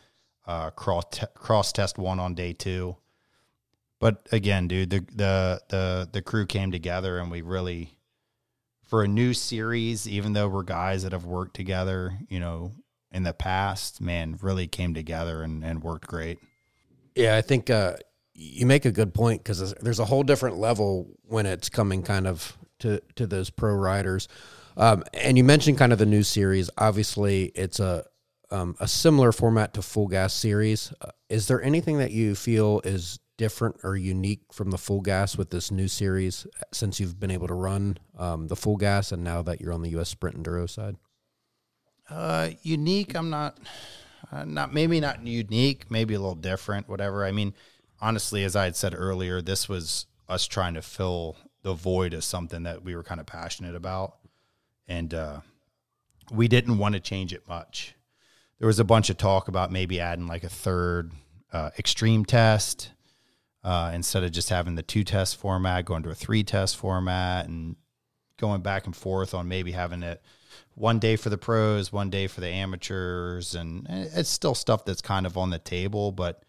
Uh, 0.49 0.71
cross 0.71 1.05
te- 1.11 1.27
cross 1.35 1.73
test 1.73 1.99
one 1.99 2.19
on 2.19 2.35
day 2.35 2.55
two, 2.55 2.97
but 4.01 4.27
again, 4.33 4.67
dude, 4.67 4.89
the 4.89 5.01
the 5.15 5.61
the 5.69 6.09
the 6.11 6.23
crew 6.23 6.47
came 6.47 6.73
together 6.73 7.19
and 7.19 7.31
we 7.31 7.43
really 7.43 7.99
for 8.89 9.03
a 9.03 9.09
new 9.09 9.35
series, 9.35 10.09
even 10.09 10.33
though 10.33 10.49
we're 10.49 10.63
guys 10.63 11.03
that 11.03 11.13
have 11.13 11.27
worked 11.27 11.55
together, 11.55 12.19
you 12.31 12.41
know, 12.41 12.73
in 13.13 13.23
the 13.23 13.35
past, 13.35 14.01
man, 14.01 14.39
really 14.41 14.67
came 14.67 14.95
together 14.95 15.43
and, 15.43 15.63
and 15.63 15.83
worked 15.83 16.07
great. 16.07 16.39
Yeah, 17.15 17.37
I 17.37 17.43
think 17.43 17.69
uh, 17.69 17.97
you 18.35 18.65
make 18.65 18.87
a 18.87 18.93
good 18.93 19.13
point 19.13 19.45
because 19.45 19.75
there's 19.75 19.99
a 19.99 20.07
whole 20.07 20.23
different 20.23 20.57
level 20.57 21.19
when 21.25 21.45
it's 21.45 21.69
coming 21.69 22.03
kind 22.03 22.27
of 22.27 22.57
to 22.79 23.03
to 23.17 23.27
those 23.27 23.51
pro 23.51 23.75
riders. 23.75 24.29
Um, 24.77 25.05
and 25.13 25.37
you 25.37 25.45
mentioned 25.45 25.77
kind 25.77 25.93
of 25.93 25.99
the 25.99 26.07
new 26.07 26.23
series. 26.23 26.71
Obviously, 26.79 27.47
it's 27.55 27.81
a 27.81 28.05
um, 28.51 28.77
a 28.81 28.89
similar 28.89 29.33
format 29.33 29.75
to 29.75 29.83
Full 29.83 30.09
Gas 30.09 30.33
series. 30.33 30.93
Uh, 31.01 31.11
is 31.29 31.49
there 31.49 31.63
anything 31.63 31.99
that 31.99 32.11
you 32.11 32.35
feel 32.35 32.81
is 32.85 33.21
different 33.37 33.77
or 33.85 33.97
unique 33.97 34.43
from 34.53 34.71
the 34.71 34.79
full 34.79 35.01
gas 35.01 35.39
with 35.39 35.51
this 35.51 35.71
new 35.71 35.89
series 35.89 36.47
since 36.73 36.99
you've 36.99 37.21
been 37.21 37.31
able 37.31 37.47
to 37.47 37.55
run 37.55 37.97
um, 38.19 38.49
the 38.49 38.57
full 38.57 38.77
gas 38.77 39.13
and 39.13 39.23
now 39.23 39.41
that 39.43 39.61
you're 39.61 39.73
on 39.73 39.83
the 39.83 39.91
U.S. 39.91 40.09
Sprint 40.09 40.43
Enduro 40.43 40.69
side? 40.69 40.97
Uh, 42.11 42.51
unique. 42.63 43.15
I'm 43.15 43.31
not, 43.31 43.59
uh, 44.33 44.45
not 44.45 44.75
maybe 44.75 44.99
not 45.01 45.25
unique. 45.27 45.91
Maybe 45.91 46.15
a 46.15 46.21
little 46.21 46.35
different. 46.35 46.89
Whatever. 46.89 47.25
I 47.25 47.33
mean, 47.33 47.55
honestly, 48.01 48.45
as 48.45 48.57
I 48.57 48.65
had 48.65 48.77
said 48.77 48.95
earlier, 48.97 49.41
this 49.41 49.69
was 49.69 50.07
us 50.29 50.47
trying 50.47 50.75
to 50.75 50.83
fill 50.83 51.37
the 51.63 51.75
void 51.75 52.15
of 52.15 52.25
something 52.25 52.65
that 52.65 52.83
we 52.83 52.97
were 52.97 53.03
kind 53.03 53.21
of 53.21 53.27
passionate 53.27 53.75
about, 53.75 54.17
and 54.87 55.13
uh, 55.13 55.41
we 56.31 56.49
didn't 56.49 56.79
want 56.79 56.95
to 56.95 57.01
change 57.01 57.33
it 57.33 57.47
much. 57.49 57.95
There 58.59 58.67
was 58.67 58.79
a 58.79 58.85
bunch 58.85 59.11
of 59.11 59.17
talk 59.17 59.49
about 59.49 59.71
maybe 59.71 60.01
adding 60.01 60.27
like 60.27 60.45
a 60.45 60.49
third 60.49 61.13
uh, 61.53 61.71
extreme 61.79 62.25
test 62.25 62.91
uh, 63.63 63.93
instead 63.95 64.25
of 64.25 64.33
just 64.33 64.51
having 64.51 64.75
the 64.75 64.83
two 64.83 65.05
test 65.05 65.37
format, 65.37 65.85
going 65.85 66.03
to 66.05 66.11
a 66.11 66.15
three 66.15 66.43
test 66.43 66.77
format, 66.77 67.47
and 67.47 67.77
going 68.39 68.63
back 68.63 68.87
and 68.87 68.97
forth 68.97 69.35
on 69.35 69.49
maybe 69.49 69.73
having 69.73 70.03
it 70.03 70.23
one 70.75 70.99
day 70.99 71.17
for 71.17 71.29
the 71.29 71.39
pros, 71.39 71.93
one 71.93 72.11
day 72.11 72.27
for 72.27 72.41
the 72.41 72.49
amateurs, 72.49 73.55
and 73.55 73.87
it's 73.89 74.31
still 74.31 74.55
stuff 74.55 74.85
that's 74.85 75.01
kind 75.01 75.27
of 75.27 75.37
on 75.37 75.51
the 75.51 75.59
table. 75.59 76.13
But 76.13 76.43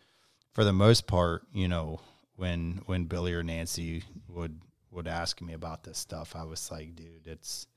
for 0.53 0.63
the 0.63 0.73
most 0.73 1.07
part, 1.07 1.43
you 1.53 1.67
know, 1.67 1.99
when 2.35 2.81
when 2.85 3.05
Billy 3.05 3.33
or 3.33 3.43
Nancy 3.43 4.03
would 4.27 4.61
would 4.91 5.07
ask 5.07 5.41
me 5.41 5.53
about 5.53 5.83
this 5.83 5.97
stuff, 5.97 6.35
I 6.35 6.43
was 6.43 6.71
like, 6.71 6.95
dude, 6.95 7.27
it's 7.27 7.67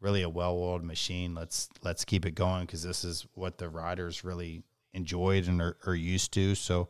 really 0.00 0.22
a 0.22 0.28
well-oiled 0.28 0.84
machine. 0.84 1.34
Let's 1.34 1.68
let's 1.82 2.04
keep 2.04 2.26
it 2.26 2.34
going 2.34 2.66
because 2.66 2.82
this 2.82 3.04
is 3.04 3.26
what 3.34 3.58
the 3.58 3.68
riders 3.68 4.24
really 4.24 4.62
enjoyed 4.92 5.46
and 5.46 5.60
are, 5.60 5.76
are 5.86 5.94
used 5.94 6.32
to. 6.34 6.54
So 6.54 6.88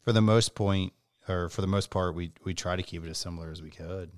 for 0.00 0.12
the 0.12 0.22
most 0.22 0.54
point, 0.54 0.92
or 1.28 1.48
for 1.48 1.60
the 1.60 1.66
most 1.66 1.90
part, 1.90 2.14
we 2.14 2.32
we 2.44 2.54
try 2.54 2.76
to 2.76 2.82
keep 2.82 3.04
it 3.04 3.10
as 3.10 3.18
similar 3.18 3.50
as 3.50 3.62
we 3.62 3.70
could. 3.70 4.10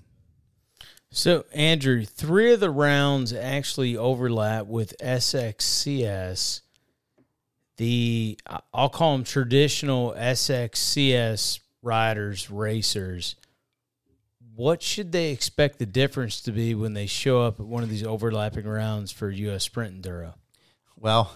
So 1.11 1.45
Andrew, 1.53 2.03
three 2.03 2.53
of 2.53 2.59
the 2.59 2.71
rounds 2.71 3.31
actually 3.31 3.95
overlap 3.95 4.65
with 4.65 4.93
SXCS. 5.01 6.61
The 7.77 8.39
I'll 8.73 8.89
call 8.89 9.13
them 9.13 9.23
traditional 9.23 10.13
SXCS 10.13 11.59
riders, 11.81 12.49
racers. 12.49 13.35
What 14.55 14.81
should 14.81 15.11
they 15.11 15.31
expect 15.31 15.79
the 15.79 15.85
difference 15.85 16.39
to 16.41 16.51
be 16.51 16.75
when 16.75 16.93
they 16.93 17.07
show 17.07 17.41
up 17.41 17.59
at 17.59 17.65
one 17.65 17.83
of 17.83 17.89
these 17.89 18.03
overlapping 18.03 18.65
rounds 18.65 19.11
for 19.11 19.29
US 19.29 19.65
Sprint 19.65 20.01
Enduro? 20.01 20.35
Well, 20.95 21.35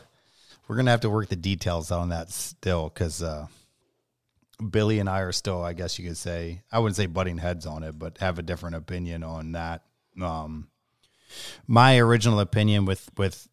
we're 0.67 0.77
gonna 0.77 0.91
have 0.91 1.01
to 1.01 1.09
work 1.09 1.27
the 1.27 1.35
details 1.35 1.91
on 1.91 2.09
that 2.09 2.31
still 2.31 2.89
because 2.89 3.21
uh, 3.21 3.47
Billy 4.69 4.99
and 4.99 5.09
I 5.09 5.19
are 5.19 5.33
still, 5.33 5.61
I 5.61 5.73
guess 5.73 5.99
you 5.99 6.07
could 6.07 6.17
say, 6.17 6.61
I 6.71 6.79
wouldn't 6.79 6.95
say 6.95 7.07
butting 7.07 7.39
heads 7.39 7.65
on 7.65 7.83
it, 7.83 7.99
but 7.99 8.19
have 8.19 8.39
a 8.39 8.43
different 8.43 8.77
opinion 8.77 9.23
on 9.23 9.51
that. 9.51 9.83
Um, 10.21 10.69
my 11.67 11.97
original 11.97 12.39
opinion 12.39 12.85
with 12.85 13.09
with 13.17 13.49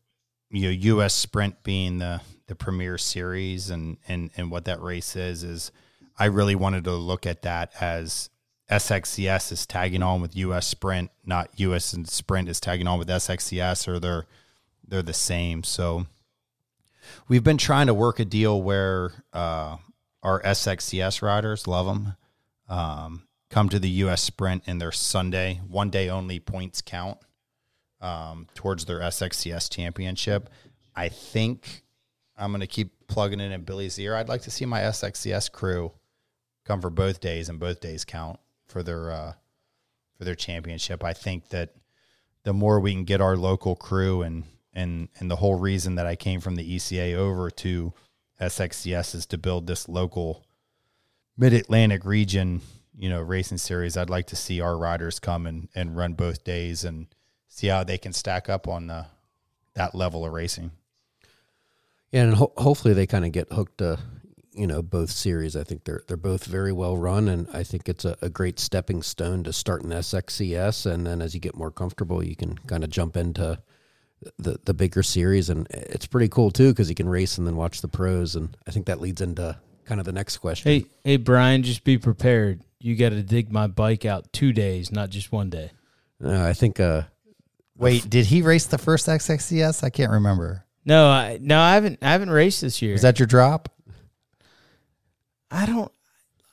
you 0.50 0.62
know 0.62 0.70
U.S. 0.70 1.14
Sprint 1.14 1.62
being 1.64 1.98
the 1.98 2.20
the 2.46 2.54
premier 2.54 2.98
series 2.98 3.70
and 3.70 3.96
and 4.06 4.30
and 4.36 4.50
what 4.50 4.66
that 4.66 4.80
race 4.80 5.16
is 5.16 5.42
is 5.42 5.72
I 6.18 6.26
really 6.26 6.54
wanted 6.54 6.84
to 6.84 6.92
look 6.92 7.26
at 7.26 7.42
that 7.42 7.72
as 7.80 8.30
SXCS 8.70 9.52
is 9.52 9.66
tagging 9.66 10.02
on 10.02 10.20
with 10.20 10.36
US 10.36 10.66
Sprint, 10.66 11.10
not 11.24 11.50
US 11.60 11.92
and 11.92 12.08
Sprint 12.08 12.48
is 12.48 12.60
tagging 12.60 12.86
on 12.86 12.98
with 12.98 13.08
SXCS, 13.08 13.86
or 13.86 14.00
they're 14.00 14.26
they're 14.86 15.02
the 15.02 15.12
same. 15.12 15.62
So 15.62 16.06
we've 17.28 17.44
been 17.44 17.58
trying 17.58 17.86
to 17.86 17.94
work 17.94 18.18
a 18.18 18.24
deal 18.24 18.60
where 18.60 19.12
uh, 19.32 19.76
our 20.22 20.42
SXCS 20.42 21.22
riders 21.22 21.66
love 21.66 21.86
them. 21.86 22.16
Um, 22.68 23.28
come 23.50 23.68
to 23.68 23.78
the 23.78 23.88
U.S. 23.88 24.22
Sprint 24.22 24.64
in 24.66 24.78
their 24.78 24.92
Sunday, 24.92 25.60
one 25.68 25.90
day 25.90 26.08
only 26.08 26.40
points 26.40 26.80
count 26.80 27.18
um, 28.00 28.48
towards 28.54 28.84
their 28.84 28.98
SXCS 29.00 29.70
championship. 29.70 30.50
I 30.96 31.08
think 31.08 31.84
I'm 32.36 32.50
going 32.50 32.60
to 32.60 32.66
keep 32.66 33.06
plugging 33.06 33.38
it 33.38 33.52
in 33.52 33.62
Billy's 33.62 33.98
ear. 34.00 34.16
I'd 34.16 34.28
like 34.28 34.42
to 34.42 34.50
see 34.50 34.66
my 34.66 34.80
SXCS 34.80 35.52
crew 35.52 35.92
come 36.64 36.80
for 36.80 36.90
both 36.90 37.20
days 37.20 37.48
and 37.48 37.60
both 37.60 37.80
days 37.80 38.04
count 38.04 38.40
for 38.66 38.82
their 38.82 39.10
uh, 39.10 39.32
for 40.16 40.24
their 40.24 40.34
championship. 40.34 41.04
I 41.04 41.12
think 41.12 41.48
that 41.50 41.74
the 42.42 42.52
more 42.52 42.80
we 42.80 42.92
can 42.92 43.04
get 43.04 43.20
our 43.20 43.36
local 43.36 43.76
crew 43.76 44.22
and 44.22 44.44
and 44.72 45.08
and 45.18 45.30
the 45.30 45.36
whole 45.36 45.58
reason 45.58 45.94
that 45.96 46.06
I 46.06 46.16
came 46.16 46.40
from 46.40 46.56
the 46.56 46.76
ECA 46.76 47.14
over 47.14 47.50
to 47.50 47.92
SXCS 48.40 49.14
is 49.14 49.26
to 49.26 49.38
build 49.38 49.66
this 49.66 49.88
local 49.88 50.44
mid 51.36 51.52
Atlantic 51.52 52.04
region, 52.04 52.60
you 52.96 53.08
know, 53.08 53.20
racing 53.20 53.58
series. 53.58 53.96
I'd 53.96 54.10
like 54.10 54.26
to 54.28 54.36
see 54.36 54.60
our 54.60 54.76
riders 54.76 55.18
come 55.18 55.46
and, 55.46 55.68
and 55.74 55.96
run 55.96 56.14
both 56.14 56.44
days 56.44 56.84
and 56.84 57.06
see 57.48 57.68
how 57.68 57.84
they 57.84 57.98
can 57.98 58.12
stack 58.12 58.48
up 58.48 58.68
on 58.68 58.86
the, 58.86 59.06
that 59.74 59.94
level 59.94 60.24
of 60.24 60.32
racing. 60.32 60.72
Yeah, 62.12 62.22
and 62.22 62.34
ho- 62.34 62.52
hopefully 62.56 62.94
they 62.94 63.06
kind 63.06 63.24
of 63.24 63.32
get 63.32 63.52
hooked 63.52 63.78
to, 63.78 63.98
you 64.56 64.66
know, 64.66 64.82
both 64.82 65.10
series. 65.10 65.56
I 65.56 65.64
think 65.64 65.84
they're 65.84 66.02
they're 66.06 66.16
both 66.16 66.44
very 66.44 66.72
well 66.72 66.96
run, 66.96 67.28
and 67.28 67.46
I 67.52 67.62
think 67.62 67.88
it's 67.88 68.04
a, 68.04 68.16
a 68.22 68.28
great 68.28 68.58
stepping 68.58 69.02
stone 69.02 69.44
to 69.44 69.52
start 69.52 69.82
in 69.82 69.90
SXCS, 69.90 70.90
and 70.90 71.06
then 71.06 71.20
as 71.20 71.34
you 71.34 71.40
get 71.40 71.56
more 71.56 71.70
comfortable, 71.70 72.24
you 72.24 72.36
can 72.36 72.58
kind 72.58 72.84
of 72.84 72.90
jump 72.90 73.16
into 73.16 73.60
the 74.38 74.58
the 74.64 74.74
bigger 74.74 75.02
series, 75.02 75.50
and 75.50 75.66
it's 75.70 76.06
pretty 76.06 76.28
cool 76.28 76.50
too 76.50 76.70
because 76.72 76.88
you 76.88 76.94
can 76.94 77.08
race 77.08 77.38
and 77.38 77.46
then 77.46 77.56
watch 77.56 77.80
the 77.80 77.88
pros, 77.88 78.36
and 78.36 78.56
I 78.66 78.70
think 78.70 78.86
that 78.86 79.00
leads 79.00 79.20
into 79.20 79.58
kind 79.84 80.00
of 80.00 80.06
the 80.06 80.12
next 80.12 80.38
question. 80.38 80.72
Hey, 80.72 80.86
hey, 81.04 81.16
Brian, 81.16 81.62
just 81.62 81.84
be 81.84 81.98
prepared. 81.98 82.62
You 82.80 82.96
got 82.96 83.10
to 83.10 83.22
dig 83.22 83.52
my 83.52 83.66
bike 83.66 84.04
out 84.04 84.32
two 84.32 84.52
days, 84.52 84.90
not 84.90 85.10
just 85.10 85.32
one 85.32 85.50
day. 85.50 85.70
Uh, 86.22 86.42
I 86.42 86.52
think 86.52 86.80
uh, 86.80 87.02
Wait, 87.78 88.08
did 88.08 88.26
he 88.26 88.42
race 88.42 88.66
the 88.66 88.78
first 88.78 89.06
SXCS? 89.06 89.84
I 89.84 89.90
can't 89.90 90.12
remember. 90.12 90.64
No, 90.84 91.08
I 91.08 91.38
no, 91.40 91.60
I 91.60 91.74
haven't. 91.74 91.98
I 92.00 92.12
haven't 92.12 92.30
raced 92.30 92.60
this 92.60 92.80
year. 92.80 92.94
Is 92.94 93.02
that 93.02 93.18
your 93.18 93.26
drop? 93.26 93.68
I 95.50 95.66
don't. 95.66 95.92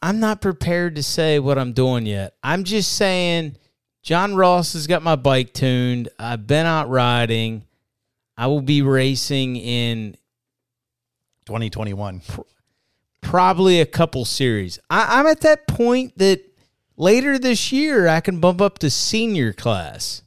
I'm 0.01 0.19
not 0.19 0.41
prepared 0.41 0.95
to 0.97 1.03
say 1.03 1.39
what 1.39 1.57
I'm 1.57 1.73
doing 1.73 2.05
yet. 2.05 2.35
I'm 2.43 2.65
just 2.65 2.93
saying, 2.93 3.55
John 4.01 4.35
Ross 4.35 4.73
has 4.73 4.85
got 4.85 5.01
my 5.01 5.15
bike 5.15 5.53
tuned. 5.53 6.09
I've 6.19 6.45
been 6.45 6.65
out 6.65 6.89
riding. 6.89 7.63
I 8.37 8.47
will 8.47 8.61
be 8.61 8.81
racing 8.81 9.55
in 9.55 10.17
2021. 11.45 12.21
probably 13.21 13.79
a 13.79 13.85
couple 13.85 14.25
series. 14.25 14.77
I, 14.89 15.19
I'm 15.19 15.27
at 15.27 15.41
that 15.41 15.67
point 15.67 16.17
that 16.17 16.41
later 16.97 17.39
this 17.39 17.71
year 17.71 18.07
I 18.07 18.19
can 18.19 18.39
bump 18.39 18.61
up 18.61 18.79
to 18.79 18.89
senior 18.89 19.53
class. 19.53 20.21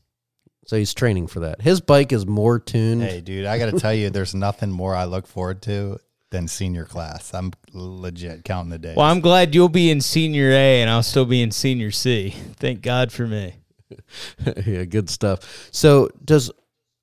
So 0.67 0.77
he's 0.77 0.95
training 0.95 1.29
for 1.29 1.41
that. 1.41 1.61
His 1.61 1.81
bike 1.81 2.13
is 2.13 2.27
more 2.27 2.59
tuned. 2.59 3.03
Hey, 3.03 3.21
dude, 3.21 3.47
I 3.47 3.59
got 3.59 3.71
to 3.71 3.79
tell 3.79 3.95
you, 3.95 4.11
there's 4.11 4.35
nothing 4.35 4.71
more 4.71 4.97
I 4.97 5.05
look 5.05 5.27
forward 5.27 5.63
to 5.63 6.01
than 6.31 6.49
senior 6.49 6.85
class. 6.85 7.33
I'm 7.33 7.53
legit 7.73 8.45
counting 8.45 8.71
the 8.71 8.79
days. 8.79 8.97
Well, 8.97 9.07
I'm 9.07 9.21
glad 9.21 9.55
you'll 9.55 9.69
be 9.69 9.91
in 9.91 10.01
senior 10.01 10.51
A 10.51 10.81
and 10.83 10.91
I'll 10.91 11.03
still 11.03 11.25
be 11.25 11.43
in 11.43 11.51
senior 11.51 11.91
C. 11.91 12.31
Thank 12.57 12.83
God 12.83 13.13
for 13.13 13.27
me. 13.27 13.55
yeah, 14.67 14.85
good 14.85 15.09
stuff. 15.09 15.69
So 15.71 16.11
does 16.25 16.51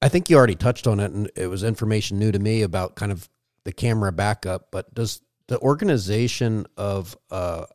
I 0.03 0.09
think 0.09 0.29
you 0.29 0.35
already 0.35 0.55
touched 0.55 0.85
on 0.85 0.99
it, 0.99 1.11
and 1.13 1.31
it 1.33 1.47
was 1.47 1.63
information 1.63 2.19
new 2.19 2.29
to 2.33 2.39
me 2.39 2.61
about 2.61 2.95
kind 2.95 3.09
of 3.09 3.29
the 3.63 3.71
camera 3.71 4.11
backup. 4.11 4.67
But 4.69 4.93
does 4.93 5.21
the 5.47 5.57
organization 5.59 6.65
of 6.75 7.17
uh, 7.31 7.67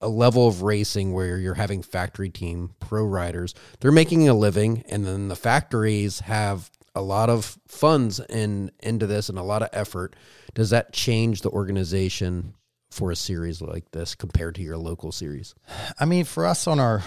a 0.00 0.08
level 0.08 0.48
of 0.48 0.62
racing 0.62 1.12
where 1.12 1.36
you're 1.36 1.54
having 1.54 1.82
factory 1.82 2.30
team 2.30 2.74
pro 2.80 3.04
riders, 3.04 3.54
they're 3.80 3.92
making 3.92 4.26
a 4.26 4.32
living, 4.32 4.84
and 4.88 5.04
then 5.04 5.28
the 5.28 5.36
factories 5.36 6.20
have 6.20 6.70
a 6.96 7.02
lot 7.02 7.28
of 7.28 7.58
funds 7.68 8.20
in 8.20 8.72
into 8.80 9.06
this 9.06 9.28
and 9.28 9.38
a 9.38 9.42
lot 9.42 9.62
of 9.62 9.68
effort. 9.72 10.16
Does 10.54 10.70
that 10.70 10.92
change 10.92 11.42
the 11.42 11.50
organization 11.50 12.54
for 12.90 13.10
a 13.10 13.16
series 13.16 13.60
like 13.60 13.90
this 13.90 14.14
compared 14.14 14.54
to 14.56 14.62
your 14.62 14.78
local 14.78 15.12
series? 15.12 15.54
I 16.00 16.06
mean, 16.06 16.24
for 16.24 16.46
us 16.46 16.66
on 16.66 16.80
our 16.80 17.02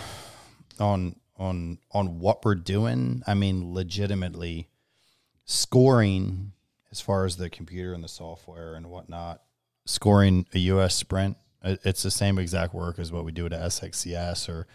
on 0.80 1.16
on 1.38 1.80
on 1.92 2.20
what 2.20 2.46
we're 2.46 2.56
doing. 2.56 3.24
I 3.26 3.34
mean, 3.34 3.74
legitimately 3.74 4.70
scoring 5.46 6.52
as 6.92 7.02
far 7.02 7.26
as 7.26 7.38
the 7.38 7.50
computer 7.50 7.94
and 7.94 8.04
the 8.04 8.10
software 8.10 8.76
and 8.76 8.88
whatnot. 8.88 9.42
Scoring 9.86 10.46
a 10.54 10.60
U.S. 10.60 10.94
sprint, 10.94 11.36
it's 11.64 12.04
the 12.04 12.12
same 12.12 12.38
exact 12.38 12.76
work 12.76 13.00
as 13.00 13.12
what 13.12 13.26
we 13.26 13.32
do 13.32 13.48
at 13.48 13.52
SXCS 13.52 14.48
or 14.50 14.68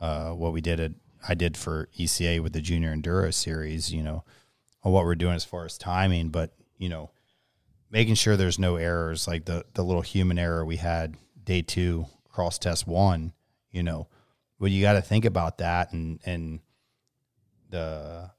uh, 0.00 0.30
what 0.30 0.52
we 0.52 0.60
did 0.60 0.80
at 0.80 0.92
I 1.26 1.34
did 1.34 1.56
for 1.56 1.88
ECA 1.98 2.40
with 2.40 2.52
the 2.52 2.60
Junior 2.60 2.94
Enduro 2.94 3.32
Series. 3.32 3.92
You 3.92 4.02
know, 4.02 4.24
on 4.82 4.92
what 4.92 5.04
we're 5.04 5.14
doing 5.14 5.34
as 5.34 5.44
far 5.44 5.64
as 5.64 5.78
timing, 5.78 6.28
but 6.28 6.52
you 6.76 6.88
know, 6.88 7.10
making 7.90 8.14
sure 8.14 8.36
there's 8.36 8.58
no 8.58 8.76
errors 8.76 9.26
like 9.26 9.44
the 9.44 9.64
the 9.74 9.84
little 9.84 10.02
human 10.02 10.38
error 10.38 10.64
we 10.64 10.76
had 10.76 11.16
day 11.42 11.62
two 11.62 12.06
cross 12.30 12.58
test 12.58 12.86
one. 12.86 13.32
You 13.70 13.82
know, 13.82 14.08
well, 14.58 14.70
you 14.70 14.82
got 14.82 14.94
to 14.94 15.02
think 15.02 15.24
about 15.24 15.58
that, 15.58 15.92
and 15.92 16.20
and 16.24 16.60
the 17.70 18.30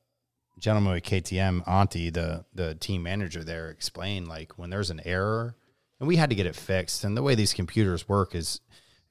gentleman 0.59 0.93
with 0.93 1.03
KTM, 1.03 1.67
Auntie, 1.67 2.09
the 2.09 2.45
the 2.53 2.75
team 2.75 3.03
manager 3.03 3.43
there, 3.43 3.69
explained 3.69 4.27
like 4.27 4.57
when 4.57 4.69
there's 4.69 4.89
an 4.89 5.01
error, 5.05 5.55
and 5.99 6.07
we 6.07 6.15
had 6.15 6.29
to 6.29 6.35
get 6.35 6.45
it 6.45 6.55
fixed. 6.55 7.03
And 7.03 7.15
the 7.15 7.23
way 7.23 7.35
these 7.35 7.53
computers 7.53 8.07
work 8.07 8.35
is, 8.35 8.61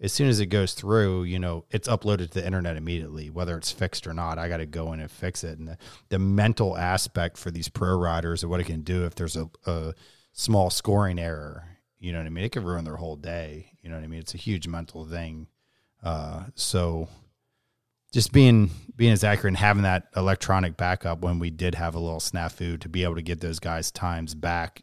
as 0.00 0.12
soon 0.12 0.28
as 0.28 0.38
it 0.38 0.46
goes 0.46 0.74
through, 0.74 1.24
you 1.24 1.38
know, 1.38 1.64
it's 1.70 1.88
uploaded 1.88 2.30
to 2.30 2.40
the 2.40 2.46
internet 2.46 2.76
immediately, 2.76 3.30
whether 3.30 3.56
it's 3.56 3.72
fixed 3.72 4.06
or 4.06 4.14
not. 4.14 4.38
I 4.38 4.48
got 4.48 4.58
to 4.58 4.66
go 4.66 4.92
in 4.92 5.00
and 5.00 5.10
fix 5.10 5.42
it. 5.42 5.58
And 5.58 5.68
the, 5.68 5.78
the 6.08 6.18
mental 6.18 6.76
aspect 6.76 7.36
for 7.36 7.50
these 7.50 7.68
pro 7.68 7.96
riders 7.96 8.44
of 8.44 8.50
what 8.50 8.60
it 8.60 8.64
can 8.64 8.82
do 8.82 9.04
if 9.04 9.16
there's 9.16 9.36
a, 9.36 9.50
a 9.66 9.94
small 10.32 10.70
scoring 10.70 11.18
error, 11.18 11.64
you 11.98 12.12
know 12.12 12.18
what 12.18 12.26
I 12.26 12.30
mean? 12.30 12.44
It 12.44 12.52
could 12.52 12.64
ruin 12.64 12.84
their 12.84 12.96
whole 12.96 13.16
day. 13.16 13.72
You 13.82 13.90
know 13.90 13.96
what 13.96 14.04
I 14.04 14.06
mean? 14.06 14.20
It's 14.20 14.34
a 14.34 14.38
huge 14.38 14.68
mental 14.68 15.04
thing. 15.04 15.48
Uh, 16.02 16.44
so 16.54 17.08
just 18.12 18.32
being 18.32 18.70
being 18.94 19.12
as 19.12 19.24
accurate 19.24 19.50
and 19.52 19.56
having 19.56 19.82
that 19.82 20.08
electronic 20.16 20.76
backup 20.76 21.20
when 21.20 21.38
we 21.38 21.50
did 21.50 21.74
have 21.74 21.94
a 21.94 21.98
little 21.98 22.20
snafu 22.20 22.78
to 22.80 22.88
be 22.88 23.02
able 23.02 23.16
to 23.16 23.22
get 23.22 23.40
those 23.40 23.58
guys 23.58 23.90
times 23.90 24.34
back, 24.34 24.82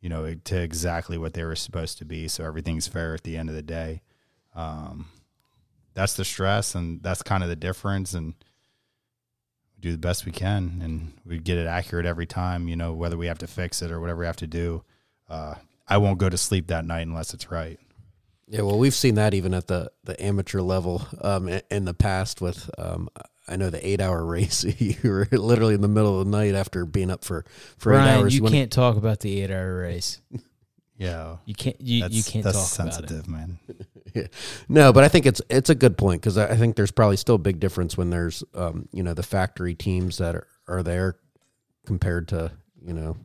you 0.00 0.08
know, 0.08 0.34
to 0.34 0.60
exactly 0.60 1.18
what 1.18 1.34
they 1.34 1.44
were 1.44 1.56
supposed 1.56 1.98
to 1.98 2.04
be, 2.04 2.28
so 2.28 2.44
everything's 2.44 2.86
fair 2.86 3.14
at 3.14 3.24
the 3.24 3.36
end 3.36 3.48
of 3.48 3.54
the 3.54 3.62
day. 3.62 4.02
Um, 4.54 5.08
that's 5.94 6.14
the 6.14 6.24
stress, 6.24 6.74
and 6.74 7.02
that's 7.02 7.22
kind 7.22 7.42
of 7.42 7.48
the 7.48 7.56
difference, 7.56 8.14
and 8.14 8.34
we 9.76 9.80
do 9.80 9.92
the 9.92 9.98
best 9.98 10.24
we 10.24 10.32
can, 10.32 10.80
and 10.82 11.12
we 11.26 11.38
get 11.38 11.58
it 11.58 11.66
accurate 11.66 12.06
every 12.06 12.26
time. 12.26 12.68
You 12.68 12.76
know, 12.76 12.92
whether 12.92 13.16
we 13.16 13.26
have 13.26 13.38
to 13.38 13.46
fix 13.46 13.82
it 13.82 13.90
or 13.90 14.00
whatever 14.00 14.20
we 14.20 14.26
have 14.26 14.36
to 14.36 14.46
do. 14.46 14.84
Uh, 15.28 15.54
I 15.88 15.98
won't 15.98 16.18
go 16.18 16.28
to 16.28 16.38
sleep 16.38 16.68
that 16.68 16.84
night 16.84 17.06
unless 17.06 17.34
it's 17.34 17.50
right. 17.50 17.78
Yeah, 18.48 18.62
well, 18.62 18.78
we've 18.78 18.94
seen 18.94 19.14
that 19.14 19.34
even 19.34 19.54
at 19.54 19.66
the 19.66 19.90
the 20.04 20.20
amateur 20.22 20.60
level 20.60 21.06
um, 21.20 21.48
in 21.70 21.84
the 21.84 21.94
past. 21.94 22.40
With 22.40 22.68
um, 22.78 23.08
I 23.48 23.56
know 23.56 23.70
the 23.70 23.86
eight 23.86 24.00
hour 24.00 24.24
race, 24.26 24.64
you 24.78 24.96
were 25.04 25.28
literally 25.30 25.74
in 25.74 25.80
the 25.80 25.88
middle 25.88 26.20
of 26.20 26.26
the 26.26 26.30
night 26.30 26.54
after 26.54 26.84
being 26.84 27.10
up 27.10 27.24
for 27.24 27.44
for 27.78 27.92
Ryan, 27.92 28.08
eight 28.08 28.20
hours. 28.20 28.34
You 28.34 28.42
can't 28.44 28.72
talk 28.72 28.96
about 28.96 29.20
the 29.20 29.42
eight 29.42 29.50
hour 29.50 29.78
race. 29.78 30.20
Yeah, 31.02 31.36
you 31.44 31.54
can't. 31.54 31.80
You, 31.80 32.06
you 32.10 32.22
can't 32.22 32.44
that's 32.44 32.56
talk 32.56 32.86
sensitive, 32.86 33.26
about 33.26 33.28
it. 33.28 33.28
man. 33.28 33.58
yeah. 34.14 34.26
No, 34.68 34.92
but 34.92 35.04
I 35.04 35.08
think 35.08 35.26
it's 35.26 35.42
it's 35.50 35.70
a 35.70 35.74
good 35.74 35.98
point 35.98 36.22
because 36.22 36.38
I 36.38 36.56
think 36.56 36.76
there's 36.76 36.92
probably 36.92 37.16
still 37.16 37.34
a 37.34 37.38
big 37.38 37.60
difference 37.60 37.96
when 37.96 38.10
there's 38.10 38.44
um, 38.54 38.88
you 38.92 39.02
know 39.02 39.14
the 39.14 39.22
factory 39.22 39.74
teams 39.74 40.18
that 40.18 40.34
are, 40.34 40.46
are 40.68 40.82
there 40.82 41.16
compared 41.86 42.28
to 42.28 42.52
you 42.84 42.92
know 42.92 43.16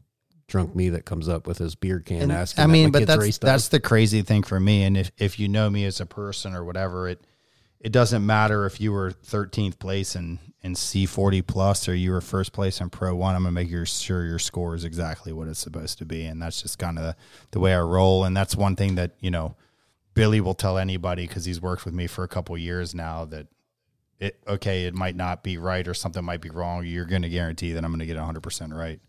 drunk 0.47 0.75
me 0.75 0.89
that 0.89 1.05
comes 1.05 1.27
up 1.27 1.45
with 1.45 1.57
his 1.57 1.75
beer 1.75 1.99
can 1.99 2.23
And, 2.23 2.31
asking. 2.31 2.63
I 2.63 2.67
mean, 2.67 2.85
my 2.85 2.99
but 2.99 3.07
that's 3.07 3.37
that's 3.37 3.67
the 3.67 3.79
crazy 3.79 4.21
thing 4.21 4.43
for 4.43 4.59
me. 4.59 4.83
And 4.83 4.97
if 4.97 5.11
if 5.17 5.39
you 5.39 5.47
know 5.47 5.69
me 5.69 5.85
as 5.85 5.99
a 5.99 6.05
person 6.05 6.53
or 6.55 6.63
whatever, 6.63 7.07
it 7.07 7.21
it 7.79 7.91
doesn't 7.91 8.25
matter 8.25 8.65
if 8.65 8.81
you 8.81 8.91
were 8.91 9.11
13th 9.11 9.79
place 9.79 10.15
in 10.15 10.39
in 10.63 10.73
C40 10.73 11.45
plus 11.45 11.87
or 11.87 11.95
you 11.95 12.11
were 12.11 12.19
first 12.19 12.51
place 12.51 12.81
in 12.81 12.89
Pro 12.89 13.15
One. 13.15 13.35
I'm 13.35 13.43
gonna 13.43 13.51
make 13.51 13.69
sure 13.87 14.25
your 14.25 14.39
score 14.39 14.75
is 14.75 14.83
exactly 14.83 15.31
what 15.31 15.47
it's 15.47 15.59
supposed 15.59 15.97
to 15.99 16.05
be, 16.05 16.25
and 16.25 16.41
that's 16.41 16.61
just 16.61 16.79
kind 16.79 16.97
of 16.97 17.03
the, 17.03 17.15
the 17.51 17.59
way 17.59 17.73
I 17.73 17.81
roll. 17.81 18.25
And 18.25 18.35
that's 18.35 18.55
one 18.55 18.75
thing 18.75 18.95
that 18.95 19.15
you 19.19 19.31
know 19.31 19.55
Billy 20.13 20.41
will 20.41 20.55
tell 20.55 20.77
anybody 20.77 21.27
because 21.27 21.45
he's 21.45 21.61
worked 21.61 21.85
with 21.85 21.93
me 21.93 22.07
for 22.07 22.23
a 22.23 22.27
couple 22.27 22.57
years 22.57 22.93
now 22.95 23.25
that. 23.25 23.47
It, 24.19 24.39
okay, 24.47 24.85
it 24.85 24.95
might 24.95 25.15
not 25.15 25.43
be 25.43 25.59
right 25.59 25.87
or 25.87 25.93
something 25.93 26.25
might 26.25 26.41
be 26.41 26.49
wrong. 26.49 26.83
You're 26.83 27.05
going 27.05 27.21
to 27.21 27.29
guarantee 27.29 27.73
that 27.73 27.85
I'm 27.85 27.91
going 27.91 27.99
to 27.99 28.07
get 28.07 28.17
100% 28.17 28.73
right. 28.73 28.99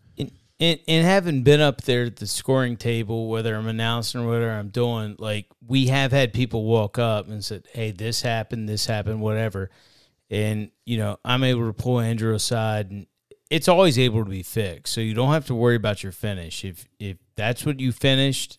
And, 0.61 0.81
and, 0.89 1.07
having 1.07 1.45
been 1.45 1.61
up 1.61 1.83
there 1.83 2.05
at 2.05 2.17
the 2.17 2.27
scoring 2.27 2.77
table, 2.77 3.29
whether 3.29 3.55
I'm 3.55 3.69
announcing 3.69 4.21
or 4.21 4.27
whatever 4.27 4.51
I'm 4.51 4.71
doing, 4.71 5.15
like 5.19 5.47
we 5.65 5.87
have 5.87 6.11
had 6.11 6.33
people 6.33 6.65
walk 6.65 6.99
up 6.99 7.29
and 7.29 7.45
said, 7.45 7.69
"Hey, 7.73 7.93
this 7.93 8.23
happened, 8.23 8.69
this 8.69 8.87
happened, 8.87 9.21
whatever," 9.21 9.71
and 10.31 10.73
you 10.85 10.99
know 10.99 11.19
I'm 11.25 11.45
able 11.45 11.67
to 11.69 11.73
pull 11.73 12.01
Andrew 12.01 12.35
aside, 12.35 12.91
and 12.91 13.07
it's 13.51 13.69
always 13.69 14.01
able 14.01 14.25
to 14.25 14.31
be 14.31 14.43
fixed. 14.43 14.93
So 14.93 15.01
you 15.01 15.15
don't 15.15 15.33
have 15.33 15.47
to 15.47 15.55
worry 15.55 15.77
about 15.77 16.03
your 16.03 16.11
finish. 16.13 16.65
If 16.65 16.89
if 16.99 17.19
that's 17.37 17.65
what 17.65 17.79
you 17.79 17.93
finished, 17.93 18.59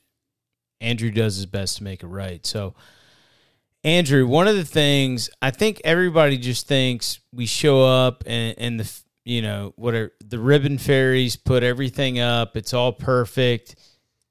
Andrew 0.80 1.12
does 1.12 1.36
his 1.36 1.48
best 1.48 1.78
to 1.78 1.84
make 1.84 2.04
it 2.04 2.08
right. 2.08 2.46
So. 2.46 2.76
Andrew, 3.86 4.28
one 4.28 4.46
of 4.46 4.58
the 4.58 4.66
things 4.66 5.30
I 5.42 5.52
think 5.52 5.80
everybody 5.86 6.38
just 6.38 6.68
thinks 6.68 7.22
we 7.32 7.46
show 7.46 7.82
up 7.82 8.26
and, 8.28 8.54
and 8.58 8.78
the 8.78 9.02
you 9.30 9.44
know 9.44 9.74
what 9.76 9.94
are 9.94 10.12
the 10.26 10.40
ribbon 10.40 10.80
fairies 10.80 11.36
put 11.36 11.62
everything 11.62 12.20
up, 12.20 12.58
it's 12.58 12.74
all 12.74 12.92
perfect, 12.92 13.76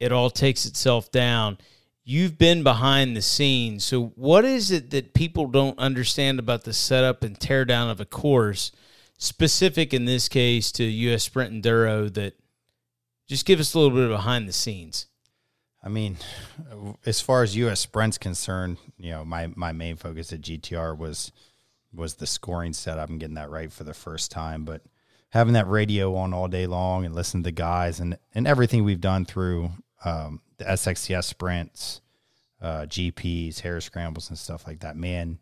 it 0.00 0.10
all 0.10 0.28
takes 0.28 0.66
itself 0.66 1.12
down. 1.12 1.56
You've 2.04 2.38
been 2.38 2.62
behind 2.62 3.16
the 3.16 3.22
scenes, 3.22 3.84
so 3.84 4.06
what 4.16 4.44
is 4.44 4.70
it 4.70 4.90
that 4.90 5.14
people 5.14 5.46
don't 5.46 5.78
understand 5.78 6.38
about 6.38 6.64
the 6.64 6.72
setup 6.72 7.22
and 7.22 7.38
teardown 7.38 7.90
of 7.90 8.00
a 8.00 8.06
course, 8.06 8.72
specific 9.18 9.94
in 9.94 10.04
this 10.04 10.28
case 10.28 10.72
to 10.72 10.84
U.S. 10.84 11.22
Sprint 11.22 11.52
Enduro? 11.52 12.12
That 12.12 12.34
just 13.28 13.46
give 13.46 13.60
us 13.60 13.74
a 13.74 13.78
little 13.78 13.94
bit 13.94 14.04
of 14.04 14.10
behind 14.10 14.48
the 14.48 14.52
scenes. 14.52 15.06
I 15.84 15.90
mean, 15.90 16.16
as 17.06 17.20
far 17.20 17.42
as 17.42 17.54
U.S. 17.56 17.80
Sprint's 17.80 18.18
concerned, 18.18 18.78
you 18.96 19.10
know, 19.10 19.24
my, 19.24 19.48
my 19.54 19.72
main 19.72 19.96
focus 19.96 20.32
at 20.32 20.40
GTR 20.40 20.96
was 20.96 21.30
was 21.92 22.14
the 22.14 22.26
scoring 22.26 22.72
setup 22.72 23.08
and 23.08 23.20
getting 23.20 23.34
that 23.36 23.50
right 23.50 23.72
for 23.72 23.84
the 23.84 23.94
first 23.94 24.30
time. 24.30 24.64
But 24.64 24.82
having 25.30 25.54
that 25.54 25.68
radio 25.68 26.14
on 26.16 26.32
all 26.32 26.48
day 26.48 26.66
long 26.66 27.04
and 27.04 27.14
listening 27.14 27.42
to 27.42 27.48
the 27.48 27.52
guys 27.52 28.00
and, 28.00 28.18
and 28.34 28.46
everything 28.46 28.84
we've 28.84 29.00
done 29.00 29.24
through 29.24 29.70
um, 30.04 30.40
the 30.58 30.64
SXCS 30.64 31.24
sprints, 31.24 32.00
uh, 32.60 32.82
GPs, 32.82 33.60
hare 33.60 33.80
scrambles, 33.80 34.28
and 34.28 34.38
stuff 34.38 34.66
like 34.66 34.80
that, 34.80 34.96
man, 34.96 35.38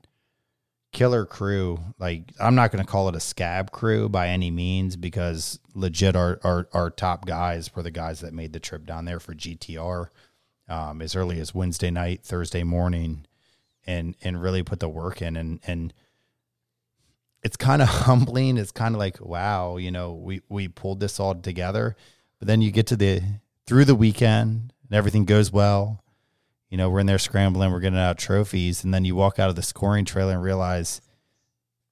killer 0.93 1.25
crew. 1.25 1.79
Like, 1.99 2.33
I'm 2.41 2.55
not 2.55 2.73
going 2.73 2.85
to 2.85 2.91
call 2.91 3.09
it 3.09 3.17
a 3.17 3.21
scab 3.21 3.71
crew 3.71 4.09
by 4.09 4.29
any 4.29 4.51
means 4.51 4.97
because 4.97 5.59
legit 5.75 6.17
our, 6.17 6.41
our, 6.43 6.69
our 6.73 6.91
top 6.91 7.27
guys 7.27 7.75
were 7.75 7.83
the 7.83 7.91
guys 7.91 8.21
that 8.21 8.35
made 8.35 8.53
the 8.53 8.61
trip 8.61 8.87
down 8.87 9.05
there 9.05 9.21
for 9.21 9.35
GTR 9.35 10.09
um, 10.69 11.01
as 11.01 11.15
early 11.15 11.41
as 11.41 11.55
Wednesday 11.55 11.91
night, 11.91 12.23
Thursday 12.23 12.63
morning, 12.63 13.27
and 13.87 14.17
and 14.23 14.43
really 14.43 14.63
put 14.63 14.81
the 14.81 14.89
work 14.89 15.23
in. 15.23 15.37
And 15.37 15.61
and 15.67 15.93
it's 17.43 17.57
kind 17.57 17.83
of 17.83 17.89
humbling. 18.07 18.57
It's 18.57 18.73
kind 18.73 18.95
of 18.95 18.99
like, 18.99 19.21
wow, 19.21 19.77
you 19.77 19.91
know, 19.91 20.13
we 20.13 20.43
we 20.49 20.69
pulled 20.69 21.01
this 21.01 21.21
all 21.21 21.35
together. 21.35 21.97
But 22.39 22.49
then 22.49 22.61
you 22.63 22.71
get 22.71 22.87
to 22.89 22.97
the 22.97 23.23
through 23.67 23.85
the 23.85 23.95
weekend 23.95 24.73
and 24.89 24.97
everything 24.97 25.25
goes 25.25 25.53
well. 25.53 26.03
You 26.71 26.77
know, 26.77 26.91
we're 26.91 27.01
in 27.01 27.07
there 27.07 27.19
scrambling, 27.19 27.71
we're 27.71 27.81
getting 27.81 27.99
out 27.99 28.19
trophies, 28.19 28.83
and 28.83 28.93
then 28.93 29.05
you 29.05 29.15
walk 29.15 29.39
out 29.39 29.49
of 29.49 29.57
the 29.57 29.63
scoring 29.63 30.05
trailer 30.05 30.33
and 30.33 30.43
realize 30.43 31.01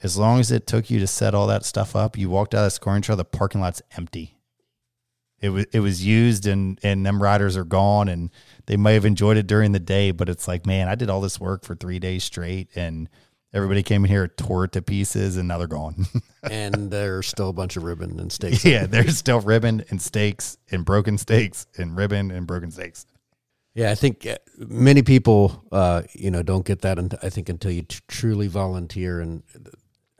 as 0.03 0.18
long 0.18 0.40
as 0.40 0.51
it 0.51 0.66
took 0.66 0.90
you 0.90 0.99
to 0.99 1.07
set 1.07 1.34
all 1.34 1.47
that 1.47 1.64
stuff 1.64 1.97
up, 1.97 2.18
you 2.18 2.28
walked 2.28 2.55
out 2.55 2.59
of 2.59 2.66
the 2.66 2.70
scoring 2.70 3.01
trailer, 3.01 3.16
the 3.16 3.24
parking 3.24 3.61
lot's 3.61 3.82
empty. 3.97 4.38
It 5.40 5.51
was 5.51 5.66
it 5.72 5.80
was 5.80 6.05
used 6.05 6.47
and 6.47 6.78
and 6.82 7.05
them 7.05 7.22
riders 7.22 7.57
are 7.57 7.64
gone 7.64 8.09
and 8.09 8.30
they 8.66 8.76
may 8.76 8.95
have 8.95 9.05
enjoyed 9.05 9.36
it 9.36 9.47
during 9.47 9.72
the 9.72 9.78
day, 9.78 10.11
but 10.11 10.28
it's 10.28 10.49
like, 10.49 10.66
man, 10.66 10.88
I 10.88 10.95
did 10.95 11.11
all 11.11 11.20
this 11.20 11.40
work 11.40 11.64
for 11.64 11.74
three 11.74 11.99
days 11.99 12.24
straight 12.24 12.68
and 12.74 13.09
everybody 13.55 13.82
came 13.82 14.05
in 14.05 14.11
here, 14.11 14.28
tore 14.28 14.64
it 14.64 14.72
to 14.72 14.82
pieces, 14.82 15.36
and 15.36 15.48
now 15.48 15.59
they're 15.59 15.66
gone. 15.66 16.07
and 16.42 16.90
there's 16.90 17.28
still 17.28 17.48
a 17.48 17.52
bunch 17.52 17.76
of 17.76 17.84
ribbon 17.84 18.18
and 18.20 18.30
stakes. 18.30 18.64
yeah, 18.64 18.84
there's 18.86 19.16
still 19.16 19.40
ribbon 19.40 19.84
and 19.88 20.02
stakes 20.02 20.59
and 20.70 20.84
broken 20.84 21.16
stakes 21.16 21.66
and 21.78 21.96
ribbon 21.96 22.30
and 22.30 22.46
broken 22.46 22.70
stakes. 22.70 23.07
Yeah, 23.74 23.90
I 23.90 23.94
think 23.94 24.26
uh, 24.26 24.36
many 24.57 25.02
people, 25.02 25.64
uh, 25.72 26.02
you 26.12 26.30
know, 26.30 26.42
don't 26.42 26.64
get 26.64 26.82
that. 26.82 26.98
I 27.22 27.28
think 27.30 27.48
until 27.48 27.70
you 27.70 27.82
t- 27.82 27.98
truly 28.07 28.46
volunteer, 28.46 29.20
and 29.20 29.42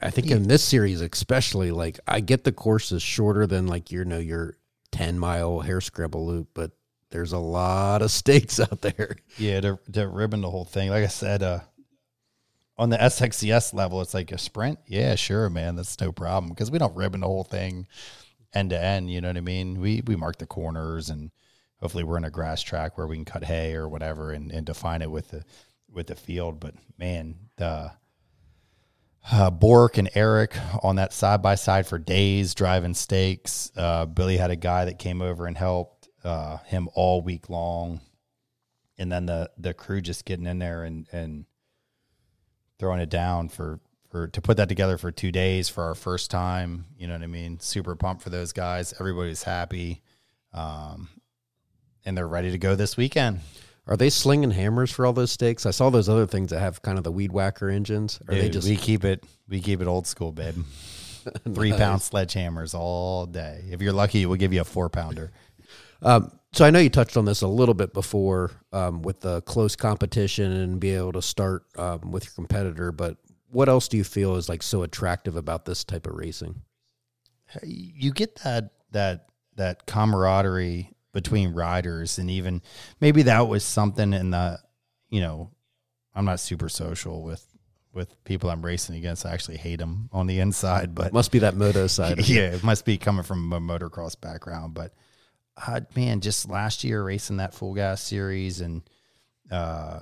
I 0.01 0.11
think 0.11 0.31
in 0.31 0.49
this 0.49 0.65
series 0.65 1.01
especially, 1.01 1.71
like 1.71 2.01
I 2.07 2.21
get 2.21 2.45
the 2.45 2.53
course 2.53 2.91
is 2.91 3.03
shorter 3.03 3.47
than 3.47 3.67
like 3.67 3.93
you 3.93 4.05
know 4.05 4.19
your 4.19 4.57
ten 4.91 5.19
mile 5.19 5.61
hare 5.61 5.81
scramble 5.81 6.27
loop, 6.27 6.49
but 6.53 6.73
there's 7.11 7.33
a 7.33 7.39
lot 7.39 8.03
of 8.03 8.11
stakes 8.11 8.59
out 8.59 8.81
there. 8.81 9.17
Yeah, 9.39 9.61
to 9.61 9.79
to 9.93 10.09
ribbon 10.09 10.41
the 10.41 10.51
whole 10.51 10.65
thing. 10.65 10.91
Like 10.91 11.05
I 11.05 11.09
said, 11.09 11.45
uh, 11.45 11.61
on 12.77 12.91
the 12.91 12.97
SXCS 12.97 13.73
level, 13.73 14.01
it's 14.01 14.15
like 14.15 14.33
a 14.33 14.39
sprint. 14.39 14.79
Yeah, 14.87 15.15
sure, 15.15 15.49
man, 15.49 15.77
that's 15.77 16.01
no 16.01 16.13
problem 16.13 16.51
because 16.51 16.71
we 16.71 16.79
don't 16.79 16.97
ribbon 16.97 17.21
the 17.21 17.27
whole 17.27 17.45
thing 17.45 17.87
end 18.53 18.71
to 18.71 18.83
end. 18.83 19.11
You 19.11 19.21
know 19.21 19.29
what 19.29 19.37
I 19.37 19.43
mean? 19.43 19.81
We 19.81 20.03
we 20.07 20.17
mark 20.17 20.39
the 20.39 20.47
corners 20.47 21.11
and 21.11 21.31
hopefully 21.81 22.05
we're 22.05 22.17
in 22.17 22.25
a 22.25 22.31
grass 22.31 22.63
track 22.63 22.97
where 22.97 23.07
we 23.07 23.17
can 23.17 23.25
cut 23.25 23.45
hay 23.45 23.75
or 23.75 23.89
whatever 23.89 24.33
and, 24.33 24.51
and 24.51 24.65
define 24.65 25.03
it 25.03 25.11
with 25.11 25.29
the 25.29 25.45
with 25.91 26.07
the 26.09 26.17
field. 26.17 26.61
But 26.61 26.75
man, 26.99 27.37
the 27.57 27.93
uh, 29.31 29.51
Bork 29.51 29.97
and 29.97 30.11
Eric 30.15 30.57
on 30.83 30.97
that 30.97 31.13
side 31.13 31.43
by 31.43 31.55
side 31.55 31.87
for 31.87 31.99
days 31.99 32.55
driving 32.55 32.95
stakes. 32.95 33.71
Uh, 33.77 34.07
Billy 34.07 34.37
had 34.37 34.51
a 34.51 34.57
guy 34.57 34.85
that 34.85 34.99
came 34.99 35.23
over 35.23 35.47
and 35.47 35.57
helped 35.57 36.09
uh, 36.25 36.59
him 36.59 36.89
all 36.95 37.23
week 37.23 37.49
long, 37.49 38.01
and 38.99 39.11
then 39.11 39.27
the 39.27 39.51
the 39.59 39.75
crew 39.75 40.01
just 40.01 40.25
getting 40.25 40.47
in 40.47 40.59
there 40.59 40.85
and 40.85 41.07
and 41.13 41.47
throwing 42.79 43.01
it 43.01 43.11
down 43.11 43.49
for 43.49 43.81
for 44.11 44.29
to 44.29 44.41
put 44.41 44.57
that 44.59 44.69
together 44.69 44.97
for 44.97 45.11
two 45.11 45.33
days 45.33 45.69
for 45.69 45.83
our 45.85 45.95
first 45.95 46.31
time. 46.31 46.85
You 46.97 47.09
know 47.09 47.15
what 47.15 47.23
I 47.23 47.27
mean? 47.27 47.59
Super 47.59 47.97
pumped 47.97 48.23
for 48.23 48.31
those 48.31 48.53
guys. 48.53 48.95
Everybody's 49.01 49.43
happy. 49.43 50.03
Um, 50.53 51.09
and 52.05 52.17
they're 52.17 52.29
ready 52.29 52.53
to 52.53 52.59
go 52.59 52.77
this 52.77 52.97
weekend. 52.97 53.41
Are 53.87 53.97
they 53.97 54.11
slinging 54.11 54.51
hammers 54.51 54.91
for 54.91 55.05
all 55.05 55.13
those 55.13 55.33
stakes? 55.33 55.67
I 55.67 55.73
saw 55.73 55.91
those 55.91 56.09
other 56.09 56.27
things 56.27 56.51
that 56.51 56.61
have 56.61 56.81
kind 56.81 56.97
of 56.97 57.05
the 57.05 57.13
weed 57.13 57.33
whacker 57.33 57.69
engines. 57.69 58.21
Are 58.29 58.35
Dude, 58.35 58.45
they 58.45 58.49
just 58.49 58.69
we 58.69 58.77
keep 58.77 59.05
it 59.05 59.25
we 59.49 59.61
keep 59.61 59.81
it 59.81 59.87
old 59.87 60.07
school, 60.07 60.33
babe. 60.33 60.57
Three 61.55 61.73
pound 61.73 62.01
sledgehammers 62.01 62.75
all 62.75 63.27
day. 63.27 63.65
If 63.71 63.83
you're 63.83 63.93
lucky, 63.93 64.27
we'll 64.27 64.37
give 64.39 64.53
you 64.53 64.61
a 64.61 64.65
four 64.65 64.89
pounder. 64.89 65.33
Um, 66.03 66.33
so 66.53 66.65
I 66.65 66.71
know 66.71 66.79
you 66.79 66.91
touched 66.91 67.17
on 67.17 67.25
this 67.25 67.43
a 67.43 67.49
little 67.49 67.75
bit 67.75 67.93
before 67.93 68.53
um, 68.73 69.03
with 69.03 69.21
the 69.21 69.43
close 69.43 69.75
competition 69.75 70.53
and 70.53 70.79
be 70.79 70.91
able 70.91 71.13
to 71.13 71.23
start 71.23 71.65
um, 71.77 72.13
with 72.13 72.25
your 72.25 72.33
competitor, 72.35 72.93
but 72.93 73.17
what 73.51 73.69
else 73.69 73.89
do 73.89 73.97
you 73.97 74.05
feel 74.05 74.37
is 74.37 74.49
like 74.49 74.63
so 74.63 74.83
attractive 74.83 75.37
about 75.37 75.65
this 75.65 75.85
type 75.85 76.07
of 76.07 76.15
racing? 76.15 76.63
You 77.63 78.13
get 78.13 78.37
that 78.37 78.71
that 78.93 79.27
that 79.57 79.87
camaraderie 79.87 80.91
between 81.13 81.55
riders 81.55 82.19
and 82.19 82.31
even 82.31 82.61
maybe 83.01 83.23
that 83.23 83.49
was 83.49 83.65
something 83.65 84.13
in 84.13 84.31
the 84.31 84.59
you 85.09 85.21
know 85.21 85.51
i'm 86.15 86.25
not 86.25 86.41
super 86.41 86.69
social 86.69 87.23
with 87.23 87.47
with 87.93 88.23
people 88.25 88.51
i'm 88.51 88.65
racing 88.65 88.97
against 88.97 89.25
i 89.25 89.33
actually 89.33 89.57
hate 89.57 89.79
them 89.79 90.09
on 90.13 90.27
the 90.27 90.41
inside 90.41 90.95
but 90.95 91.13
must 91.13 91.31
be 91.31 91.39
that 91.39 91.55
moto 91.55 91.87
side 91.87 92.19
yeah 92.29 92.51
it 92.51 92.65
must 92.65 92.85
be 92.85 92.99
coming 92.99 93.23
from 93.23 93.53
a 93.53 93.61
motocross 93.61 94.21
background 94.21 94.75
but 94.75 94.93
uh, 95.67 95.81
man 95.95 96.21
just 96.21 96.49
last 96.49 96.85
year 96.85 97.03
racing 97.03 97.37
that 97.39 97.55
full 97.55 97.75
gas 97.75 98.03
series 98.03 98.61
and 98.61 98.83
uh, 99.51 100.01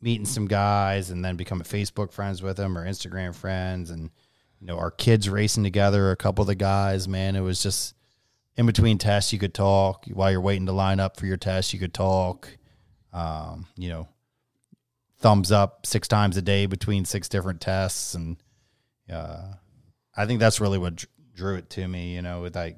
meeting 0.00 0.26
some 0.26 0.46
guys 0.46 1.10
and 1.10 1.24
then 1.24 1.36
becoming 1.36 1.64
facebook 1.64 2.12
friends 2.12 2.42
with 2.42 2.56
them 2.56 2.76
or 2.76 2.86
instagram 2.86 3.34
friends 3.34 3.90
and 3.90 4.10
you 4.60 4.66
know 4.66 4.78
our 4.78 4.90
kids 4.90 5.28
racing 5.28 5.64
together 5.64 6.10
a 6.10 6.16
couple 6.16 6.42
of 6.42 6.46
the 6.46 6.54
guys 6.54 7.08
man 7.08 7.36
it 7.36 7.40
was 7.40 7.62
just 7.62 7.94
in 8.60 8.66
between 8.66 8.98
tests, 8.98 9.32
you 9.32 9.38
could 9.38 9.54
talk. 9.54 10.04
While 10.12 10.30
you're 10.30 10.40
waiting 10.40 10.66
to 10.66 10.72
line 10.72 11.00
up 11.00 11.16
for 11.16 11.24
your 11.24 11.38
test, 11.38 11.72
you 11.72 11.78
could 11.78 11.94
talk. 11.94 12.58
Um, 13.10 13.66
you 13.76 13.88
know, 13.88 14.08
thumbs 15.18 15.50
up 15.50 15.86
six 15.86 16.06
times 16.06 16.36
a 16.36 16.42
day 16.42 16.66
between 16.66 17.06
six 17.06 17.28
different 17.28 17.62
tests, 17.62 18.14
and 18.14 18.36
uh, 19.10 19.54
I 20.14 20.26
think 20.26 20.40
that's 20.40 20.60
really 20.60 20.78
what 20.78 21.04
drew 21.34 21.56
it 21.56 21.70
to 21.70 21.88
me. 21.88 22.14
You 22.14 22.20
know, 22.20 22.42
with 22.42 22.54
like 22.54 22.76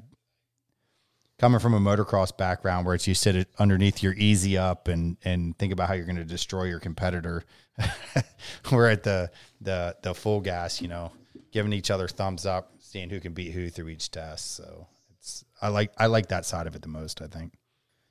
coming 1.43 1.59
from 1.59 1.74
a 1.74 1.80
motocross 1.80 2.34
background 2.34 2.86
where 2.86 2.95
it's 2.95 3.09
you 3.09 3.14
sit 3.14 3.49
underneath 3.59 4.01
your 4.01 4.14
easy 4.14 4.57
up 4.57 4.86
and 4.86 5.16
and 5.24 5.59
think 5.59 5.72
about 5.72 5.88
how 5.88 5.95
you're 5.95 6.07
going 6.07 6.14
to 6.14 6.24
destroy 6.24 6.64
your 6.64 6.78
competitor. 6.78 7.43
We're 8.70 8.88
at 8.88 9.03
the 9.03 9.28
the 9.61 9.97
the 10.03 10.14
full 10.14 10.40
gas, 10.40 10.80
you 10.80 10.86
know, 10.86 11.11
giving 11.51 11.72
each 11.72 11.90
other 11.90 12.07
thumbs 12.07 12.47
up, 12.47 12.70
seeing 12.78 13.11
who 13.11 13.18
can 13.18 13.32
beat 13.32 13.51
who 13.51 13.70
through 13.70 13.88
each 13.88 14.12
test. 14.12 14.55
So 14.55 14.86
it's 15.18 15.45
I 15.61 15.68
like 15.68 15.93
I 15.99 16.07
like 16.07 16.28
that 16.28 16.47
side 16.47 16.68
of 16.68 16.76
it 16.76 16.82
the 16.82 16.88
most. 16.88 17.20
I 17.20 17.26
think. 17.26 17.55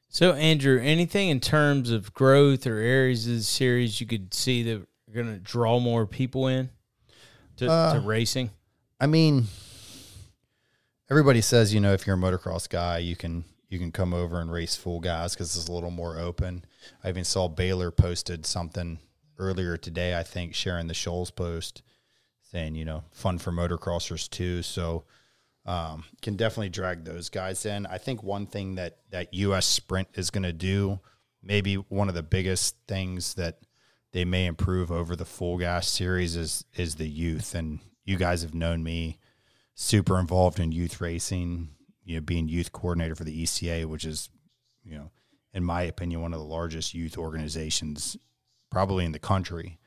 So 0.09 0.33
Andrew, 0.33 0.81
anything 0.83 1.29
in 1.29 1.39
terms 1.39 1.89
of 1.89 2.13
growth 2.13 2.67
or 2.67 2.79
areas 2.79 3.27
of 3.27 3.35
the 3.35 3.43
series 3.43 4.01
you 4.01 4.07
could 4.07 4.33
see 4.33 4.61
that 4.63 4.81
are 4.81 5.13
going 5.13 5.33
to 5.33 5.39
draw 5.39 5.79
more 5.79 6.05
people 6.05 6.47
in 6.47 6.69
to, 7.55 7.71
uh, 7.71 7.93
to 7.93 8.01
racing? 8.01 8.49
I 8.99 9.07
mean, 9.07 9.45
everybody 11.11 11.41
says 11.41 11.73
you 11.73 11.81
know 11.81 11.91
if 11.91 12.07
you're 12.07 12.15
a 12.15 12.19
motocross 12.19 12.69
guy, 12.69 12.97
you 12.97 13.17
can 13.17 13.43
you 13.67 13.77
can 13.77 13.91
come 13.91 14.13
over 14.13 14.39
and 14.39 14.51
race 14.51 14.77
full 14.77 15.01
gas 15.01 15.35
because 15.35 15.55
it's 15.57 15.67
a 15.67 15.71
little 15.71 15.91
more 15.91 16.17
open. 16.17 16.63
I 17.03 17.09
even 17.09 17.25
saw 17.25 17.49
Baylor 17.49 17.91
posted 17.91 18.45
something 18.45 18.97
earlier 19.37 19.75
today. 19.75 20.17
I 20.17 20.23
think 20.23 20.55
sharing 20.55 20.87
the 20.87 20.93
Shoals 20.93 21.29
post 21.29 21.83
saying 22.49 22.75
you 22.75 22.85
know 22.85 23.03
fun 23.11 23.37
for 23.37 23.51
motocrossers 23.51 24.29
too. 24.29 24.63
So 24.63 25.03
um, 25.65 26.05
can 26.21 26.37
definitely 26.37 26.69
drag 26.69 27.03
those 27.03 27.29
guys 27.29 27.65
in. 27.65 27.85
I 27.85 27.97
think 27.97 28.23
one 28.23 28.45
thing 28.45 28.75
that 28.75 28.99
that 29.09 29.33
US 29.33 29.65
Sprint 29.65 30.07
is 30.15 30.29
going 30.29 30.43
to 30.43 30.53
do, 30.53 31.01
maybe 31.43 31.75
one 31.75 32.07
of 32.07 32.15
the 32.15 32.23
biggest 32.23 32.77
things 32.87 33.33
that 33.33 33.59
they 34.13 34.23
may 34.23 34.45
improve 34.45 34.91
over 34.91 35.17
the 35.17 35.25
full 35.25 35.57
gas 35.57 35.89
series 35.89 36.37
is 36.37 36.63
is 36.73 36.95
the 36.95 37.09
youth. 37.09 37.53
And 37.53 37.79
you 38.05 38.15
guys 38.15 38.43
have 38.43 38.53
known 38.53 38.81
me 38.81 39.19
super 39.75 40.19
involved 40.19 40.59
in 40.59 40.71
youth 40.71 41.01
racing. 41.01 41.69
You 42.03 42.15
know, 42.15 42.21
being 42.21 42.47
youth 42.47 42.71
coordinator 42.71 43.15
for 43.15 43.23
the 43.23 43.43
ECA, 43.43 43.85
which 43.85 44.05
is, 44.05 44.29
you 44.83 44.95
know, 44.95 45.11
in 45.53 45.63
my 45.63 45.83
opinion, 45.83 46.21
one 46.21 46.33
of 46.33 46.39
the 46.39 46.45
largest 46.45 46.93
youth 46.93 47.17
organizations 47.17 48.17
probably 48.71 49.05
in 49.05 49.11
the 49.11 49.19
country. 49.19 49.77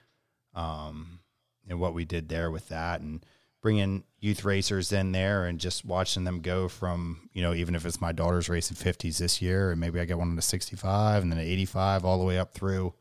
Um, 0.54 1.20
and 1.68 1.80
what 1.80 1.94
we 1.94 2.04
did 2.04 2.28
there 2.28 2.50
with 2.50 2.68
that 2.68 3.00
and 3.00 3.24
bringing 3.60 4.04
youth 4.20 4.44
racers 4.44 4.92
in 4.92 5.12
there 5.12 5.46
and 5.46 5.58
just 5.58 5.84
watching 5.84 6.24
them 6.24 6.40
go 6.40 6.68
from 6.68 7.30
you 7.32 7.40
know 7.40 7.54
even 7.54 7.74
if 7.74 7.86
it's 7.86 8.00
my 8.00 8.12
daughter's 8.12 8.50
racing 8.50 8.76
50s 8.76 9.16
this 9.16 9.40
year 9.40 9.70
and 9.70 9.80
maybe 9.80 9.98
I 9.98 10.04
get 10.04 10.18
one 10.18 10.28
in 10.28 10.36
the 10.36 10.42
65 10.42 11.22
and 11.22 11.32
then 11.32 11.38
85 11.38 12.04
all 12.04 12.18
the 12.18 12.24
way 12.24 12.38
up 12.38 12.52
through 12.52 12.92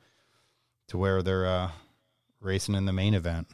to 0.88 0.98
where 0.98 1.22
they're 1.22 1.46
uh, 1.46 1.72
racing 2.40 2.76
in 2.76 2.86
the 2.86 2.94
main 2.94 3.14
event. 3.14 3.48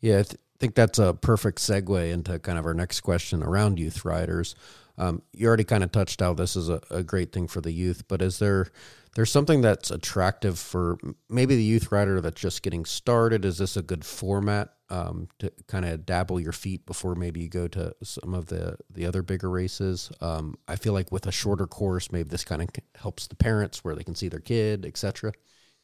Yeah, 0.00 0.24
I 0.54 0.58
think 0.60 0.74
that's 0.74 0.98
a 0.98 1.14
perfect 1.14 1.58
segue 1.58 2.12
into 2.12 2.38
kind 2.38 2.58
of 2.58 2.66
our 2.66 2.74
next 2.74 3.00
question 3.00 3.42
around 3.42 3.78
youth 3.78 4.04
riders. 4.04 4.54
Um, 4.96 5.22
you 5.32 5.48
already 5.48 5.64
kind 5.64 5.82
of 5.82 5.90
touched 5.90 6.20
how 6.20 6.34
this 6.34 6.54
is 6.54 6.68
a, 6.68 6.80
a 6.90 7.02
great 7.02 7.32
thing 7.32 7.48
for 7.48 7.60
the 7.60 7.72
youth, 7.72 8.04
but 8.06 8.22
is 8.22 8.38
there 8.38 8.68
there's 9.14 9.30
something 9.30 9.60
that's 9.60 9.90
attractive 9.90 10.58
for 10.58 10.98
maybe 11.28 11.54
the 11.54 11.62
youth 11.62 11.92
rider 11.92 12.20
that's 12.20 12.40
just 12.40 12.62
getting 12.62 12.84
started? 12.84 13.44
Is 13.44 13.58
this 13.58 13.76
a 13.76 13.82
good 13.82 14.04
format 14.04 14.70
um, 14.90 15.28
to 15.38 15.52
kind 15.68 15.84
of 15.84 16.04
dabble 16.04 16.40
your 16.40 16.52
feet 16.52 16.84
before 16.84 17.14
maybe 17.14 17.40
you 17.40 17.48
go 17.48 17.68
to 17.68 17.94
some 18.02 18.34
of 18.34 18.46
the 18.46 18.76
the 18.90 19.06
other 19.06 19.22
bigger 19.22 19.50
races? 19.50 20.10
Um, 20.20 20.56
I 20.68 20.76
feel 20.76 20.92
like 20.92 21.10
with 21.10 21.26
a 21.26 21.32
shorter 21.32 21.66
course, 21.66 22.12
maybe 22.12 22.28
this 22.28 22.44
kind 22.44 22.62
of 22.62 22.68
helps 22.96 23.26
the 23.26 23.36
parents 23.36 23.82
where 23.82 23.94
they 23.94 24.04
can 24.04 24.14
see 24.14 24.28
their 24.28 24.40
kid, 24.40 24.86
etc. 24.86 25.32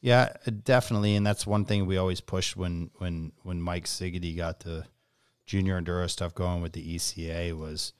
Yeah, 0.01 0.33
definitely, 0.63 1.15
and 1.15 1.25
that's 1.25 1.45
one 1.45 1.65
thing 1.65 1.85
we 1.85 1.97
always 1.97 2.21
pushed 2.21 2.57
when 2.57 2.89
when 2.97 3.31
when 3.43 3.61
Mike 3.61 3.85
Siggety 3.85 4.35
got 4.35 4.61
the 4.61 4.85
junior 5.45 5.79
enduro 5.79 6.09
stuff 6.09 6.33
going 6.33 6.61
with 6.61 6.73
the 6.73 6.95
ECA 6.95 7.55
was 7.57 7.93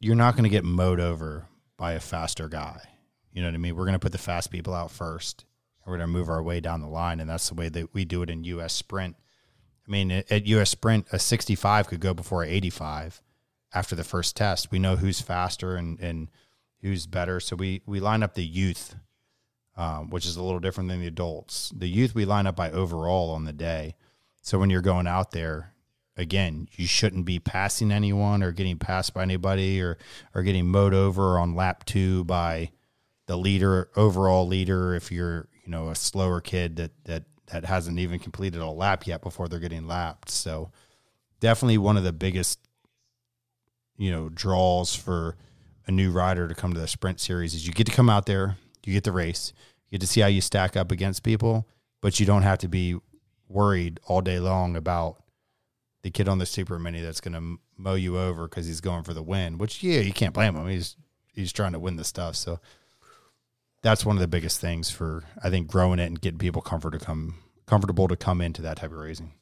you're 0.00 0.14
not 0.14 0.34
going 0.34 0.44
to 0.44 0.50
get 0.50 0.64
mowed 0.64 1.00
over 1.00 1.46
by 1.76 1.92
a 1.92 2.00
faster 2.00 2.48
guy. 2.48 2.80
You 3.32 3.42
know 3.42 3.48
what 3.48 3.54
I 3.54 3.58
mean? 3.58 3.74
We're 3.74 3.84
going 3.84 3.94
to 3.94 3.98
put 3.98 4.12
the 4.12 4.18
fast 4.18 4.50
people 4.50 4.72
out 4.72 4.90
first, 4.92 5.44
and 5.84 5.90
we're 5.90 5.98
going 5.98 6.08
to 6.08 6.12
move 6.12 6.28
our 6.28 6.42
way 6.42 6.60
down 6.60 6.80
the 6.80 6.88
line, 6.88 7.18
and 7.18 7.28
that's 7.28 7.48
the 7.48 7.54
way 7.54 7.68
that 7.68 7.92
we 7.92 8.04
do 8.04 8.22
it 8.22 8.30
in 8.30 8.44
U.S. 8.44 8.72
Sprint. 8.72 9.16
I 9.86 9.90
mean, 9.90 10.10
at 10.10 10.46
US 10.46 10.70
Sprint, 10.70 11.06
a 11.12 11.18
65 11.18 11.88
could 11.88 12.00
go 12.00 12.12
before 12.14 12.44
a 12.44 12.48
85 12.48 13.22
after 13.72 13.96
the 13.96 14.04
first 14.04 14.36
test. 14.36 14.70
We 14.70 14.78
know 14.78 14.96
who's 14.96 15.20
faster 15.20 15.76
and, 15.76 15.98
and 15.98 16.28
who's 16.82 17.06
better. 17.06 17.40
So 17.40 17.56
we, 17.56 17.82
we 17.86 17.98
line 17.98 18.22
up 18.22 18.34
the 18.34 18.44
youth, 18.44 18.96
um, 19.78 20.10
which 20.10 20.26
is 20.26 20.36
a 20.36 20.42
little 20.42 20.58
different 20.58 20.90
than 20.90 21.00
the 21.00 21.06
adults. 21.06 21.72
The 21.74 21.88
youth 21.88 22.14
we 22.14 22.24
line 22.24 22.48
up 22.48 22.56
by 22.56 22.70
overall 22.72 23.30
on 23.30 23.44
the 23.44 23.52
day. 23.52 23.94
So 24.42 24.58
when 24.58 24.70
you're 24.70 24.82
going 24.82 25.06
out 25.06 25.30
there, 25.30 25.72
again, 26.16 26.66
you 26.72 26.88
shouldn't 26.88 27.24
be 27.24 27.38
passing 27.38 27.92
anyone 27.92 28.42
or 28.42 28.50
getting 28.50 28.76
passed 28.76 29.14
by 29.14 29.22
anybody 29.22 29.80
or, 29.80 29.96
or 30.34 30.42
getting 30.42 30.66
mowed 30.66 30.94
over 30.94 31.38
on 31.38 31.54
lap 31.54 31.84
two 31.84 32.24
by 32.24 32.72
the 33.26 33.36
leader, 33.36 33.88
overall 33.94 34.48
leader. 34.48 34.96
If 34.96 35.12
you're, 35.12 35.46
you 35.64 35.70
know, 35.70 35.90
a 35.90 35.94
slower 35.94 36.40
kid 36.40 36.74
that, 36.76 36.90
that, 37.04 37.24
that 37.46 37.64
hasn't 37.64 38.00
even 38.00 38.18
completed 38.18 38.60
a 38.60 38.68
lap 38.68 39.06
yet 39.06 39.22
before 39.22 39.46
they're 39.46 39.60
getting 39.60 39.86
lapped. 39.86 40.28
So 40.28 40.72
definitely 41.38 41.78
one 41.78 41.96
of 41.96 42.02
the 42.02 42.12
biggest, 42.12 42.58
you 43.96 44.10
know, 44.10 44.28
draws 44.28 44.92
for 44.96 45.36
a 45.86 45.92
new 45.92 46.10
rider 46.10 46.48
to 46.48 46.54
come 46.54 46.74
to 46.74 46.80
the 46.80 46.88
sprint 46.88 47.20
series 47.20 47.54
is 47.54 47.64
you 47.64 47.72
get 47.72 47.86
to 47.86 47.92
come 47.92 48.10
out 48.10 48.26
there, 48.26 48.56
you 48.88 48.94
get 48.94 49.04
the 49.04 49.12
race, 49.12 49.52
you 49.88 49.98
get 49.98 50.00
to 50.00 50.06
see 50.06 50.20
how 50.20 50.26
you 50.26 50.40
stack 50.40 50.76
up 50.76 50.90
against 50.90 51.22
people, 51.22 51.68
but 52.00 52.18
you 52.18 52.26
don't 52.26 52.42
have 52.42 52.58
to 52.58 52.68
be 52.68 52.96
worried 53.48 54.00
all 54.06 54.20
day 54.20 54.38
long 54.38 54.76
about 54.76 55.22
the 56.02 56.10
kid 56.10 56.28
on 56.28 56.38
the 56.38 56.46
super 56.46 56.78
mini 56.78 57.00
that's 57.00 57.20
going 57.20 57.34
to 57.34 57.60
mow 57.76 57.94
you 57.94 58.18
over 58.18 58.48
because 58.48 58.66
he's 58.66 58.80
going 58.80 59.02
for 59.02 59.14
the 59.14 59.22
win. 59.22 59.58
Which 59.58 59.82
yeah, 59.82 60.00
you 60.00 60.12
can't 60.12 60.34
blame 60.34 60.56
him. 60.56 60.68
He's 60.68 60.96
he's 61.32 61.52
trying 61.52 61.72
to 61.72 61.78
win 61.78 61.96
the 61.96 62.04
stuff. 62.04 62.36
So 62.36 62.60
that's 63.82 64.04
one 64.04 64.16
of 64.16 64.20
the 64.20 64.28
biggest 64.28 64.60
things 64.60 64.90
for 64.90 65.24
I 65.42 65.50
think 65.50 65.68
growing 65.68 65.98
it 65.98 66.06
and 66.06 66.20
getting 66.20 66.38
people 66.38 66.62
comfort 66.62 66.92
to 66.92 66.98
come 66.98 67.34
comfortable 67.66 68.08
to 68.08 68.16
come 68.16 68.40
into 68.40 68.62
that 68.62 68.78
type 68.78 68.92
of 68.92 68.98
racing. 68.98 69.32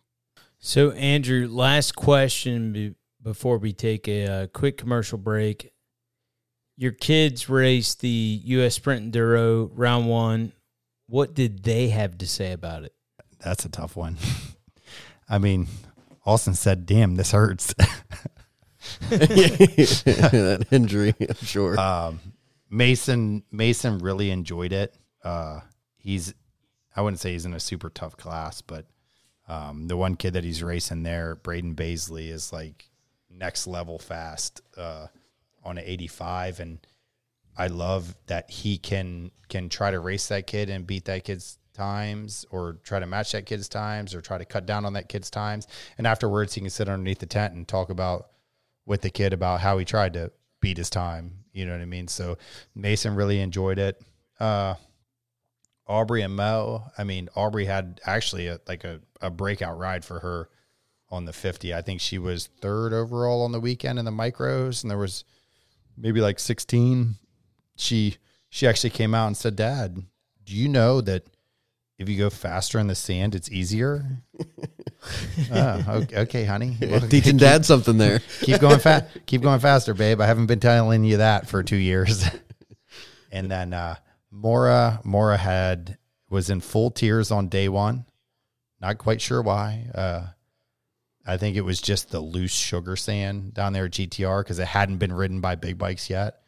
So, 0.59 0.91
Andrew, 0.93 1.47
last 1.49 1.95
question 1.95 2.97
before 3.23 3.59
we 3.59 3.73
take 3.73 4.09
a 4.09 4.27
uh, 4.27 4.47
quick 4.49 4.77
commercial 4.79 5.19
break. 5.19 5.73
Your 6.77 6.93
kids 6.93 7.49
raced 7.49 8.01
the 8.01 8.41
U.S. 8.45 8.75
Sprint 8.75 9.13
Enduro 9.13 9.71
round 9.73 10.09
one. 10.09 10.53
What 11.09 11.35
did 11.35 11.63
they 11.63 11.89
have 11.89 12.19
to 12.19 12.27
say 12.27 12.53
about 12.53 12.85
it? 12.85 12.93
That's 13.41 13.65
a 13.65 13.69
tough 13.69 13.97
one. 13.97 14.17
I 15.29 15.39
mean, 15.39 15.69
Austin 16.25 16.55
said, 16.55 16.87
"Damn, 16.87 17.17
this 17.17 17.33
hurts." 17.33 17.75
that 19.11 20.67
injury, 20.71 21.15
I'm 21.21 21.35
sure. 21.37 21.79
um, 21.81 22.21
Mason 22.71 23.43
Mason 23.51 23.99
really 23.99 24.31
enjoyed 24.31 24.73
it. 24.73 24.95
Uh, 25.25 25.61
he's 25.97 26.35
I 26.95 27.03
wouldn't 27.03 27.21
say 27.21 27.33
he's 27.33 27.47
in 27.47 27.55
a 27.55 27.61
super 27.61 27.91
tough 27.91 28.17
class, 28.17 28.63
but 28.63 28.87
um, 29.49 29.87
the 29.89 29.97
one 29.97 30.17
kid 30.17 30.35
that 30.35 30.45
he's 30.45 30.63
racing 30.63 31.03
there, 31.03 31.37
Braden 31.37 31.75
Baisley, 31.75 32.31
is 32.31 32.53
like 32.53 32.89
next 33.31 33.67
level 33.67 33.99
fast 33.99 34.63
uh, 34.77 35.07
on 35.67 35.79
an 35.79 35.85
85, 35.87 36.61
and 36.61 36.87
I 37.57 37.67
love 37.67 38.15
that 38.27 38.51
he 38.51 38.79
can 38.79 39.31
can 39.49 39.69
try 39.69 39.91
to 39.91 40.01
race 40.01 40.27
that 40.29 40.47
kid 40.47 40.71
and 40.71 40.87
beat 40.87 41.05
that 41.07 41.25
kid's 41.25 41.59
times, 41.75 42.47
or 42.51 42.79
try 42.85 43.01
to 43.01 43.07
match 43.07 43.33
that 43.33 43.47
kid's 43.47 43.69
times, 43.69 44.15
or 44.15 44.21
try 44.21 44.39
to 44.39 44.45
cut 44.45 44.67
down 44.67 44.85
on 44.85 44.95
that 44.95 45.09
kid's 45.09 45.31
times, 45.31 45.67
and 45.99 46.07
afterwards 46.07 46.55
he 46.55 46.61
can 46.61 46.71
sit 46.71 46.89
underneath 46.89 47.19
the 47.19 47.27
tent 47.27 47.55
and 47.55 47.67
talk 47.67 47.91
about 47.91 48.31
with 48.87 49.03
the 49.03 49.11
kid 49.11 49.33
about 49.33 49.61
how 49.61 49.77
he 49.79 49.85
tried 49.85 50.13
to 50.15 50.31
beat 50.61 50.79
his 50.79 50.91
time. 50.91 51.45
You 51.53 51.67
know 51.67 51.73
what 51.73 51.81
I 51.81 51.87
mean? 51.87 52.09
So 52.09 52.39
Mason 52.75 53.15
really 53.15 53.41
enjoyed 53.41 53.79
it. 53.79 54.01
Uh, 54.39 54.75
Aubrey 55.87 56.23
and 56.23 56.35
Mo, 56.35 56.85
I 56.99 57.05
mean, 57.05 57.29
Aubrey 57.35 57.65
had 57.65 58.01
actually 58.05 58.49
a, 58.49 58.61
like 58.67 58.85
a, 58.85 59.01
a 59.21 59.31
breakout 59.31 59.79
ride 59.79 60.05
for 60.05 60.21
her 60.21 60.49
on 61.11 61.25
the 61.25 61.33
50. 61.33 61.73
I 61.73 61.83
think 61.83 62.01
she 62.01 62.19
was 62.19 62.49
third 62.61 62.93
overall 62.93 63.43
on 63.43 63.53
the 63.53 63.61
weekend 63.61 63.99
in 63.99 64.05
the 64.05 64.11
micros, 64.11 64.83
and 64.83 64.91
there 64.91 64.99
was 64.99 65.25
maybe 65.97 66.21
like 66.21 66.39
16. 66.39 67.15
She 67.77 68.17
she 68.49 68.67
actually 68.67 68.91
came 68.91 69.15
out 69.15 69.27
and 69.27 69.37
said, 69.37 69.57
"Dad, 69.57 70.03
do 70.45 70.55
you 70.55 70.69
know 70.69 71.01
that 71.03 71.27
if 71.99 72.09
you 72.09 72.17
go 72.17 72.31
faster 72.31 72.79
in 72.79 72.87
the 72.87 72.95
sand, 72.95 73.35
it's 73.35 73.51
easier?" 73.51 74.23
oh, 75.53 75.85
okay, 75.89 76.19
okay, 76.21 76.45
honey. 76.45 76.77
Well, 76.81 77.01
Teaching 77.01 77.37
dad 77.37 77.65
something 77.65 77.99
there. 77.99 78.21
keep 78.41 78.61
going 78.61 78.79
fast. 78.79 79.07
Keep 79.27 79.43
going 79.43 79.61
faster, 79.61 79.95
babe. 79.95 80.21
I 80.21 80.27
haven't 80.27 80.47
been 80.47 80.61
telling 80.61 81.05
you 81.05 81.19
that 81.19 81.49
for 81.49 81.63
two 81.63 81.77
years. 81.77 82.25
and 83.33 83.51
then 83.51 83.73
uh, 83.73 83.97
Mora 84.31 85.01
Mora 85.05 85.37
had 85.37 85.99
was 86.31 86.51
in 86.51 86.61
full 86.61 86.91
tears 86.91 87.31
on 87.31 87.49
day 87.49 87.69
one. 87.69 88.07
Not 88.81 88.99
quite 88.99 89.21
sure 89.21 89.43
why. 89.43 89.87
Uh, 89.95 90.27
I 91.27 91.37
think 91.37 91.57
it 91.57 91.63
was 91.63 91.81
just 91.81 92.11
the 92.11 92.21
loose 92.21 92.53
sugar 92.53 92.95
sand 92.97 93.55
down 93.55 93.73
there 93.73 93.87
at 93.87 93.93
GTR 93.93 94.41
because 94.41 94.59
it 94.59 94.69
hadn't 94.69 94.99
been 94.99 95.13
ridden 95.13 95.41
by 95.41 95.57
big 95.57 95.77
bikes 95.77 96.09
yet. 96.09 96.43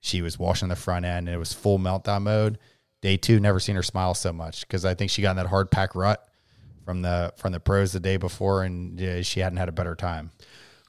She 0.00 0.22
was 0.22 0.38
washing 0.38 0.68
the 0.68 0.76
front 0.76 1.04
end 1.04 1.28
and 1.28 1.34
it 1.34 1.38
was 1.38 1.52
full 1.52 1.78
meltdown 1.78 2.22
mode. 2.22 2.58
Day 3.00 3.16
two, 3.16 3.38
never 3.38 3.60
seen 3.60 3.76
her 3.76 3.82
smile 3.82 4.14
so 4.14 4.32
much 4.32 4.66
because 4.66 4.84
I 4.84 4.94
think 4.94 5.10
she 5.10 5.22
got 5.22 5.32
in 5.32 5.36
that 5.36 5.46
hard 5.46 5.70
pack 5.70 5.94
rut 5.94 6.26
from 6.84 7.02
the 7.02 7.32
from 7.36 7.52
the 7.52 7.60
pros 7.60 7.92
the 7.92 8.00
day 8.00 8.16
before 8.16 8.64
and 8.64 9.00
uh, 9.00 9.22
she 9.22 9.40
hadn't 9.40 9.58
had 9.58 9.68
a 9.68 9.72
better 9.72 9.94
time. 9.94 10.30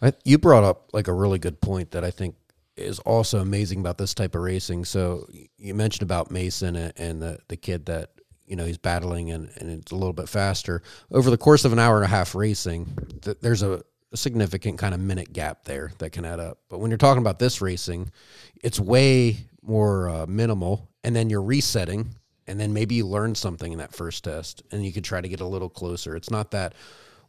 I, 0.01 0.13
you 0.23 0.37
brought 0.37 0.63
up 0.63 0.89
like 0.93 1.07
a 1.07 1.13
really 1.13 1.39
good 1.39 1.61
point 1.61 1.91
that 1.91 2.03
I 2.03 2.11
think 2.11 2.35
is 2.75 2.99
also 2.99 3.39
amazing 3.39 3.79
about 3.79 3.97
this 3.97 4.13
type 4.13 4.35
of 4.35 4.41
racing. 4.41 4.85
So 4.85 5.27
you 5.57 5.73
mentioned 5.73 6.03
about 6.03 6.31
Mason 6.31 6.75
and, 6.75 7.21
the 7.21 7.39
the 7.47 7.57
kid 7.57 7.85
that 7.85 8.11
you 8.45 8.55
know 8.55 8.65
he's 8.65 8.77
battling 8.77 9.31
and, 9.31 9.49
and 9.57 9.69
it's 9.69 9.91
a 9.91 9.95
little 9.95 10.13
bit 10.13 10.29
faster 10.29 10.81
over 11.11 11.29
the 11.29 11.37
course 11.37 11.65
of 11.65 11.73
an 11.73 11.79
hour 11.79 11.97
and 11.97 12.05
a 12.05 12.09
half 12.09 12.35
racing. 12.35 12.87
Th- 13.21 13.37
there's 13.41 13.63
a, 13.63 13.81
a 14.11 14.17
significant 14.17 14.77
kind 14.77 14.93
of 14.93 14.99
minute 14.99 15.33
gap 15.33 15.65
there 15.65 15.91
that 15.99 16.11
can 16.11 16.25
add 16.25 16.39
up. 16.39 16.59
But 16.69 16.79
when 16.79 16.91
you're 16.91 16.97
talking 16.97 17.21
about 17.21 17.39
this 17.39 17.61
racing, 17.61 18.11
it's 18.63 18.79
way 18.79 19.37
more 19.61 20.09
uh, 20.09 20.25
minimal, 20.27 20.89
and 21.03 21.15
then 21.15 21.29
you're 21.29 21.43
resetting. 21.43 22.15
And 22.47 22.59
then 22.59 22.73
maybe 22.73 22.93
you 22.93 23.07
learn 23.07 23.33
something 23.33 23.71
in 23.71 23.79
that 23.79 23.95
first 23.95 24.23
test, 24.23 24.61
and 24.71 24.85
you 24.85 24.93
could 24.93 25.03
try 25.03 25.19
to 25.19 25.27
get 25.27 25.39
a 25.39 25.47
little 25.47 25.69
closer. 25.69 26.15
It's 26.15 26.29
not 26.29 26.51
that 26.51 26.75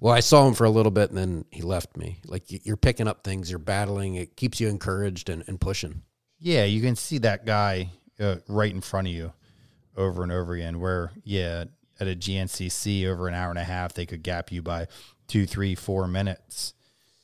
well, 0.01 0.13
I 0.13 0.21
saw 0.21 0.47
him 0.47 0.55
for 0.55 0.65
a 0.65 0.71
little 0.71 0.93
bit 0.93 1.11
and 1.11 1.19
then 1.19 1.45
he 1.51 1.63
left 1.63 1.97
me. 1.97 2.21
Like 2.27 2.45
you're 2.49 2.77
picking 2.77 3.09
up 3.09 3.25
things, 3.25 3.51
you're 3.51 3.59
battling, 3.59 4.17
it 4.17 4.37
keeps 4.37 4.61
you 4.61 4.69
encouraged 4.69 5.31
and, 5.31 5.43
and 5.47 5.61
pushing. 5.61 6.03
Yeah, 6.39 6.65
you 6.65 6.83
can 6.83 6.97
see 6.97 7.19
that 7.19 7.47
guy 7.47 7.91
uh, 8.21 8.37
right 8.47 8.73
in 8.73 8.81
front 8.81 9.09
of 9.09 9.15
you 9.15 9.33
over 9.97 10.23
and 10.23 10.33
over 10.33 10.55
again. 10.55 10.81
Where, 10.81 11.13
yeah, 11.25 11.65
at 11.99 12.09
a 12.09 12.17
GNCC 12.17 13.07
over 13.07 13.29
an 13.29 13.35
hour 13.35 13.51
and 13.51 13.59
a 13.59 13.65
half, 13.65 13.95
they 13.95 14.07
could 14.07 14.23
gap 14.23 14.53
you 14.53 14.63
by 14.63 14.87
two, 15.27 15.47
three, 15.47 15.75
four 15.75 16.07
minutes. 16.07 16.75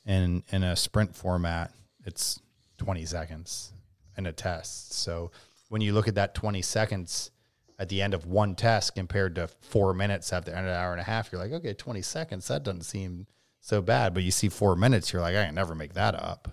And 0.05 0.43
in 0.51 0.63
a 0.63 0.75
sprint 0.75 1.15
format, 1.15 1.71
it's 2.05 2.41
20 2.77 3.05
seconds 3.05 3.71
in 4.17 4.25
a 4.25 4.33
test. 4.33 4.93
So 4.93 5.31
when 5.69 5.81
you 5.81 5.93
look 5.93 6.07
at 6.07 6.15
that 6.15 6.35
20 6.35 6.61
seconds 6.61 7.31
at 7.79 7.89
the 7.89 8.01
end 8.01 8.13
of 8.13 8.25
one 8.25 8.55
test 8.55 8.95
compared 8.95 9.35
to 9.35 9.47
four 9.47 9.93
minutes 9.93 10.31
at 10.33 10.45
the 10.45 10.55
end 10.55 10.67
of 10.67 10.73
an 10.73 10.77
hour 10.77 10.91
and 10.91 11.01
a 11.01 11.05
half, 11.05 11.31
you're 11.31 11.41
like, 11.41 11.51
okay, 11.51 11.73
20 11.73 12.01
seconds, 12.01 12.47
that 12.47 12.63
doesn't 12.63 12.83
seem 12.83 13.27
so 13.61 13.81
bad. 13.81 14.13
But 14.13 14.23
you 14.23 14.31
see 14.31 14.49
four 14.49 14.75
minutes, 14.75 15.13
you're 15.13 15.21
like, 15.21 15.35
I 15.35 15.45
can 15.45 15.55
never 15.55 15.75
make 15.75 15.93
that 15.93 16.15
up. 16.15 16.51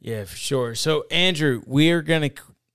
Yeah, 0.00 0.24
for 0.24 0.36
sure. 0.36 0.74
So, 0.74 1.04
Andrew, 1.10 1.62
we 1.66 1.90
are 1.90 2.02
to 2.30 2.30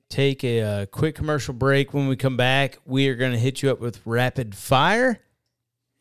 take 0.09 0.43
a, 0.43 0.61
uh 0.61 0.85
quick 0.87 1.15
commercial 1.15 1.53
break. 1.53 1.93
When 1.93 2.07
we 2.07 2.15
come 2.15 2.37
back, 2.37 2.77
we 2.85 3.07
are 3.07 3.15
going 3.15 3.31
to 3.31 3.37
hit 3.37 3.61
you 3.61 3.71
up 3.71 3.79
with 3.79 4.01
rapid 4.05 4.55
fire. 4.55 5.19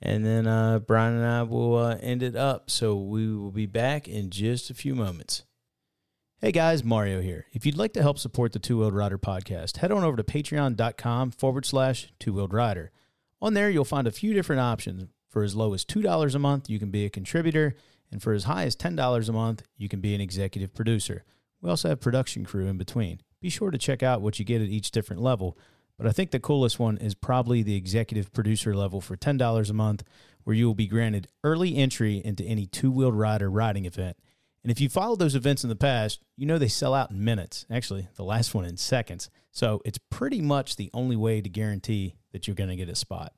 And 0.00 0.24
then 0.24 0.46
uh, 0.46 0.78
Brian 0.78 1.14
and 1.14 1.26
I 1.26 1.42
will 1.42 1.76
uh, 1.76 1.96
end 2.00 2.22
it 2.22 2.36
up. 2.36 2.70
So, 2.70 2.94
we 2.94 3.34
will 3.34 3.50
be 3.50 3.66
back 3.66 4.06
in 4.06 4.30
just 4.30 4.70
a 4.70 4.74
few 4.74 4.94
moments. 4.94 5.42
Hey 6.40 6.52
guys, 6.52 6.84
Mario 6.84 7.20
here. 7.20 7.46
If 7.52 7.66
you'd 7.66 7.76
like 7.76 7.92
to 7.94 8.02
help 8.02 8.16
support 8.16 8.52
the 8.52 8.61
Two 8.61 8.78
Wheeled 8.78 8.94
Rider 8.94 9.18
podcast, 9.18 9.78
head 9.78 9.90
on 9.90 10.04
over 10.04 10.16
to 10.16 10.22
patreon.com 10.22 11.32
forward 11.32 11.66
slash 11.66 12.12
two 12.20 12.32
wheeled 12.32 12.54
rider. 12.54 12.92
On 13.42 13.54
there, 13.54 13.68
you'll 13.68 13.84
find 13.84 14.06
a 14.06 14.12
few 14.12 14.34
different 14.34 14.61
options. 14.61 15.09
For 15.28 15.42
as 15.42 15.56
low 15.56 15.74
as 15.74 15.84
$2 15.84 16.34
a 16.34 16.38
month, 16.38 16.70
you 16.70 16.78
can 16.78 16.92
be 16.92 17.04
a 17.04 17.11
contributor. 17.11 17.74
And 18.12 18.22
for 18.22 18.32
as 18.34 18.44
high 18.44 18.66
as 18.66 18.76
$10 18.76 19.28
a 19.28 19.32
month, 19.32 19.64
you 19.76 19.88
can 19.88 20.00
be 20.00 20.14
an 20.14 20.20
executive 20.20 20.72
producer. 20.74 21.24
We 21.61 21.70
also 21.70 21.88
have 21.88 22.00
production 22.00 22.44
crew 22.44 22.68
in 22.68 22.78
between. 22.78 23.20
Be 23.41 23.51
sure 23.51 23.70
to 23.70 23.78
check 23.78 24.03
out 24.03 24.20
what 24.20 24.39
you 24.39 24.45
get 24.45 24.62
at 24.62 24.68
each 24.68 24.91
different 24.91 25.22
level. 25.22 25.57
But 25.97 26.07
I 26.07 26.12
think 26.12 26.30
the 26.30 26.41
coolest 26.41 26.78
one 26.78 26.99
is 26.99 27.14
probably 27.14 27.62
the 27.62 27.76
executive 27.76 28.32
producer 28.32 28.74
level 28.74 29.01
for 29.01 29.16
$10 29.16 29.70
a 29.70 29.72
month, 29.72 30.05
where 30.45 30.57
you 30.57 30.66
will 30.66 30.74
be 30.74 30.86
granted 30.86 31.28
early 31.43 31.76
entry 31.76 32.22
into 32.24 32.45
any 32.45 32.66
two 32.66 32.91
wheeled 32.91 33.14
rider 33.14 33.51
riding 33.51 33.84
event. 33.84 34.16
And 34.62 34.70
if 34.70 34.80
you 34.80 34.89
followed 34.89 35.18
those 35.18 35.34
events 35.34 35.62
in 35.62 35.68
the 35.68 35.76
past, 35.76 36.20
you 36.36 36.47
know 36.47 36.59
they 36.59 36.68
sell 36.68 36.95
out 36.95 37.11
in 37.11 37.24
minutes. 37.24 37.66
Actually, 37.70 38.09
the 38.16 38.24
last 38.24 38.55
one 38.55 38.64
in 38.64 38.76
seconds. 38.76 39.30
So 39.51 39.82
it's 39.84 39.99
pretty 40.11 40.41
much 40.41 40.76
the 40.76 40.91
only 40.95 41.16
way 41.16 41.41
to 41.41 41.49
guarantee 41.49 42.14
that 42.32 42.47
you're 42.47 42.55
going 42.55 42.70
to 42.70 42.76
get 42.76 42.89
a 42.89 42.95
spot. 42.95 43.32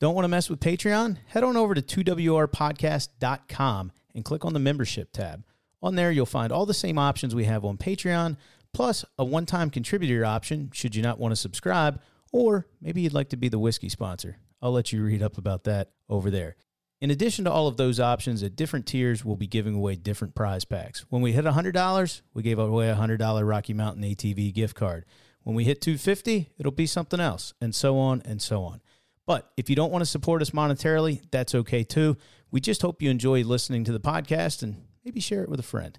Don't 0.00 0.14
want 0.14 0.24
to 0.24 0.28
mess 0.28 0.50
with 0.50 0.60
Patreon? 0.60 1.18
Head 1.28 1.44
on 1.44 1.56
over 1.56 1.74
to 1.74 1.82
2WRpodcast.com 1.82 3.92
and 4.14 4.24
click 4.24 4.44
on 4.44 4.52
the 4.52 4.58
membership 4.58 5.12
tab. 5.12 5.44
On 5.80 5.94
there, 5.94 6.12
you'll 6.12 6.26
find 6.26 6.52
all 6.52 6.66
the 6.66 6.74
same 6.74 6.98
options 6.98 7.34
we 7.34 7.44
have 7.44 7.64
on 7.64 7.76
Patreon, 7.76 8.36
plus 8.72 9.04
a 9.18 9.24
one 9.24 9.46
time 9.46 9.70
contributor 9.70 10.24
option 10.24 10.70
should 10.72 10.94
you 10.94 11.02
not 11.02 11.18
want 11.18 11.32
to 11.32 11.36
subscribe, 11.36 12.00
or 12.32 12.66
maybe 12.80 13.02
you'd 13.02 13.12
like 13.12 13.28
to 13.30 13.36
be 13.36 13.48
the 13.48 13.58
whiskey 13.58 13.88
sponsor. 13.88 14.38
I'll 14.60 14.72
let 14.72 14.92
you 14.92 15.02
read 15.02 15.22
up 15.22 15.38
about 15.38 15.64
that 15.64 15.90
over 16.08 16.30
there. 16.30 16.56
In 17.00 17.10
addition 17.10 17.44
to 17.46 17.50
all 17.50 17.66
of 17.66 17.76
those 17.76 17.98
options, 17.98 18.44
at 18.44 18.54
different 18.54 18.86
tiers, 18.86 19.24
we'll 19.24 19.34
be 19.34 19.48
giving 19.48 19.74
away 19.74 19.96
different 19.96 20.36
prize 20.36 20.64
packs. 20.64 21.04
When 21.08 21.20
we 21.20 21.32
hit 21.32 21.44
$100, 21.44 22.22
we 22.32 22.42
gave 22.44 22.60
away 22.60 22.90
a 22.90 22.94
$100 22.94 23.46
Rocky 23.46 23.74
Mountain 23.74 24.04
ATV 24.04 24.54
gift 24.54 24.76
card. 24.76 25.04
When 25.42 25.56
we 25.56 25.64
hit 25.64 25.80
250, 25.80 26.50
it'll 26.58 26.70
be 26.70 26.86
something 26.86 27.18
else, 27.18 27.54
and 27.60 27.74
so 27.74 27.98
on 27.98 28.22
and 28.24 28.40
so 28.40 28.62
on. 28.62 28.80
But 29.26 29.50
if 29.56 29.68
you 29.68 29.74
don't 29.74 29.90
want 29.90 30.02
to 30.02 30.10
support 30.10 30.42
us 30.42 30.50
monetarily, 30.50 31.22
that's 31.32 31.56
okay 31.56 31.82
too. 31.82 32.16
We 32.52 32.60
just 32.60 32.82
hope 32.82 33.02
you 33.02 33.10
enjoy 33.10 33.42
listening 33.42 33.82
to 33.84 33.92
the 33.92 34.00
podcast 34.00 34.62
and 34.62 34.84
maybe 35.04 35.18
share 35.18 35.42
it 35.42 35.48
with 35.48 35.58
a 35.58 35.64
friend. 35.64 35.98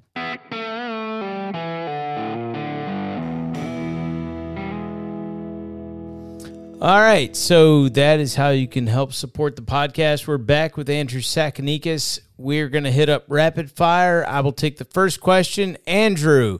All 6.84 7.00
right, 7.00 7.34
so 7.34 7.88
that 7.88 8.20
is 8.20 8.36
how 8.36 8.50
you 8.50 8.68
can 8.68 8.88
help 8.88 9.14
support 9.14 9.56
the 9.56 9.62
podcast. 9.62 10.28
We're 10.28 10.38
back 10.38 10.76
with 10.76 10.90
Andrew 10.90 11.22
Sakanikas. 11.22 12.20
We're 12.36 12.68
going 12.68 12.84
to 12.84 12.92
hit 12.92 13.08
up 13.08 13.24
rapid 13.30 13.72
fire. 13.72 14.26
I 14.28 14.42
will 14.42 14.52
take 14.52 14.80
the 14.80 14.84
first 14.84 15.22
question. 15.22 15.78
Andrew, 15.88 16.60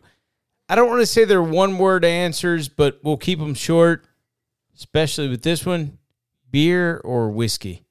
I 0.70 0.76
don't 0.76 0.88
want 0.88 1.02
to 1.02 1.06
say 1.06 1.26
they're 1.26 1.44
one 1.44 1.78
word 1.78 2.06
answers, 2.06 2.70
but 2.70 3.02
we'll 3.04 3.18
keep 3.18 3.38
them 3.38 3.54
short, 3.54 4.06
especially 4.78 5.28
with 5.28 5.42
this 5.42 5.66
one 5.66 5.98
beer 6.50 7.02
or 7.04 7.30
whiskey? 7.30 7.84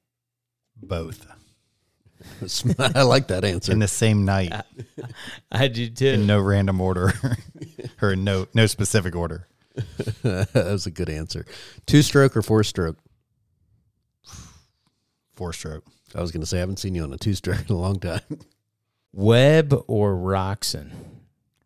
Both. 0.75 1.27
I 2.79 3.03
like 3.03 3.27
that 3.27 3.45
answer. 3.45 3.71
In 3.71 3.77
the 3.77 3.87
same 3.87 4.25
night. 4.25 4.53
I 5.51 5.67
do 5.67 5.87
too. 5.87 6.07
In 6.07 6.25
no 6.25 6.39
random 6.39 6.81
order 6.81 7.13
or 8.01 8.15
no 8.15 8.47
no 8.55 8.65
specific 8.65 9.15
order. 9.15 9.47
That 10.23 10.51
was 10.53 10.85
a 10.85 10.91
good 10.91 11.09
answer. 11.09 11.45
Two 11.85 12.01
stroke 12.01 12.37
or 12.37 12.41
four 12.41 12.63
stroke? 12.63 12.97
Four 15.35 15.53
stroke. 15.53 15.85
I 16.15 16.21
was 16.21 16.31
going 16.31 16.41
to 16.41 16.47
say 16.47 16.57
I 16.57 16.59
haven't 16.61 16.77
seen 16.77 16.95
you 16.95 17.03
on 17.03 17.13
a 17.13 17.17
two 17.17 17.33
stroke 17.33 17.69
in 17.69 17.75
a 17.75 17.79
long 17.79 17.99
time. 17.99 18.21
Webb 19.11 19.73
or 19.87 20.13
Roczen? 20.15 20.91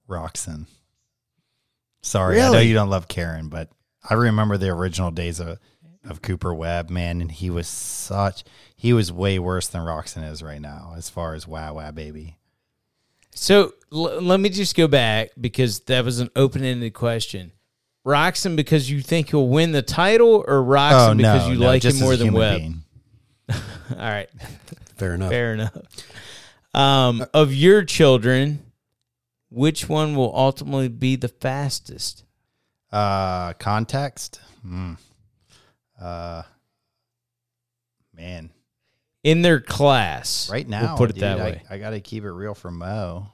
Roczen. 0.09 0.67
Sorry, 2.01 2.41
I 2.41 2.51
know 2.51 2.59
you 2.59 2.73
don't 2.73 2.89
love 2.89 3.07
Karen, 3.09 3.49
but 3.49 3.69
I 4.09 4.13
remember 4.13 4.57
the 4.57 4.69
original 4.69 5.11
days 5.11 5.39
of 5.39 5.59
of 6.05 6.21
Cooper 6.21 6.53
Webb, 6.53 6.89
man, 6.89 7.19
and 7.19 7.29
he 7.29 7.49
was 7.49 7.67
such 7.67 8.45
he 8.77 8.93
was 8.93 9.11
way 9.11 9.39
worse 9.39 9.67
than 9.67 9.81
Roczen 9.81 10.29
is 10.29 10.41
right 10.41 10.61
now 10.61 10.93
as 10.95 11.09
far 11.09 11.33
as 11.33 11.45
wow 11.47 11.73
wow 11.73 11.91
baby. 11.91 12.37
So 13.35 13.73
l- 13.91 14.21
let 14.21 14.39
me 14.39 14.47
just 14.49 14.75
go 14.75 14.87
back 14.87 15.31
because 15.39 15.81
that 15.81 16.05
was 16.05 16.19
an 16.19 16.29
open 16.35 16.63
ended 16.63 16.93
question. 16.93 17.51
Roczen 18.07 18.55
because 18.55 18.89
you 18.89 19.01
think 19.01 19.31
he'll 19.31 19.49
win 19.49 19.73
the 19.73 19.81
title, 19.81 20.45
or 20.47 20.63
Roczen 20.63 21.11
oh, 21.11 21.15
because 21.15 21.47
no, 21.47 21.53
you 21.53 21.59
no, 21.59 21.65
like 21.65 21.83
him 21.83 21.99
more 21.99 22.15
than 22.15 22.33
Webb? 22.33 22.73
All 23.49 23.57
right, 23.97 24.29
fair 24.95 25.15
enough. 25.15 25.29
Fair 25.29 25.53
enough. 25.53 25.77
Um, 26.73 27.25
of 27.33 27.53
your 27.53 27.83
children, 27.83 28.63
which 29.49 29.89
one 29.89 30.15
will 30.15 30.33
ultimately 30.35 30.87
be 30.87 31.17
the 31.17 31.27
fastest? 31.27 32.23
Uh, 32.91 33.53
context. 33.53 34.39
Mm. 34.65 34.97
Uh, 35.99 36.43
man, 38.13 38.51
in 39.23 39.41
their 39.41 39.59
class 39.59 40.49
right 40.49 40.67
now, 40.67 40.89
we'll 40.89 40.97
put 40.97 41.09
it 41.09 41.13
dude, 41.13 41.23
that 41.23 41.39
way. 41.39 41.61
I, 41.69 41.75
I 41.75 41.77
got 41.79 41.89
to 41.89 41.99
keep 41.99 42.23
it 42.23 42.31
real 42.31 42.53
for 42.53 42.71
Mo. 42.71 43.31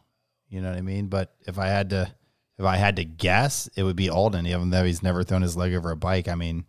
You 0.50 0.62
know 0.62 0.70
what 0.70 0.78
I 0.78 0.82
mean? 0.82 1.08
But 1.08 1.34
if 1.42 1.60
I 1.60 1.68
had 1.68 1.92
to, 1.92 2.12
if 2.58 2.66
I 2.66 2.78
had 2.78 2.96
to 2.98 3.06
guess, 3.06 3.70
it 3.76 3.84
would 3.84 3.96
be 3.96 4.10
Alden, 4.10 4.46
even 4.46 4.70
though 4.70 4.84
he's 4.84 5.04
never 5.04 5.24
thrown 5.24 5.42
his 5.42 5.58
leg 5.58 5.74
over 5.74 5.92
a 5.92 5.96
bike. 5.96 6.28
I 6.28 6.36
mean, 6.36 6.66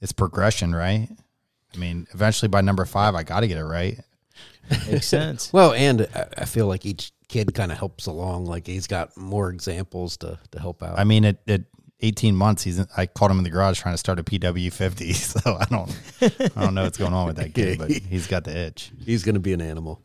it's 0.00 0.12
progression, 0.12 0.74
right? 0.74 1.08
I 1.74 1.78
mean, 1.78 2.06
eventually 2.12 2.48
by 2.48 2.60
number 2.60 2.84
five, 2.84 3.14
I 3.14 3.22
got 3.22 3.40
to 3.40 3.48
get 3.48 3.58
it 3.58 3.64
right. 3.64 4.00
Makes 4.86 5.06
sense. 5.08 5.52
well, 5.52 5.72
and 5.72 6.08
I 6.36 6.44
feel 6.44 6.66
like 6.66 6.86
each 6.86 7.12
kid 7.28 7.54
kind 7.54 7.70
of 7.70 7.78
helps 7.78 8.06
along. 8.06 8.46
Like 8.46 8.66
he's 8.66 8.86
got 8.86 9.16
more 9.16 9.50
examples 9.50 10.16
to 10.18 10.38
to 10.50 10.60
help 10.60 10.82
out. 10.82 10.98
I 10.98 11.04
mean, 11.04 11.24
at, 11.24 11.38
it 11.46 11.64
18 12.00 12.36
months 12.36 12.62
he's 12.62 12.80
I 12.96 13.06
caught 13.06 13.30
him 13.30 13.38
in 13.38 13.44
the 13.44 13.50
garage 13.50 13.80
trying 13.80 13.94
to 13.94 13.98
start 13.98 14.20
a 14.20 14.22
PW50 14.22 15.14
so 15.42 15.56
I 15.58 15.64
don't 15.64 16.50
I 16.56 16.64
don't 16.64 16.74
know 16.74 16.84
what's 16.84 16.98
going 16.98 17.12
on 17.12 17.26
with 17.26 17.36
that 17.36 17.54
kid 17.54 17.78
but 17.78 17.90
he's 18.10 18.26
got 18.26 18.44
the 18.44 18.56
itch 18.56 18.92
he's 19.04 19.24
going 19.24 19.34
to 19.34 19.40
be 19.40 19.52
an 19.52 19.60
animal 19.60 20.00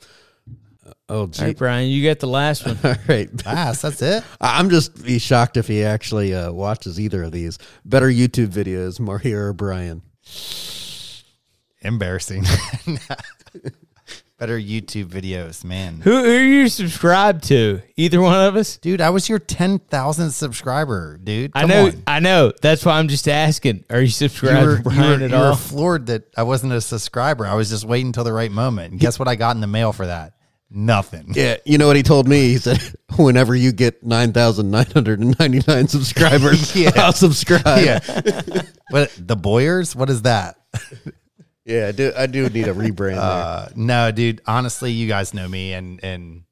oh 1.10 1.28
gee. 1.28 1.42
All 1.42 1.48
right, 1.48 1.58
Brian 1.58 1.90
you 1.90 2.02
get 2.02 2.20
the 2.20 2.28
last 2.28 2.66
one 2.66 2.78
all 2.84 2.96
right 3.08 3.46
last 3.46 3.82
that's 3.82 4.02
it 4.02 4.24
I'm 4.42 4.70
just 4.70 5.04
be 5.04 5.20
shocked 5.20 5.58
if 5.58 5.68
he 5.68 5.84
actually 5.84 6.34
uh, 6.34 6.52
watches 6.52 7.00
either 7.00 7.24
of 7.24 7.32
these 7.32 7.58
better 7.86 8.08
YouTube 8.08 8.50
videos 8.50 9.00
Mario 9.00 9.38
or 9.38 9.54
Brian 9.54 10.02
embarrassing 11.82 12.44
better 14.44 14.60
YouTube 14.60 15.06
videos, 15.06 15.64
man. 15.64 16.02
Who, 16.02 16.12
who 16.12 16.30
are 16.30 16.44
you 16.44 16.68
subscribed 16.68 17.46
to? 17.46 17.82
Either 17.96 18.22
one 18.22 18.38
of 18.38 18.58
us, 18.58 18.76
dude. 18.76 19.00
I 19.00 19.10
was 19.10 19.30
your 19.30 19.40
ten 19.40 19.80
thousand 19.80 20.32
subscriber, 20.32 21.18
dude. 21.18 21.54
Come 21.54 21.64
I 21.64 21.74
know, 21.74 21.86
on. 21.86 22.04
I 22.08 22.20
know. 22.20 22.52
That's 22.62 22.86
why 22.86 23.00
I'm 23.00 23.08
just 23.08 23.30
asking. 23.30 23.86
Are 23.90 24.02
you 24.02 24.10
subscribed 24.10 24.62
you 24.62 24.68
were, 24.68 24.78
to 24.78 24.84
Brian 24.84 25.02
you 25.02 25.08
were, 25.08 25.24
at 25.24 25.30
you 25.32 25.38
all? 25.38 25.52
were 25.52 25.56
floored 25.56 26.08
that 26.08 26.24
I 26.36 26.44
wasn't 26.44 26.74
a 26.74 26.82
subscriber. 26.82 27.46
I 27.46 27.54
was 27.54 27.70
just 27.70 27.86
waiting 27.86 28.08
until 28.08 28.26
the 28.26 28.34
right 28.34 28.52
moment. 28.52 28.92
And 28.92 29.00
guess 29.00 29.18
what? 29.18 29.30
I 29.30 29.36
got 29.36 29.56
in 29.56 29.62
the 29.62 29.68
mail 29.68 29.94
for 29.94 30.08
that. 30.08 30.34
Nothing. 30.76 31.34
Yeah, 31.36 31.58
you 31.66 31.78
know 31.78 31.86
what 31.86 31.96
he 31.96 32.02
told 32.02 32.28
me? 32.28 32.48
He 32.48 32.58
said, 32.58 32.82
"Whenever 33.16 33.56
you 33.56 33.72
get 33.72 34.04
nine 34.04 34.34
thousand 34.34 34.72
nine 34.72 34.90
hundred 34.92 35.20
and 35.20 35.38
ninety 35.40 35.62
nine 35.68 35.88
subscribers, 35.88 36.76
yeah. 36.76 36.90
I'll 36.96 37.14
subscribe." 37.14 37.86
Yeah. 37.86 38.00
but 38.90 39.14
the 39.18 39.36
Boyers, 39.36 39.96
what 39.96 40.10
is 40.10 40.24
that? 40.24 40.58
Yeah, 41.64 41.88
I 41.88 41.92
do. 41.92 42.12
I 42.18 42.26
do 42.26 42.50
need 42.50 42.68
a 42.68 42.74
rebrand. 42.74 43.18
Uh, 43.18 43.68
no, 43.76 44.12
dude. 44.12 44.42
Honestly, 44.48 44.92
you 44.92 45.08
guys 45.08 45.36
know 45.36 45.48
me, 45.48 45.74
and 45.74 46.04
and 46.04 46.44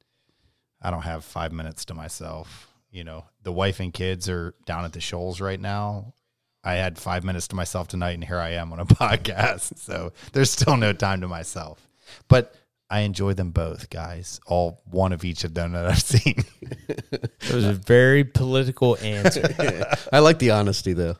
I 0.80 0.92
don't 0.92 1.02
have 1.02 1.26
five 1.26 1.52
minutes 1.52 1.86
to 1.86 1.96
myself. 1.96 2.68
You 2.92 3.04
know, 3.04 3.26
the 3.42 3.52
wife 3.52 3.80
and 3.80 3.92
kids 3.92 4.30
are 4.30 4.54
down 4.66 4.86
at 4.86 4.94
the 4.94 5.02
Shoals 5.02 5.42
right 5.42 5.60
now. 5.60 6.14
I 6.64 6.74
had 6.74 7.00
five 7.00 7.24
minutes 7.24 7.48
to 7.48 7.56
myself 7.56 7.88
tonight, 7.88 8.12
and 8.12 8.24
here 8.24 8.38
I 8.38 8.52
am 8.52 8.72
on 8.72 8.80
a 8.80 8.86
podcast. 8.86 9.80
So 9.80 10.14
there's 10.34 10.52
still 10.52 10.78
no 10.78 10.94
time 10.94 11.22
to 11.22 11.28
myself. 11.28 11.88
But 12.28 12.54
I 12.92 13.00
enjoy 13.02 13.34
them 13.34 13.52
both, 13.52 13.89
guys. 13.89 14.42
All 14.46 14.82
one 14.92 15.14
of 15.14 15.24
each 15.24 15.46
of 15.46 15.54
them 15.54 15.72
that 15.72 15.86
I've 15.86 16.02
seen. 16.02 16.44
it 17.12 17.54
was 17.54 17.64
a 17.64 17.72
very 17.72 18.26
political 18.26 18.98
answer. 18.98 19.48
I 20.14 20.20
like 20.20 20.39
the 20.39 20.52
honesty, 20.52 20.92
though. 20.92 21.16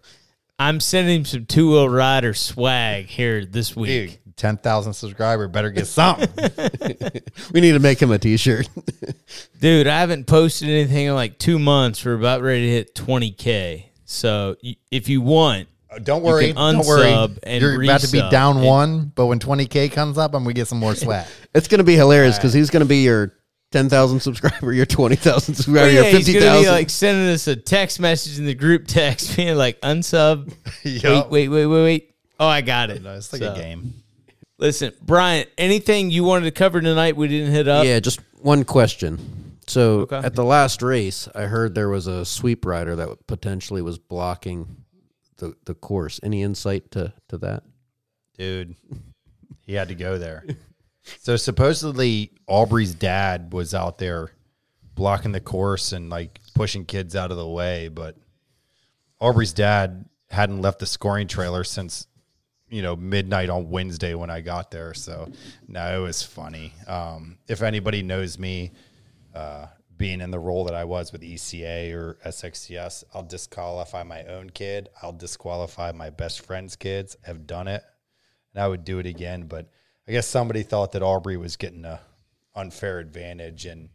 I'm 0.59 0.82
sending 0.82 1.24
some 1.24 1.45
two 1.45 1.72
wheel 1.72 1.88
rider 1.88 2.34
swag 2.34 3.05
here 3.05 3.45
this 3.45 3.74
week. 3.74 4.19
Dude, 4.26 4.36
10,000 4.36 4.91
subscriber 4.91 5.47
better 5.47 5.72
get 5.72 5.88
something. 5.88 6.28
we 7.53 7.61
need 7.61 7.72
to 7.72 7.80
make 7.80 8.01
him 8.01 8.11
a 8.11 8.19
t 8.19 8.36
shirt. 8.36 8.67
Dude, 9.61 9.88
I 9.88 10.01
haven't 10.01 10.28
posted 10.28 10.67
anything 10.67 11.05
in 11.05 11.15
like 11.15 11.39
two 11.39 11.57
months. 11.57 12.03
We're 12.03 12.15
about 12.15 12.41
ready 12.41 12.65
to 12.65 12.69
hit 12.69 12.95
20K. 12.95 13.86
So 14.03 14.57
if 14.91 15.07
you 15.07 15.22
want, 15.22 15.69
don't 16.03 16.23
worry. 16.23 16.53
Don't 16.53 16.85
worry. 16.85 17.11
You're 17.59 17.83
about 17.83 18.01
to 18.01 18.11
be 18.11 18.21
down 18.29 18.57
and, 18.57 18.65
one, 18.65 19.11
but 19.13 19.25
when 19.27 19.39
20K 19.39 19.91
comes 19.91 20.17
up, 20.17 20.33
I'm 20.33 20.43
going 20.43 20.55
to 20.55 20.59
get 20.59 20.67
some 20.67 20.79
more 20.79 20.95
swag. 20.95 21.27
it's 21.53 21.67
going 21.67 21.79
to 21.79 21.83
be 21.83 21.95
hilarious 21.95 22.37
because 22.37 22.53
right. 22.53 22.59
he's 22.59 22.69
going 22.69 22.81
to 22.81 22.89
be 22.89 23.03
your 23.03 23.33
ten 23.71 23.89
thousand 23.89 24.19
subscriber, 24.19 24.73
you're 24.73 24.85
twenty 24.85 25.15
thousand 25.15 25.53
oh, 25.53 25.55
subscriber, 25.55 25.79
well, 25.79 25.91
yeah, 25.91 26.01
you're 26.01 26.11
fifty 26.11 26.39
thousand. 26.39 26.71
Like 26.71 26.89
sending 26.89 27.33
us 27.33 27.47
a 27.47 27.55
text 27.55 27.99
message 27.99 28.37
in 28.37 28.45
the 28.45 28.53
group 28.53 28.87
text, 28.87 29.35
being 29.35 29.55
like 29.55 29.79
unsub. 29.81 30.53
yep. 30.83 31.29
Wait, 31.29 31.47
wait, 31.47 31.47
wait, 31.47 31.65
wait, 31.65 31.83
wait. 31.83 32.15
Oh, 32.39 32.47
I 32.47 32.61
got 32.61 32.89
it. 32.89 33.01
No, 33.01 33.15
it's 33.15 33.31
like 33.31 33.41
so, 33.41 33.53
a 33.53 33.55
game. 33.55 33.93
Listen, 34.57 34.93
Brian, 35.01 35.47
anything 35.57 36.11
you 36.11 36.23
wanted 36.23 36.45
to 36.45 36.51
cover 36.51 36.81
tonight 36.81 37.15
we 37.15 37.27
didn't 37.27 37.51
hit 37.51 37.67
up? 37.67 37.85
Yeah, 37.85 37.99
just 37.99 38.19
one 38.41 38.63
question. 38.63 39.57
So 39.67 40.01
okay. 40.01 40.17
at 40.17 40.35
the 40.35 40.43
last 40.43 40.81
race, 40.81 41.27
I 41.33 41.43
heard 41.43 41.73
there 41.75 41.89
was 41.89 42.07
a 42.07 42.25
sweep 42.25 42.65
rider 42.65 42.95
that 42.97 43.25
potentially 43.27 43.81
was 43.81 43.97
blocking 43.97 44.83
the 45.41 45.55
the 45.65 45.73
course. 45.73 46.21
Any 46.23 46.43
insight 46.43 46.91
to 46.91 47.11
to 47.27 47.37
that? 47.39 47.63
Dude, 48.37 48.75
he 49.65 49.73
had 49.73 49.89
to 49.89 49.95
go 49.95 50.17
there. 50.17 50.45
So 51.19 51.35
supposedly 51.35 52.31
Aubrey's 52.45 52.93
dad 52.93 53.53
was 53.53 53.73
out 53.73 53.97
there 53.97 54.33
blocking 54.93 55.31
the 55.31 55.41
course 55.41 55.93
and 55.93 56.11
like 56.11 56.39
pushing 56.53 56.85
kids 56.85 57.15
out 57.15 57.31
of 57.31 57.37
the 57.37 57.47
way, 57.47 57.87
but 57.87 58.17
Aubrey's 59.19 59.51
dad 59.51 60.05
hadn't 60.29 60.61
left 60.61 60.77
the 60.77 60.85
scoring 60.85 61.27
trailer 61.27 61.63
since 61.63 62.05
you 62.69 62.83
know 62.83 62.95
midnight 62.95 63.49
on 63.49 63.71
Wednesday 63.71 64.13
when 64.13 64.29
I 64.29 64.41
got 64.41 64.69
there. 64.69 64.93
So 64.93 65.31
no, 65.67 65.99
it 65.99 66.05
was 66.05 66.21
funny. 66.21 66.73
Um, 66.85 67.39
if 67.47 67.63
anybody 67.63 68.03
knows 68.03 68.37
me, 68.37 68.71
uh, 69.33 69.65
being 70.02 70.20
in 70.20 70.32
the 70.32 70.39
role 70.39 70.64
that 70.64 70.74
I 70.74 70.84
was 70.84 71.12
with 71.12 71.22
ECA 71.22 71.93
or 71.93 72.18
SXCS, 72.26 73.04
I'll 73.14 73.22
disqualify 73.22 74.02
my 74.02 74.24
own 74.24 74.49
kid. 74.49 74.89
I'll 75.04 75.14
disqualify 75.14 75.91
my 75.91 76.10
best 76.10 76.43
friend's 76.43 76.76
kids. 76.76 77.16
Have 77.22 77.45
done 77.45 77.68
it, 77.68 77.84
and 78.52 78.64
I 78.64 78.68
would 78.68 78.84
do 78.84 78.97
it 78.97 79.06
again. 79.06 79.43
But 79.43 79.70
I 80.08 80.12
guess 80.12 80.28
somebody 80.28 80.64
thought 80.64 80.93
that 80.93 81.04
Aubrey 81.04 81.38
was 81.38 81.56
getting 81.56 81.86
a 81.86 82.02
unfair 82.56 82.97
advantage, 82.97 83.68
and 83.68 83.89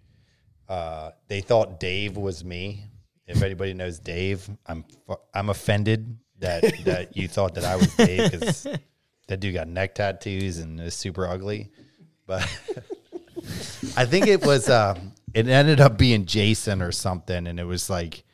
uh, 0.69 1.11
they 1.27 1.41
thought 1.41 1.81
Dave 1.81 2.17
was 2.17 2.45
me. 2.45 2.85
If 3.27 3.43
anybody 3.43 3.75
knows 3.75 3.99
Dave, 3.99 4.49
I'm 4.65 4.85
I'm 5.35 5.51
offended 5.51 6.19
that 6.39 6.63
that 6.85 7.17
you 7.17 7.27
thought 7.27 7.57
that 7.57 7.65
I 7.65 7.75
was 7.75 7.93
Dave 7.97 8.31
because 8.31 8.63
that 9.27 9.41
dude 9.41 9.55
got 9.55 9.67
neck 9.67 9.97
tattoos 9.97 10.59
and 10.59 10.79
is 10.79 10.95
super 10.95 11.27
ugly. 11.27 11.73
but 12.29 12.43
I 13.97 14.05
think 14.05 14.29
it 14.29 14.47
was. 14.47 14.71
Um, 14.71 15.15
it 15.37 15.49
ended 15.49 15.83
up 15.83 15.99
being 15.99 16.25
Jason 16.25 16.81
or 16.81 16.91
something, 16.91 17.47
and 17.47 17.61
it 17.61 17.65
was 17.65 17.91
like 17.91 18.25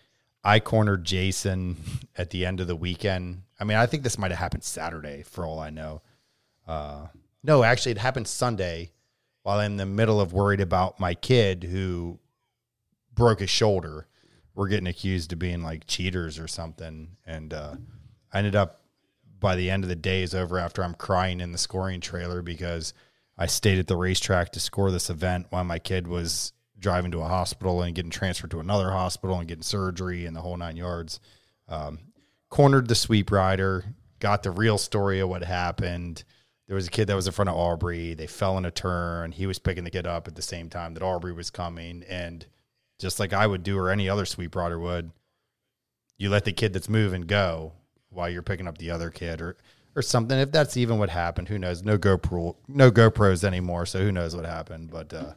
I 0.45 0.61
cornered 0.61 1.03
Jason 1.05 1.77
at 2.17 2.31
the 2.31 2.47
end 2.47 2.61
of 2.61 2.69
the 2.69 2.77
weekend. 2.77 3.43
I 3.59 3.65
mean, 3.65 3.77
I 3.77 3.87
think 3.87 4.05
this 4.05 4.19
might 4.19 4.31
have 4.31 4.39
happened 4.39 4.63
Saturday 4.63 5.25
for 5.25 5.45
all 5.45 5.59
I 5.59 5.71
know. 5.71 6.03
Uh, 6.65 7.09
no, 7.43 7.65
actually, 7.65 7.91
it 7.91 7.99
happened 7.99 8.29
Sunday 8.29 8.93
while 9.43 9.59
in 9.59 9.79
the 9.79 9.85
middle 9.85 10.21
of 10.21 10.33
worried 10.33 10.61
about 10.61 11.01
my 11.01 11.15
kid 11.15 11.65
who 11.65 12.21
broke 13.13 13.41
his 13.41 13.51
shoulder. 13.51 14.07
We're 14.55 14.69
getting 14.69 14.87
accused 14.87 15.33
of 15.33 15.41
being 15.41 15.65
like 15.65 15.89
cheaters 15.89 16.39
or 16.39 16.47
something, 16.47 17.17
and 17.27 17.53
uh, 17.53 17.75
I 18.33 18.39
ended 18.39 18.55
up 18.55 18.79
by 19.41 19.57
the 19.57 19.71
end 19.71 19.83
of 19.83 19.89
the 19.89 19.97
day 19.97 20.23
is 20.23 20.37
over 20.37 20.57
after 20.57 20.85
I'm 20.85 20.95
crying 20.95 21.41
in 21.41 21.51
the 21.51 21.59
scoring 21.59 22.01
trailer 22.01 22.43
because 22.43 22.95
I 23.37 23.47
stayed 23.47 23.81
at 23.81 23.89
the 23.89 23.97
racetrack 23.97 24.53
to 24.53 24.61
score 24.61 24.93
this 24.93 25.11
event 25.11 25.49
while 25.51 25.65
my 25.65 25.81
kid 25.81 26.07
was 26.07 26.53
driving 26.83 27.13
to 27.13 27.21
a 27.21 27.29
hospital 27.29 27.83
and 27.83 27.95
getting 27.95 28.11
transferred 28.11 28.51
to 28.51 28.61
another 28.61 28.91
hospital 28.91 29.39
and 29.39 29.49
getting 29.49 29.63
surgery 29.63 30.27
and 30.27 30.37
the 30.37 30.41
whole 30.41 30.57
nine 30.57 30.77
yards. 30.77 31.21
Um, 31.69 32.01
cornered 32.51 32.89
the 32.89 32.95
sweep 32.95 33.31
rider, 33.31 33.85
got 34.19 34.43
the 34.43 34.51
real 34.51 34.77
story 34.77 35.21
of 35.21 35.29
what 35.29 35.43
happened. 35.43 36.25
There 36.67 36.75
was 36.75 36.89
a 36.89 36.91
kid 36.91 37.07
that 37.07 37.15
was 37.15 37.27
in 37.27 37.33
front 37.33 37.49
of 37.49 37.57
Aubrey. 37.57 38.15
They 38.15 38.27
fell 38.27 38.59
in 38.59 38.65
a 38.65 38.71
turn. 38.71 39.33
He 39.33 39.47
was 39.47 39.59
picking 39.59 39.85
the 39.85 39.91
kid 39.91 40.07
up 40.07 40.29
at 40.29 40.35
the 40.35 40.43
same 40.43 40.69
time 40.69 40.95
that 40.95 41.03
Aubrey 41.03 41.33
was 41.33 41.51
coming. 41.51 42.05
And 42.09 42.45
just 42.99 43.19
like 43.19 43.33
I 43.33 43.47
would 43.47 43.63
do 43.63 43.79
or 43.79 43.91
any 43.91 44.09
other 44.09 44.27
sweep 44.27 44.55
rider 44.55 44.79
would, 44.79 45.11
you 46.19 46.29
let 46.31 46.45
the 46.45 46.53
kid 46.53 46.73
that's 46.73 46.89
moving 46.89 47.23
go 47.23 47.73
while 48.11 48.29
you're 48.29 48.43
picking 48.43 48.69
up 48.69 48.79
the 48.79 48.91
other 48.91 49.11
kid 49.11 49.41
or 49.41 49.57
or 49.95 50.03
something. 50.03 50.39
If 50.39 50.53
that's 50.53 50.77
even 50.77 50.99
what 50.99 51.11
happened, 51.11 51.49
who 51.49 51.59
knows? 51.59 51.83
No 51.83 51.99
GoPro, 51.99 52.57
no 52.69 52.91
GoPros 52.91 53.45
anymore, 53.45 53.87
so 53.87 54.01
who 54.01 54.13
knows 54.13 54.35
what 54.35 54.45
happened? 54.45 54.91
But 54.91 55.13
uh, 55.13 55.33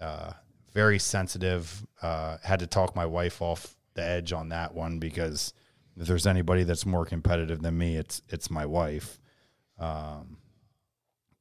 uh, 0.00 0.32
very 0.76 0.98
sensitive. 0.98 1.84
Uh, 2.02 2.36
had 2.44 2.60
to 2.60 2.66
talk 2.66 2.94
my 2.94 3.06
wife 3.06 3.40
off 3.40 3.74
the 3.94 4.02
edge 4.02 4.34
on 4.34 4.50
that 4.50 4.74
one 4.74 4.98
because 4.98 5.54
if 5.96 6.06
there's 6.06 6.26
anybody 6.26 6.64
that's 6.64 6.84
more 6.84 7.06
competitive 7.06 7.62
than 7.62 7.76
me, 7.78 7.96
it's 7.96 8.20
it's 8.28 8.50
my 8.50 8.66
wife. 8.66 9.18
Um, 9.78 10.36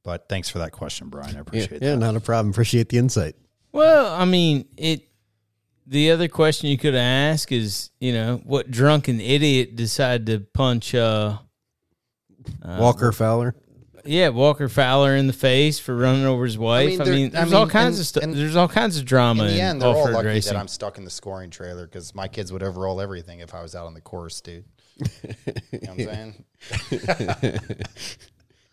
but 0.03 0.29
thanks 0.29 0.49
for 0.49 0.59
that 0.59 0.71
question, 0.71 1.09
Brian. 1.09 1.31
I 1.31 1.33
Yeah, 1.33 1.41
appreciate 1.41 1.81
yeah, 1.81 1.89
that. 1.91 1.97
not 1.97 2.15
a 2.15 2.21
problem. 2.21 2.49
Appreciate 2.51 2.88
the 2.88 2.97
insight. 2.97 3.36
Well, 3.73 4.13
I 4.15 4.23
mean, 4.25 4.65
it. 4.77 5.01
The 5.88 6.09
other 6.11 6.27
question 6.29 6.69
you 6.69 6.77
could 6.79 6.95
ask 6.95 7.51
is, 7.51 7.91
you 7.99 8.11
know, 8.13 8.38
what 8.43 8.71
drunken 8.71 9.19
idiot 9.19 9.75
decided 9.75 10.25
to 10.27 10.39
punch, 10.39 10.95
uh, 10.95 11.38
Walker 12.65 13.11
Fowler. 13.11 13.53
Yeah, 14.06 14.30
Walker 14.30 14.70
Fowler 14.70 15.16
in 15.16 15.28
the 15.28 15.34
face 15.34 15.80
for 15.80 15.95
running 15.95 16.26
over 16.26 16.45
his 16.45 16.58
wife? 16.58 16.99
I 17.01 17.03
mean, 17.06 17.30
they're- 17.32 17.39
I 17.39 17.43
there's 17.43 17.45
mean, 17.51 17.53
all 17.56 17.68
kinds 17.68 17.95
and- 17.97 18.01
of 18.01 18.08
stuff. 18.08 18.24
and 18.24 18.34
There's 18.36 18.56
all 18.56 18.68
kinds 18.68 18.97
of 18.97 19.06
drama 19.06 19.43
In 19.43 19.49
in, 19.49 19.56
the 19.56 19.62
end, 19.62 19.82
they're 19.82 19.89
all 19.89 19.97
off-road 20.01 20.14
lucky 20.14 20.28
racing. 20.28 20.53
that 20.53 20.60
I'm 20.60 20.68
stuck 20.68 20.97
in 20.97 21.03
the 21.06 21.10
scoring 21.12 21.49
trailer 21.49 21.86
because 21.86 22.14
my 22.16 22.28
kids 22.28 22.51
would 22.51 22.64
overroll 22.64 23.01
everything 23.01 23.39
if 23.39 23.53
I 23.53 23.62
was 23.62 23.76
out 23.76 23.86
on 23.88 23.93
the 23.93 24.01
course, 24.01 24.41
dude. 24.41 24.66
you 24.97 25.80
know 25.84 25.93
what 25.95 26.10
I'm 26.10 26.34
saying? 26.91 27.70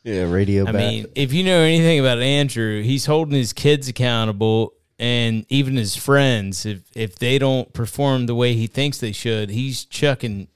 Yeah, 0.05 0.23
radio. 0.33 0.65
I 0.65 0.73
bat. 0.73 0.75
mean, 0.75 1.07
if 1.15 1.33
you 1.33 1.45
know 1.45 1.61
anything 1.61 2.01
about 2.01 2.19
Andrew, 2.19 2.83
he's 2.83 3.07
holding 3.07 3.35
his 3.37 3.53
kids 3.53 3.87
accountable 3.87 4.75
and 4.99 5.47
even 5.49 5.77
his 5.77 5.95
friends. 5.95 6.67
If 6.67 6.81
if 6.97 7.15
they 7.21 7.39
don't 7.39 7.73
perform 7.73 8.27
the 8.27 8.35
way 8.35 8.55
he 8.55 8.67
thinks 8.67 8.99
they 8.99 9.13
should, 9.13 9.51
he's 9.51 9.85
chucking 9.85 10.49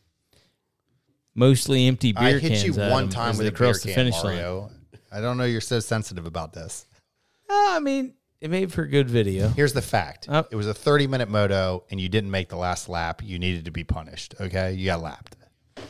mostly 1.36 1.86
empty 1.86 2.12
beer 2.12 2.20
cans. 2.22 2.26
I 2.26 2.30
beer 2.32 2.40
hit 2.40 2.48
cans 2.64 2.64
you 2.64 2.72
one 2.90 3.08
time 3.08 3.36
with 3.38 3.46
a 3.46 3.50
beer 3.52 3.56
cross 3.56 3.82
the 3.82 3.88
can, 3.88 3.94
finish 3.94 4.14
line. 4.24 4.36
Mario. 4.36 4.70
I 5.12 5.20
don't 5.20 5.36
know 5.38 5.44
you're 5.44 5.60
so 5.60 5.78
sensitive 5.78 6.26
about 6.26 6.52
this. 6.52 6.86
Oh, 7.48 7.74
I 7.76 7.78
mean, 7.78 8.14
it 8.40 8.50
made 8.50 8.72
for 8.72 8.82
a 8.82 8.88
good 8.88 9.08
video. 9.08 9.48
Here's 9.48 9.72
the 9.72 9.80
fact. 9.82 10.26
Oh. 10.28 10.44
It 10.50 10.56
was 10.56 10.66
a 10.66 10.74
30 10.74 11.06
minute 11.06 11.28
moto 11.28 11.84
and 11.90 12.00
you 12.00 12.08
didn't 12.08 12.30
make 12.32 12.48
the 12.48 12.56
last 12.56 12.88
lap. 12.88 13.22
You 13.24 13.38
needed 13.38 13.66
to 13.66 13.70
be 13.70 13.84
punished. 13.84 14.34
Okay. 14.40 14.72
You 14.72 14.86
got 14.86 15.00
lapped. 15.02 15.36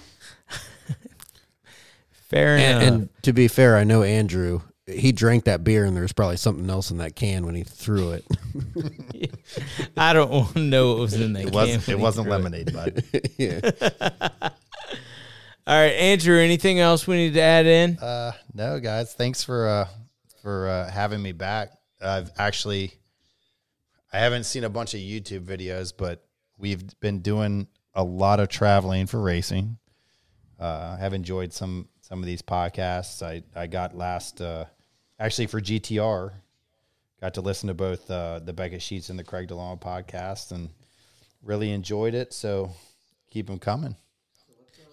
Fair 2.29 2.57
enough. 2.57 2.83
and, 2.83 2.95
and 2.95 3.09
to 3.23 3.33
be 3.33 3.49
fair, 3.49 3.77
I 3.77 3.85
know 3.85 4.03
Andrew. 4.03 4.61
He 4.89 5.11
drank 5.11 5.45
that 5.45 5.65
beer, 5.65 5.85
and 5.85 5.97
there 5.97 6.03
was 6.03 6.13
probably 6.13 6.37
something 6.37 6.69
else 6.71 6.93
in 6.93 6.99
that 6.99 7.17
can 7.17 7.45
when 7.45 7.57
he 7.57 7.65
threw 7.65 8.13
it. 8.13 8.25
I 9.97 10.13
don't 10.13 10.55
know 10.71 10.91
what 10.91 10.99
was 10.99 11.15
in 11.15 11.33
that 11.33 11.41
It 11.41 11.45
can 11.47 11.53
wasn't, 11.55 11.87
when 11.87 11.95
it 11.95 11.99
he 11.99 12.03
wasn't 12.03 12.27
threw 12.27 12.35
it. 12.35 12.37
lemonade, 12.37 12.73
bud. 12.73 13.05
yeah. 13.37 14.51
All 15.69 15.75
right, 15.75 15.95
Andrew. 15.95 16.39
Anything 16.39 16.79
else 16.79 17.09
we 17.09 17.17
need 17.17 17.35
to 17.35 17.41
add 17.41 17.67
in? 17.67 17.99
Uh, 17.99 18.31
no, 18.55 18.79
guys. 18.79 19.15
Thanks 19.15 19.43
for 19.43 19.67
uh, 19.67 19.89
for 20.41 20.69
uh, 20.69 20.89
having 20.89 21.21
me 21.21 21.33
back. 21.33 21.73
I've 22.01 22.31
actually, 22.39 22.93
I 24.13 24.19
haven't 24.19 24.45
seen 24.45 24.63
a 24.63 24.69
bunch 24.69 24.95
of 24.95 25.01
YouTube 25.01 25.45
videos, 25.45 25.93
but 25.97 26.25
we've 26.57 26.85
been 27.01 27.19
doing 27.19 27.67
a 27.95 28.05
lot 28.05 28.39
of 28.39 28.49
traveling 28.49 29.07
for 29.09 29.21
racing. 29.21 29.77
Uh, 30.61 30.99
I've 31.01 31.15
enjoyed 31.15 31.53
some 31.53 31.89
some 32.01 32.21
of 32.21 32.27
these 32.27 32.43
podcasts. 32.43 33.21
I 33.21 33.43
I 33.61 33.67
got 33.67 33.97
last 33.97 34.41
uh, 34.41 34.67
actually 35.19 35.49
for 35.49 35.61
GTR, 35.61 36.31
got 37.21 37.35
to 37.35 37.41
listen 37.41 37.67
to 37.67 37.75
both 37.75 38.09
uh, 38.09 38.39
the 38.39 38.53
Beckett 38.53 38.83
Sheets 38.83 39.11
and 39.11 39.19
the 39.19 39.25
Craig 39.25 39.49
DeLong 39.49 39.81
podcast, 39.81 40.53
and 40.53 40.71
really 41.43 41.73
enjoyed 41.73 42.15
it. 42.15 42.33
So 42.33 42.71
keep 43.29 43.49
them 43.49 43.59
coming. 43.59 43.97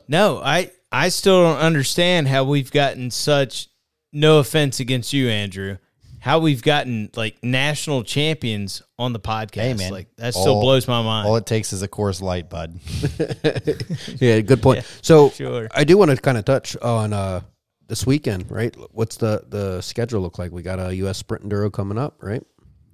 No, 0.07 0.39
I 0.43 0.71
I 0.91 1.09
still 1.09 1.41
don't 1.43 1.57
understand 1.59 2.27
how 2.27 2.43
we've 2.43 2.71
gotten 2.71 3.11
such. 3.11 3.67
No 4.11 4.37
offense 4.39 4.79
against 4.79 5.11
you, 5.13 5.27
Andrew. 5.29 5.77
How 6.19 6.39
we've 6.39 6.61
gotten 6.61 7.09
like 7.15 7.43
national 7.43 8.03
champions 8.03 8.81
on 8.99 9.11
the 9.11 9.19
podcast. 9.19 9.61
Hey, 9.61 9.73
man. 9.73 9.91
like 9.91 10.15
that 10.17 10.33
still 10.33 10.53
All- 10.55 10.61
blows 10.61 10.87
my 10.87 11.01
mind. 11.01 11.27
All 11.27 11.35
it 11.35 11.45
takes 11.45 11.73
is 11.73 11.81
a 11.81 11.87
course 11.87 12.21
light, 12.21 12.49
bud. 12.49 12.79
Yeah, 14.19 14.39
good 14.41 14.61
point. 14.61 14.85
so 15.01 15.29
sure. 15.31 15.67
I 15.73 15.83
do 15.83 15.97
want 15.97 16.11
to 16.11 16.17
kind 16.17 16.37
of 16.37 16.45
touch 16.45 16.77
on 16.77 17.11
uh, 17.11 17.41
this 17.87 18.05
weekend, 18.05 18.49
right? 18.51 18.73
What's 18.91 19.17
the 19.17 19.43
the 19.49 19.81
schedule 19.81 20.21
look 20.21 20.37
like? 20.37 20.51
We 20.51 20.61
got 20.61 20.79
a 20.79 20.95
U.S. 20.97 21.17
Sprint 21.17 21.43
Enduro 21.47 21.71
coming 21.73 21.97
up, 21.97 22.17
right? 22.21 22.43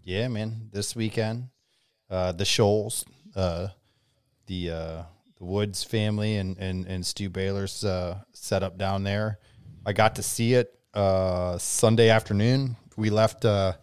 Yeah, 0.03 0.27
man. 0.27 0.69
This 0.71 0.95
weekend, 0.95 1.49
uh, 2.09 2.31
the 2.31 2.45
Shoals, 2.45 3.05
uh, 3.35 3.67
the 4.47 4.71
uh, 4.71 5.03
the 5.39 5.45
Woods 5.45 5.83
family, 5.83 6.35
and 6.35 6.57
and 6.57 6.85
and 6.85 7.05
Stu 7.05 7.29
Baylor's 7.29 7.83
uh, 7.83 8.19
set 8.33 8.61
up 8.63 8.77
down 8.77 9.03
there. 9.03 9.39
I 9.85 9.93
got 9.93 10.15
to 10.15 10.23
see 10.23 10.53
it 10.53 10.77
uh, 10.93 11.57
Sunday 11.57 12.09
afternoon. 12.09 12.75
We 12.97 13.09
left 13.09 13.45
uh, 13.45 13.73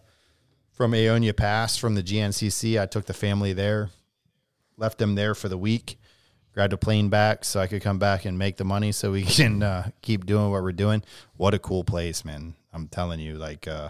from 0.71 0.91
Aonia 0.91 1.35
Pass 1.35 1.77
from 1.77 1.95
the 1.95 2.03
GNCC. 2.03 2.79
I 2.79 2.85
took 2.85 3.05
the 3.05 3.13
family 3.13 3.53
there, 3.53 3.89
left 4.77 4.99
them 4.99 5.15
there 5.15 5.35
for 5.35 5.49
the 5.49 5.57
week. 5.57 5.99
Grabbed 6.53 6.73
a 6.73 6.77
plane 6.77 7.09
back 7.09 7.45
so 7.45 7.59
I 7.59 7.67
could 7.67 7.83
come 7.83 7.99
back 7.99 8.25
and 8.25 8.37
make 8.37 8.57
the 8.57 8.63
money 8.63 8.91
so 8.91 9.11
we 9.11 9.21
can 9.25 9.61
uh, 9.61 9.89
keep 10.01 10.25
doing 10.25 10.49
what 10.51 10.63
we're 10.63 10.71
doing. 10.71 11.03
What 11.35 11.53
a 11.53 11.59
cool 11.59 11.83
place, 11.83 12.23
man! 12.23 12.55
I'm 12.71 12.87
telling 12.87 13.19
you, 13.19 13.35
like. 13.35 13.67
Uh, 13.67 13.89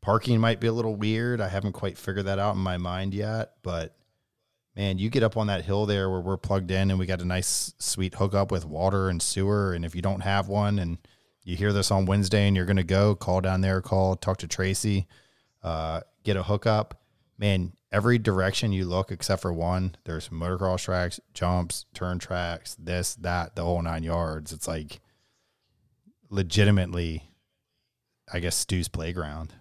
Parking 0.00 0.40
might 0.40 0.60
be 0.60 0.68
a 0.68 0.72
little 0.72 0.94
weird. 0.94 1.40
I 1.40 1.48
haven't 1.48 1.72
quite 1.72 1.98
figured 1.98 2.26
that 2.26 2.38
out 2.38 2.54
in 2.54 2.62
my 2.62 2.78
mind 2.78 3.12
yet, 3.12 3.54
but 3.62 3.94
man, 4.78 4.96
you 4.96 5.10
get 5.10 5.24
up 5.24 5.36
on 5.36 5.48
that 5.48 5.64
hill 5.64 5.86
there 5.86 6.08
where 6.08 6.20
we're 6.20 6.36
plugged 6.36 6.70
in 6.70 6.90
and 6.90 7.00
we 7.00 7.04
got 7.04 7.20
a 7.20 7.24
nice 7.24 7.74
sweet 7.78 8.14
hookup 8.14 8.52
with 8.52 8.64
water 8.64 9.08
and 9.08 9.20
sewer. 9.20 9.72
And 9.72 9.84
if 9.84 9.92
you 9.92 10.00
don't 10.00 10.20
have 10.20 10.46
one 10.46 10.78
and 10.78 10.98
you 11.42 11.56
hear 11.56 11.72
this 11.72 11.90
on 11.90 12.06
Wednesday 12.06 12.46
and 12.46 12.56
you're 12.56 12.64
going 12.64 12.76
to 12.76 12.84
go, 12.84 13.16
call 13.16 13.40
down 13.40 13.60
there, 13.60 13.82
call, 13.82 14.14
talk 14.14 14.36
to 14.38 14.46
Tracy, 14.46 15.08
uh, 15.64 16.02
get 16.22 16.36
a 16.36 16.44
hookup. 16.44 17.02
Man, 17.38 17.72
every 17.90 18.18
direction 18.18 18.70
you 18.70 18.84
look 18.84 19.10
except 19.10 19.42
for 19.42 19.52
one, 19.52 19.96
there's 20.04 20.28
motocross 20.28 20.84
tracks, 20.84 21.18
jumps, 21.34 21.84
turn 21.92 22.20
tracks, 22.20 22.76
this, 22.78 23.16
that, 23.16 23.56
the 23.56 23.64
whole 23.64 23.82
nine 23.82 24.04
yards. 24.04 24.52
It's 24.52 24.68
like 24.68 25.00
legitimately, 26.30 27.32
I 28.32 28.38
guess, 28.38 28.54
Stu's 28.54 28.86
playground. 28.86 29.54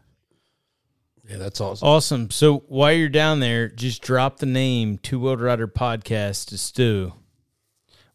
Yeah, 1.29 1.37
that's 1.37 1.59
awesome. 1.59 1.87
awesome. 1.87 2.31
So 2.31 2.63
while 2.67 2.93
you're 2.93 3.09
down 3.09 3.39
there, 3.39 3.67
just 3.67 4.01
drop 4.01 4.37
the 4.39 4.45
name 4.45 4.97
Two 4.97 5.19
Wheeled 5.19 5.41
Rider 5.41 5.67
Podcast 5.67 6.47
to 6.47 6.57
Stu. 6.57 7.13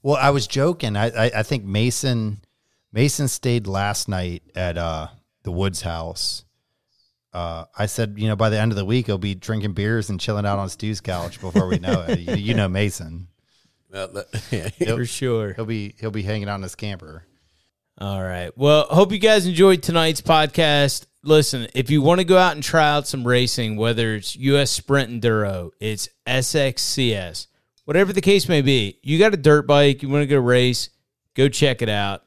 Well, 0.02 0.16
I 0.16 0.30
was 0.30 0.46
joking. 0.46 0.96
I, 0.96 1.10
I, 1.10 1.30
I 1.36 1.42
think 1.42 1.64
Mason 1.64 2.40
Mason 2.92 3.28
stayed 3.28 3.66
last 3.66 4.08
night 4.08 4.42
at 4.54 4.76
uh, 4.76 5.08
the 5.42 5.52
Woods 5.52 5.82
house. 5.82 6.44
Uh, 7.32 7.64
I 7.76 7.86
said, 7.86 8.14
you 8.18 8.28
know, 8.28 8.36
by 8.36 8.50
the 8.50 8.60
end 8.60 8.72
of 8.72 8.76
the 8.76 8.84
week, 8.84 9.06
he'll 9.06 9.16
be 9.16 9.34
drinking 9.34 9.72
beers 9.72 10.10
and 10.10 10.20
chilling 10.20 10.44
out 10.44 10.58
on 10.58 10.68
Stu's 10.68 11.00
couch 11.00 11.40
before 11.40 11.66
we 11.66 11.78
know 11.78 12.04
it. 12.06 12.18
You, 12.18 12.34
you 12.34 12.54
know, 12.54 12.68
Mason. 12.68 13.28
Uh, 13.92 14.08
yeah. 14.50 14.68
For 14.68 15.04
sure. 15.06 15.54
He'll 15.54 15.64
be 15.64 15.94
he'll 16.00 16.10
be 16.10 16.22
hanging 16.22 16.48
out 16.48 16.56
in 16.56 16.62
his 16.62 16.74
camper. 16.74 17.24
All 17.98 18.22
right. 18.22 18.56
Well, 18.56 18.86
hope 18.86 19.12
you 19.12 19.18
guys 19.18 19.46
enjoyed 19.46 19.82
tonight's 19.82 20.20
podcast. 20.20 21.06
Listen, 21.24 21.68
if 21.74 21.88
you 21.88 22.02
want 22.02 22.18
to 22.20 22.24
go 22.24 22.36
out 22.36 22.54
and 22.54 22.62
try 22.62 22.90
out 22.90 23.06
some 23.06 23.26
racing, 23.26 23.76
whether 23.76 24.16
it's 24.16 24.34
US 24.36 24.72
Sprint 24.72 25.22
Enduro, 25.22 25.70
it's 25.78 26.08
SXCS, 26.26 27.46
whatever 27.84 28.12
the 28.12 28.20
case 28.20 28.48
may 28.48 28.60
be, 28.60 28.98
you 29.02 29.18
got 29.18 29.32
a 29.32 29.36
dirt 29.36 29.66
bike, 29.66 30.02
you 30.02 30.08
want 30.08 30.22
to 30.22 30.26
go 30.26 30.38
race, 30.38 30.90
go 31.34 31.48
check 31.48 31.80
it 31.80 31.88
out. 31.88 32.24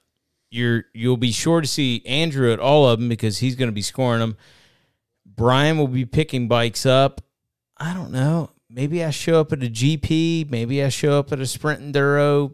you're 0.50 0.86
you'll 0.94 1.18
be 1.18 1.32
sure 1.34 1.60
to 1.60 1.68
see 1.68 2.02
Andrew 2.06 2.54
at 2.54 2.60
all 2.60 2.88
of 2.88 3.00
them 3.00 3.10
because 3.10 3.40
he's 3.40 3.56
going 3.56 3.68
to 3.68 3.74
be 3.74 3.82
scoring 3.82 4.22
them. 4.22 4.38
Brian 5.26 5.78
will 5.78 5.90
be 5.90 6.06
picking 6.06 6.48
bikes 6.48 6.86
up. 6.86 7.20
I 7.76 7.94
don't 7.94 8.12
know. 8.12 8.52
Maybe 8.70 9.04
I 9.04 9.10
show 9.10 9.42
up 9.42 9.52
at 9.52 9.62
a 9.62 9.68
GP. 9.68 10.50
Maybe 10.50 10.82
I 10.82 10.90
show 10.90 11.20
up 11.20 11.34
at 11.34 11.42
a 11.42 11.46
sprint 11.46 11.82
enduro. 11.82 12.54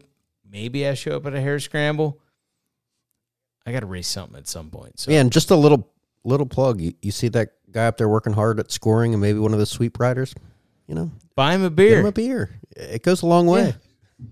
Maybe 0.50 0.86
I 0.86 0.94
show 0.94 1.16
up 1.16 1.26
at 1.26 1.34
a 1.34 1.40
hare 1.40 1.60
scramble. 1.60 2.18
I 3.64 3.70
got 3.70 3.80
to 3.80 3.86
race 3.86 4.08
something 4.08 4.36
at 4.36 4.48
some 4.48 4.70
point. 4.70 4.98
So 4.98 5.12
Yeah, 5.12 5.20
and 5.20 5.30
just 5.30 5.52
a 5.52 5.56
little 5.56 5.91
little 6.24 6.46
plug. 6.46 6.80
You, 6.80 6.94
you 7.02 7.10
see 7.10 7.28
that 7.28 7.50
guy 7.70 7.86
up 7.86 7.96
there 7.96 8.08
working 8.08 8.32
hard 8.32 8.60
at 8.60 8.70
scoring, 8.70 9.12
and 9.14 9.20
maybe 9.20 9.38
one 9.38 9.52
of 9.52 9.58
the 9.58 9.66
sweep 9.66 9.98
riders. 9.98 10.34
You 10.86 10.94
know, 10.94 11.10
buy 11.34 11.54
him 11.54 11.64
a 11.64 11.70
get 11.70 11.76
beer. 11.76 12.00
him 12.00 12.06
a 12.06 12.12
beer. 12.12 12.60
It 12.76 13.02
goes 13.02 13.22
a 13.22 13.26
long 13.26 13.46
way. 13.46 13.66
Yeah. 13.66 14.26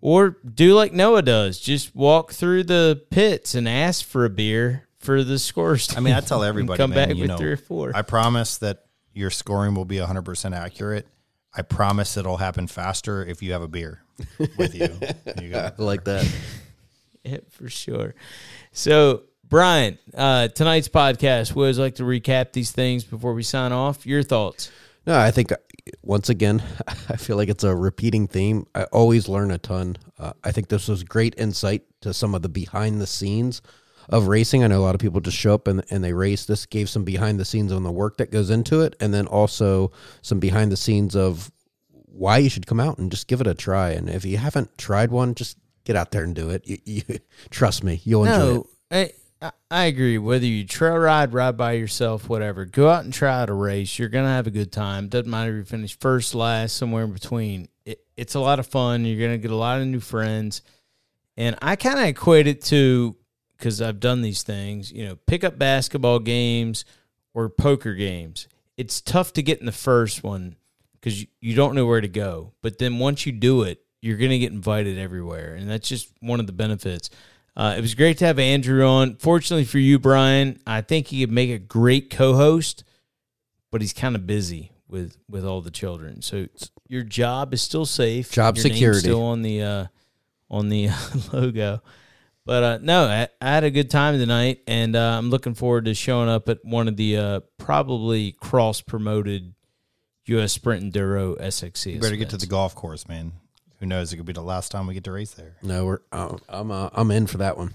Or 0.00 0.36
do 0.44 0.74
like 0.74 0.92
Noah 0.92 1.22
does. 1.22 1.58
Just 1.58 1.94
walk 1.94 2.32
through 2.32 2.64
the 2.64 3.02
pits 3.10 3.54
and 3.54 3.68
ask 3.68 4.04
for 4.04 4.24
a 4.24 4.30
beer 4.30 4.86
for 4.98 5.24
the 5.24 5.38
scores. 5.38 5.96
I 5.96 6.00
mean, 6.00 6.14
I 6.14 6.20
tell 6.22 6.44
everybody, 6.44 6.76
come 6.76 6.90
man, 6.90 7.08
back 7.08 7.16
you 7.16 7.22
with 7.22 7.30
know, 7.30 7.38
three 7.38 7.52
or 7.52 7.56
four. 7.56 7.92
I 7.94 8.02
promise 8.02 8.58
that 8.58 8.84
your 9.14 9.30
scoring 9.30 9.74
will 9.74 9.84
be 9.84 9.96
100% 9.96 10.54
accurate. 10.54 11.06
I 11.54 11.62
promise 11.62 12.16
it'll 12.18 12.36
happen 12.36 12.66
faster 12.66 13.24
if 13.24 13.42
you 13.42 13.52
have 13.52 13.62
a 13.62 13.68
beer 13.68 14.02
with 14.58 14.74
you. 14.74 14.88
You 15.42 15.50
go. 15.50 15.70
Like 15.78 16.04
that. 16.04 16.30
Yeah, 17.24 17.38
for 17.50 17.68
sure. 17.68 18.14
So, 18.70 19.24
Brian, 19.48 19.98
uh, 20.14 20.48
tonight's 20.48 20.88
podcast, 20.88 21.54
we 21.54 21.62
always 21.62 21.78
like 21.78 21.96
to 21.96 22.02
recap 22.02 22.52
these 22.52 22.72
things 22.72 23.04
before 23.04 23.32
we 23.32 23.44
sign 23.44 23.70
off. 23.72 24.04
Your 24.04 24.24
thoughts? 24.24 24.72
No, 25.06 25.16
I 25.16 25.30
think 25.30 25.52
uh, 25.52 25.56
once 26.02 26.28
again, 26.28 26.62
I 27.08 27.16
feel 27.16 27.36
like 27.36 27.48
it's 27.48 27.62
a 27.62 27.74
repeating 27.74 28.26
theme. 28.26 28.66
I 28.74 28.84
always 28.84 29.28
learn 29.28 29.52
a 29.52 29.58
ton. 29.58 29.98
Uh, 30.18 30.32
I 30.42 30.50
think 30.50 30.68
this 30.68 30.88
was 30.88 31.04
great 31.04 31.34
insight 31.38 31.82
to 32.00 32.12
some 32.12 32.34
of 32.34 32.42
the 32.42 32.48
behind 32.48 33.00
the 33.00 33.06
scenes 33.06 33.62
of 34.08 34.26
racing. 34.26 34.64
I 34.64 34.66
know 34.66 34.80
a 34.80 34.82
lot 34.82 34.96
of 34.96 35.00
people 35.00 35.20
just 35.20 35.36
show 35.36 35.54
up 35.54 35.68
and, 35.68 35.84
and 35.90 36.02
they 36.02 36.12
race. 36.12 36.44
This 36.44 36.66
gave 36.66 36.88
some 36.88 37.04
behind 37.04 37.38
the 37.38 37.44
scenes 37.44 37.70
on 37.70 37.84
the 37.84 37.92
work 37.92 38.16
that 38.16 38.32
goes 38.32 38.50
into 38.50 38.80
it, 38.80 38.96
and 38.98 39.14
then 39.14 39.28
also 39.28 39.92
some 40.22 40.40
behind 40.40 40.72
the 40.72 40.76
scenes 40.76 41.14
of 41.14 41.52
why 41.90 42.38
you 42.38 42.50
should 42.50 42.66
come 42.66 42.80
out 42.80 42.98
and 42.98 43.12
just 43.12 43.28
give 43.28 43.40
it 43.40 43.46
a 43.46 43.54
try. 43.54 43.90
And 43.90 44.08
if 44.08 44.24
you 44.24 44.38
haven't 44.38 44.76
tried 44.76 45.12
one, 45.12 45.36
just 45.36 45.56
get 45.84 45.94
out 45.94 46.10
there 46.10 46.24
and 46.24 46.34
do 46.34 46.50
it. 46.50 46.66
You, 46.66 46.78
you, 46.84 47.02
trust 47.50 47.84
me, 47.84 48.00
you'll 48.02 48.24
enjoy 48.24 48.60
it. 48.60 48.66
I, 48.90 49.12
I 49.70 49.84
agree. 49.84 50.18
Whether 50.18 50.46
you 50.46 50.64
trail 50.64 50.96
ride, 50.96 51.32
ride 51.32 51.56
by 51.56 51.72
yourself, 51.72 52.28
whatever, 52.28 52.64
go 52.64 52.88
out 52.88 53.04
and 53.04 53.12
try 53.12 53.42
out 53.42 53.50
a 53.50 53.54
race. 53.54 53.98
You're 53.98 54.08
gonna 54.08 54.28
have 54.28 54.46
a 54.46 54.50
good 54.50 54.72
time. 54.72 55.08
Doesn't 55.08 55.30
matter 55.30 55.50
if 55.50 55.56
you 55.56 55.64
finish 55.64 55.98
first, 55.98 56.34
last, 56.34 56.76
somewhere 56.76 57.04
in 57.04 57.12
between. 57.12 57.68
It, 57.84 58.00
it's 58.16 58.34
a 58.34 58.40
lot 58.40 58.58
of 58.58 58.66
fun. 58.66 59.04
You're 59.04 59.20
gonna 59.20 59.38
get 59.38 59.50
a 59.50 59.56
lot 59.56 59.80
of 59.80 59.86
new 59.86 60.00
friends, 60.00 60.62
and 61.36 61.56
I 61.60 61.76
kind 61.76 61.98
of 61.98 62.06
equate 62.06 62.46
it 62.46 62.62
to 62.64 63.16
because 63.56 63.82
I've 63.82 64.00
done 64.00 64.22
these 64.22 64.42
things. 64.42 64.90
You 64.90 65.06
know, 65.06 65.16
pick 65.26 65.44
up 65.44 65.58
basketball 65.58 66.18
games 66.18 66.84
or 67.34 67.48
poker 67.48 67.94
games. 67.94 68.48
It's 68.76 69.00
tough 69.00 69.32
to 69.34 69.42
get 69.42 69.60
in 69.60 69.66
the 69.66 69.72
first 69.72 70.22
one 70.22 70.56
because 70.92 71.20
you, 71.20 71.28
you 71.40 71.54
don't 71.54 71.74
know 71.74 71.86
where 71.86 72.00
to 72.00 72.08
go. 72.08 72.52
But 72.62 72.78
then 72.78 72.98
once 72.98 73.26
you 73.26 73.32
do 73.32 73.62
it, 73.62 73.80
you're 74.02 74.16
going 74.16 74.30
to 74.30 74.38
get 74.38 74.52
invited 74.52 74.98
everywhere. 74.98 75.54
And 75.54 75.68
that's 75.68 75.88
just 75.88 76.10
one 76.20 76.40
of 76.40 76.46
the 76.46 76.52
benefits. 76.52 77.10
Uh, 77.56 77.74
it 77.78 77.80
was 77.80 77.94
great 77.94 78.18
to 78.18 78.26
have 78.26 78.38
Andrew 78.38 78.84
on. 78.86 79.16
Fortunately 79.16 79.64
for 79.64 79.78
you, 79.78 79.98
Brian, 79.98 80.60
I 80.66 80.82
think 80.82 81.06
he 81.06 81.20
could 81.20 81.32
make 81.32 81.50
a 81.50 81.58
great 81.58 82.10
co 82.10 82.34
host, 82.34 82.84
but 83.70 83.80
he's 83.80 83.94
kind 83.94 84.14
of 84.14 84.26
busy 84.26 84.72
with, 84.88 85.16
with 85.28 85.44
all 85.44 85.62
the 85.62 85.70
children. 85.70 86.20
So 86.20 86.48
your 86.86 87.02
job 87.02 87.54
is 87.54 87.62
still 87.62 87.86
safe. 87.86 88.30
Job 88.30 88.56
Your 88.56 88.64
name's 88.64 88.74
security. 88.74 89.00
still 89.00 89.22
on 89.22 89.42
the, 89.42 89.62
uh, 89.62 89.86
on 90.50 90.68
the 90.68 90.90
logo. 91.32 91.80
But 92.44 92.62
uh, 92.62 92.78
no, 92.80 93.06
I, 93.06 93.28
I 93.40 93.54
had 93.54 93.64
a 93.64 93.70
good 93.70 93.90
time 93.90 94.18
tonight, 94.18 94.60
and 94.68 94.94
uh, 94.94 95.18
I'm 95.18 95.30
looking 95.30 95.54
forward 95.54 95.86
to 95.86 95.94
showing 95.94 96.28
up 96.28 96.48
at 96.48 96.64
one 96.64 96.86
of 96.86 96.96
the 96.96 97.16
uh, 97.16 97.40
probably 97.58 98.32
cross 98.32 98.80
promoted 98.80 99.52
U.S. 100.26 100.52
Sprint 100.52 100.92
Enduro 100.92 101.40
SXC. 101.40 101.94
You 101.94 102.00
better 102.00 102.16
get 102.16 102.30
to 102.30 102.36
the 102.36 102.46
golf 102.46 102.74
course, 102.76 103.08
man. 103.08 103.32
Who 103.80 103.86
knows? 103.86 104.12
It 104.12 104.16
could 104.16 104.26
be 104.26 104.32
the 104.32 104.40
last 104.42 104.70
time 104.72 104.86
we 104.86 104.94
get 104.94 105.04
to 105.04 105.12
race 105.12 105.32
there. 105.32 105.56
No, 105.62 105.84
we're 105.86 105.98
uh, 106.12 106.36
I'm 106.48 106.70
uh, 106.70 106.90
I'm 106.92 107.10
in 107.10 107.26
for 107.26 107.38
that 107.38 107.56
one. 107.58 107.74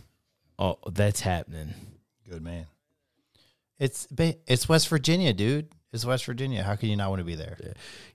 Oh, 0.57 0.77
that's 0.91 1.21
happening. 1.21 1.73
Good 2.29 2.41
man. 2.41 2.65
It's 3.79 4.07
it's 4.17 4.69
West 4.69 4.87
Virginia, 4.89 5.33
dude. 5.33 5.69
It's 5.93 6.05
West 6.05 6.23
Virginia. 6.25 6.63
How 6.63 6.75
can 6.77 6.87
you 6.87 6.95
not 6.95 7.09
want 7.09 7.19
to 7.19 7.25
be 7.25 7.35
there? 7.35 7.57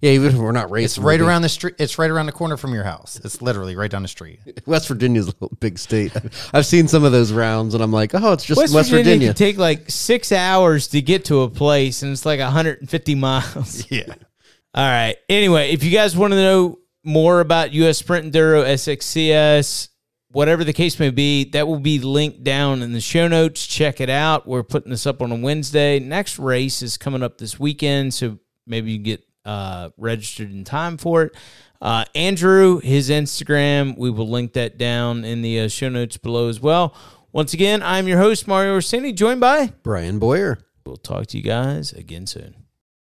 Yeah, 0.00 0.12
even 0.12 0.30
if 0.30 0.36
we're 0.36 0.50
not 0.52 0.70
racing, 0.70 0.84
It's 0.84 0.98
right 0.98 1.18
we'll 1.20 1.26
be- 1.26 1.30
around 1.30 1.42
the 1.42 1.48
street. 1.50 1.74
It's 1.78 1.98
right 1.98 2.10
around 2.10 2.24
the 2.26 2.32
corner 2.32 2.56
from 2.56 2.72
your 2.72 2.84
house. 2.84 3.20
It's 3.22 3.42
literally 3.42 3.76
right 3.76 3.90
down 3.90 4.00
the 4.00 4.08
street. 4.08 4.38
West 4.66 4.88
Virginia's 4.88 5.26
a 5.26 5.32
little 5.32 5.56
big 5.60 5.78
state. 5.78 6.12
I've 6.54 6.64
seen 6.64 6.88
some 6.88 7.04
of 7.04 7.12
those 7.12 7.32
rounds, 7.32 7.74
and 7.74 7.82
I'm 7.82 7.92
like, 7.92 8.14
oh, 8.14 8.32
it's 8.32 8.44
just 8.44 8.56
West, 8.58 8.72
West, 8.74 8.88
Virginia, 8.90 9.10
Virginia. 9.10 9.26
can 9.28 9.34
take 9.34 9.58
like 9.58 9.90
six 9.90 10.32
hours 10.32 10.88
to 10.88 11.02
get 11.02 11.26
to 11.26 11.42
a 11.42 11.50
place, 11.50 12.02
and 12.02 12.12
it's 12.12 12.24
like 12.24 12.40
150 12.40 13.14
miles. 13.14 13.86
Yeah. 13.90 14.14
All 14.74 14.88
right. 14.88 15.16
Anyway, 15.28 15.70
if 15.72 15.84
you 15.84 15.90
guys 15.90 16.16
want 16.16 16.32
to 16.32 16.36
know 16.38 16.78
more 17.06 17.40
about 17.40 17.72
US 17.72 17.98
Sprint 17.98 18.32
Enduro 18.32 18.64
SXCS, 18.64 19.88
whatever 20.30 20.64
the 20.64 20.72
case 20.72 20.98
may 20.98 21.10
be, 21.10 21.44
that 21.50 21.66
will 21.66 21.80
be 21.80 21.98
linked 21.98 22.44
down 22.44 22.82
in 22.82 22.92
the 22.92 23.00
show 23.00 23.28
notes. 23.28 23.66
Check 23.66 24.00
it 24.00 24.10
out. 24.10 24.46
We're 24.46 24.62
putting 24.62 24.90
this 24.90 25.06
up 25.06 25.22
on 25.22 25.32
a 25.32 25.36
Wednesday. 25.36 25.98
Next 25.98 26.38
race 26.38 26.82
is 26.82 26.96
coming 26.96 27.22
up 27.22 27.38
this 27.38 27.58
weekend, 27.58 28.12
so 28.12 28.38
maybe 28.66 28.92
you 28.92 28.98
get 28.98 29.24
uh, 29.44 29.90
registered 29.96 30.50
in 30.50 30.64
time 30.64 30.96
for 30.96 31.22
it. 31.22 31.36
Uh, 31.80 32.04
Andrew, 32.14 32.80
his 32.80 33.10
Instagram, 33.10 33.96
we 33.96 34.10
will 34.10 34.28
link 34.28 34.54
that 34.54 34.78
down 34.78 35.24
in 35.24 35.42
the 35.42 35.60
uh, 35.60 35.68
show 35.68 35.88
notes 35.88 36.16
below 36.16 36.48
as 36.48 36.60
well. 36.60 36.94
Once 37.32 37.54
again, 37.54 37.82
I'm 37.82 38.08
your 38.08 38.18
host, 38.18 38.48
Mario 38.48 38.74
Orsini, 38.74 39.12
joined 39.12 39.40
by. 39.40 39.72
Brian 39.82 40.18
Boyer. 40.18 40.58
We'll 40.84 40.96
talk 40.96 41.26
to 41.28 41.36
you 41.36 41.42
guys 41.42 41.92
again 41.92 42.26
soon. 42.26 42.65